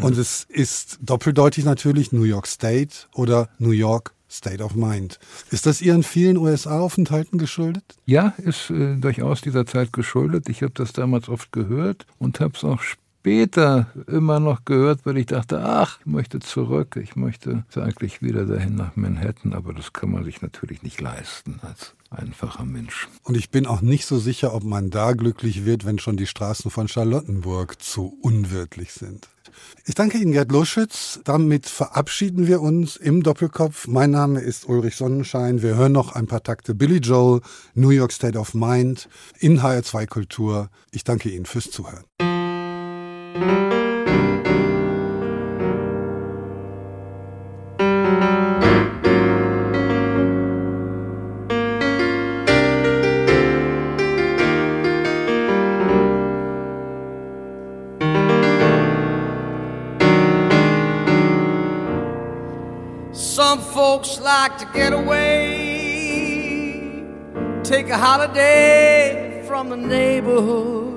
Und 0.01 0.19
es 0.19 0.47
ist 0.49 0.99
doppeldeutig 1.03 1.65
natürlich 1.65 2.13
New 2.13 2.25
York 2.25 2.47
State 2.47 3.07
oder 3.15 3.49
New 3.59 3.71
York 3.71 4.13
State 4.29 4.63
of 4.63 4.75
Mind. 4.75 5.19
Ist 5.51 5.67
das 5.67 5.83
Ihren 5.83 6.03
vielen 6.03 6.37
USA-Aufenthalten 6.39 7.39
geschuldet? 7.39 7.85
Ja, 8.07 8.35
ist 8.39 8.71
äh, 8.71 8.97
durchaus 8.97 9.43
dieser 9.43 9.67
Zeit 9.67 9.93
geschuldet. 9.93 10.49
Ich 10.49 10.63
habe 10.63 10.73
das 10.75 10.93
damals 10.93 11.29
oft 11.29 11.53
gehört 11.53 12.07
und 12.19 12.41
habe 12.41 12.55
es 12.57 12.65
auch 12.65 12.83
später 13.23 13.87
immer 14.09 14.41
noch 14.41 14.64
gehört, 14.64 15.07
weil 15.07 15.16
ich 15.16 15.27
dachte, 15.27 15.62
ach, 15.62 16.01
ich 16.01 16.07
möchte 16.07 16.41
zurück, 16.41 16.99
ich 17.01 17.14
möchte 17.14 17.64
eigentlich 17.77 18.20
wieder 18.20 18.47
dahin 18.47 18.75
nach 18.75 18.97
Manhattan, 18.97 19.53
aber 19.53 19.73
das 19.73 19.93
kann 19.93 20.11
man 20.11 20.25
sich 20.25 20.43
natürlich 20.43 20.83
nicht 20.83 21.01
leisten 21.01 21.61
als 21.62 21.95
einfacher 22.11 22.64
Mensch. 22.64 23.09
Und 23.23 23.37
ich 23.37 23.51
bin 23.51 23.66
auch 23.66 23.81
nicht 23.81 24.07
so 24.07 24.18
sicher, 24.18 24.53
ob 24.53 24.64
man 24.64 24.91
da 24.91 25.12
glücklich 25.12 25.64
wird, 25.64 25.87
wenn 25.87 26.01
schon 26.01 26.16
die 26.16 26.27
Straßen 26.27 26.73
von 26.73 26.89
Charlottenburg 26.89 27.81
zu 27.81 28.18
unwirtlich 28.23 28.93
sind. 28.93 29.29
Ich 29.85 29.95
danke 29.95 30.18
Ihnen, 30.18 30.33
Gerd 30.33 30.51
Luschütz. 30.51 31.20
Damit 31.23 31.68
verabschieden 31.68 32.49
wir 32.49 32.61
uns 32.61 32.97
im 32.97 33.23
Doppelkopf. 33.23 33.87
Mein 33.87 34.11
Name 34.11 34.41
ist 34.41 34.68
Ulrich 34.68 34.97
Sonnenschein. 34.97 35.62
Wir 35.62 35.77
hören 35.77 35.93
noch 35.93 36.16
ein 36.16 36.27
paar 36.27 36.43
Takte 36.43 36.75
Billy 36.75 36.99
Joel, 36.99 37.41
New 37.75 37.91
York 37.91 38.11
State 38.11 38.37
of 38.37 38.53
Mind 38.53 39.09
in 39.39 39.61
HR2 39.61 40.07
Kultur. 40.07 40.70
Ich 40.91 41.05
danke 41.05 41.29
Ihnen 41.31 41.47
fürs 41.47 41.70
Zuhören. 41.70 42.03
Some 43.33 43.41
folks 63.61 64.20
like 64.20 64.59
to 64.59 64.66
get 64.74 64.93
away, 64.93 65.87
take 67.64 67.89
a 67.89 67.97
holiday 67.97 69.43
from 69.47 69.70
the 69.70 69.76
neighborhood, 69.78 70.91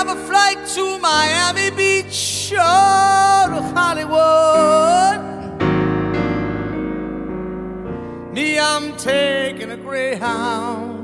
have 0.00 0.16
a 0.16 0.26
flight 0.26 0.56
to 0.66 0.98
Miami 0.98 1.68
Beach 1.76 2.50
or 2.52 3.44
to 3.52 3.60
Hollywood. 3.74 5.20
Me, 8.32 8.58
I'm 8.58 8.96
taking 8.96 9.70
a 9.70 9.76
Greyhound 9.76 10.96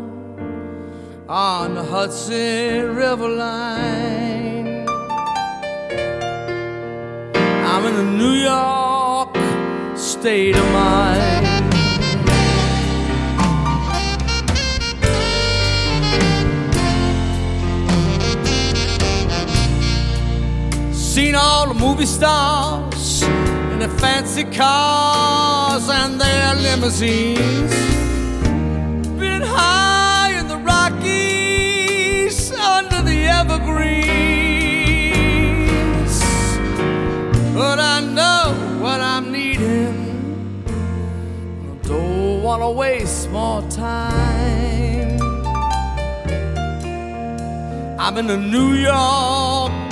on 1.29 1.75
the 1.75 1.85
Hudson 1.85 2.97
River 2.97 3.29
line. 3.29 4.89
I'm 7.71 7.85
in 7.85 7.97
a 7.97 8.11
New 8.23 8.37
York 8.51 9.37
state 9.99 10.57
of 10.57 10.65
mind. 10.73 11.36
Seen 21.17 21.35
all 21.35 21.67
the 21.67 21.73
movie 21.73 22.05
stars 22.05 23.23
in 23.23 23.79
their 23.79 23.89
fancy 23.89 24.45
cars 24.45 25.89
and 25.89 26.21
their 26.21 26.55
limousines. 26.57 27.73
Been 29.19 29.41
high 29.41 30.39
in 30.39 30.47
the 30.47 30.59
Rockies 30.59 32.53
under 32.53 33.01
the 33.01 33.29
evergreens. 33.41 34.05
But 37.55 37.79
I 37.81 38.01
know 38.01 38.53
what 38.83 39.01
I'm 39.01 39.33
needing. 39.33 39.97
Don't 41.85 42.43
wanna 42.43 42.71
waste 42.71 43.31
more 43.31 43.63
time. 43.71 45.19
I'm 47.99 48.19
in 48.19 48.29
a 48.29 48.37
New 48.37 48.75
York 48.75 49.86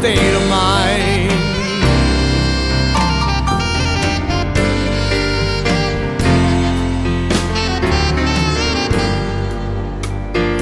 state 0.00 0.34
of 0.34 0.48
mind. 0.48 1.30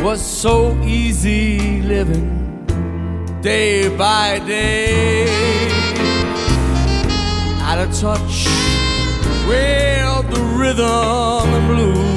was 0.03 0.20
so 0.20 0.76
easy 0.82 1.82
living 1.82 2.28
day 3.41 3.89
by 3.97 4.41
day. 4.41 5.28
Out 7.68 7.78
of 7.78 7.91
touch 8.01 8.34
with 9.49 10.24
the 10.34 10.43
rhythm 10.59 11.49
and 11.59 11.66
blues. 11.70 12.09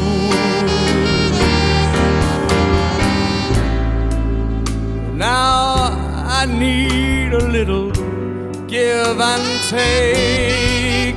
Now 5.15 5.91
I 6.39 6.45
need 6.47 7.00
a 7.33 7.47
little 7.47 7.91
give 8.67 9.19
and 9.19 9.61
take. 9.69 11.15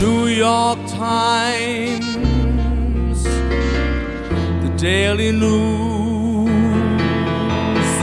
New 0.00 0.26
York 0.26 0.78
Times, 0.88 2.04
the 4.62 4.70
Daily 4.76 5.32
News. 5.32 6.48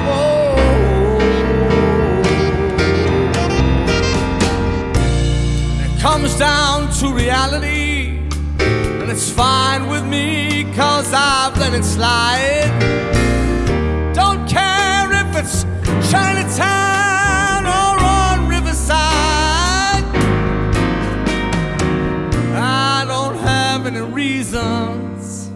Whoa. 0.06 0.56
It 5.86 6.02
comes 6.02 6.36
down 6.38 6.91
to 6.99 7.14
reality, 7.14 8.20
and 8.60 9.10
it's 9.10 9.30
fine 9.30 9.88
with 9.88 10.06
me, 10.06 10.66
cause 10.76 11.12
I've 11.14 11.58
let 11.58 11.74
it 11.74 11.84
slide. 11.84 12.72
Don't 14.14 14.47
care 14.47 15.12
if 15.12 15.36
it's 15.36 15.66
Chinatown 16.12 16.91
have 23.94 24.04
any 24.04 24.14
reasons, 24.14 25.50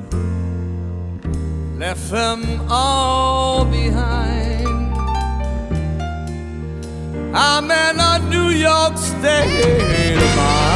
left 1.78 2.10
them 2.10 2.44
all 2.70 3.66
behind. 3.66 4.68
I'm 7.36 7.72
in 7.72 8.00
a 8.00 8.20
New 8.30 8.50
York 8.50 8.98
state 8.98 10.16
of 10.18 10.36
mind. 10.36 10.75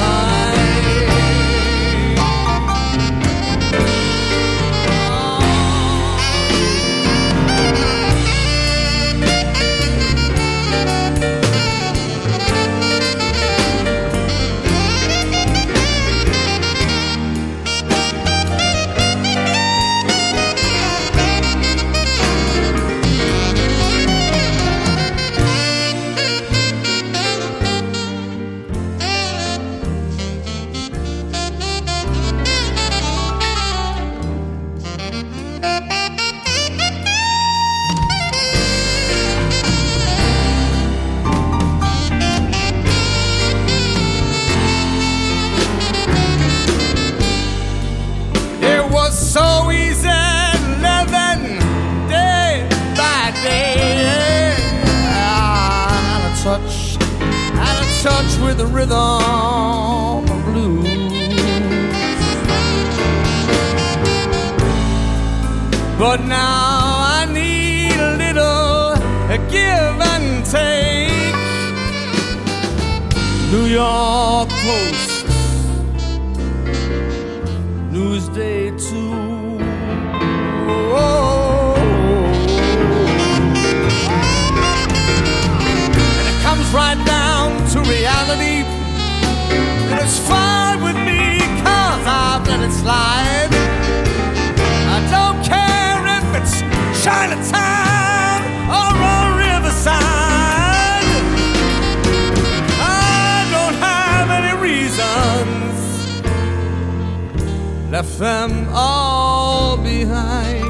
Left 108.02 108.18
them 108.18 108.68
all 108.72 109.76
behind. 109.76 110.64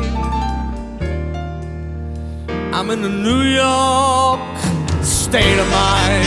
I'm 2.74 2.90
in 2.90 3.04
a 3.04 3.10
New 3.28 3.44
York 3.44 4.40
state 5.04 5.60
of 5.60 5.70
mind. 5.70 6.26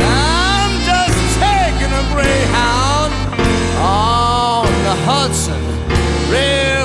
I'm 0.00 0.72
just 0.90 1.20
taking 1.44 1.92
a 1.92 2.04
Greyhound 2.14 3.12
on 3.82 4.66
the 4.88 4.96
Hudson 5.04 5.62
River 6.32 6.75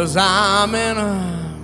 Cause 0.00 0.16
I'm 0.16 0.74
in 0.74 0.96
a 0.96 1.56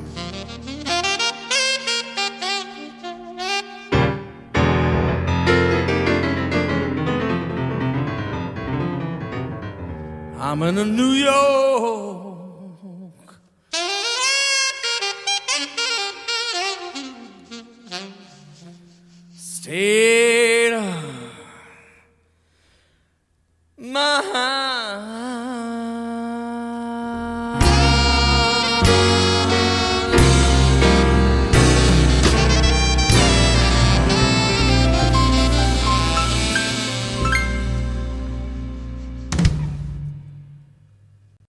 I'm 10.39 10.62
in 10.64 10.76
a 10.76 10.84
New 10.84 11.12
York 11.12 12.16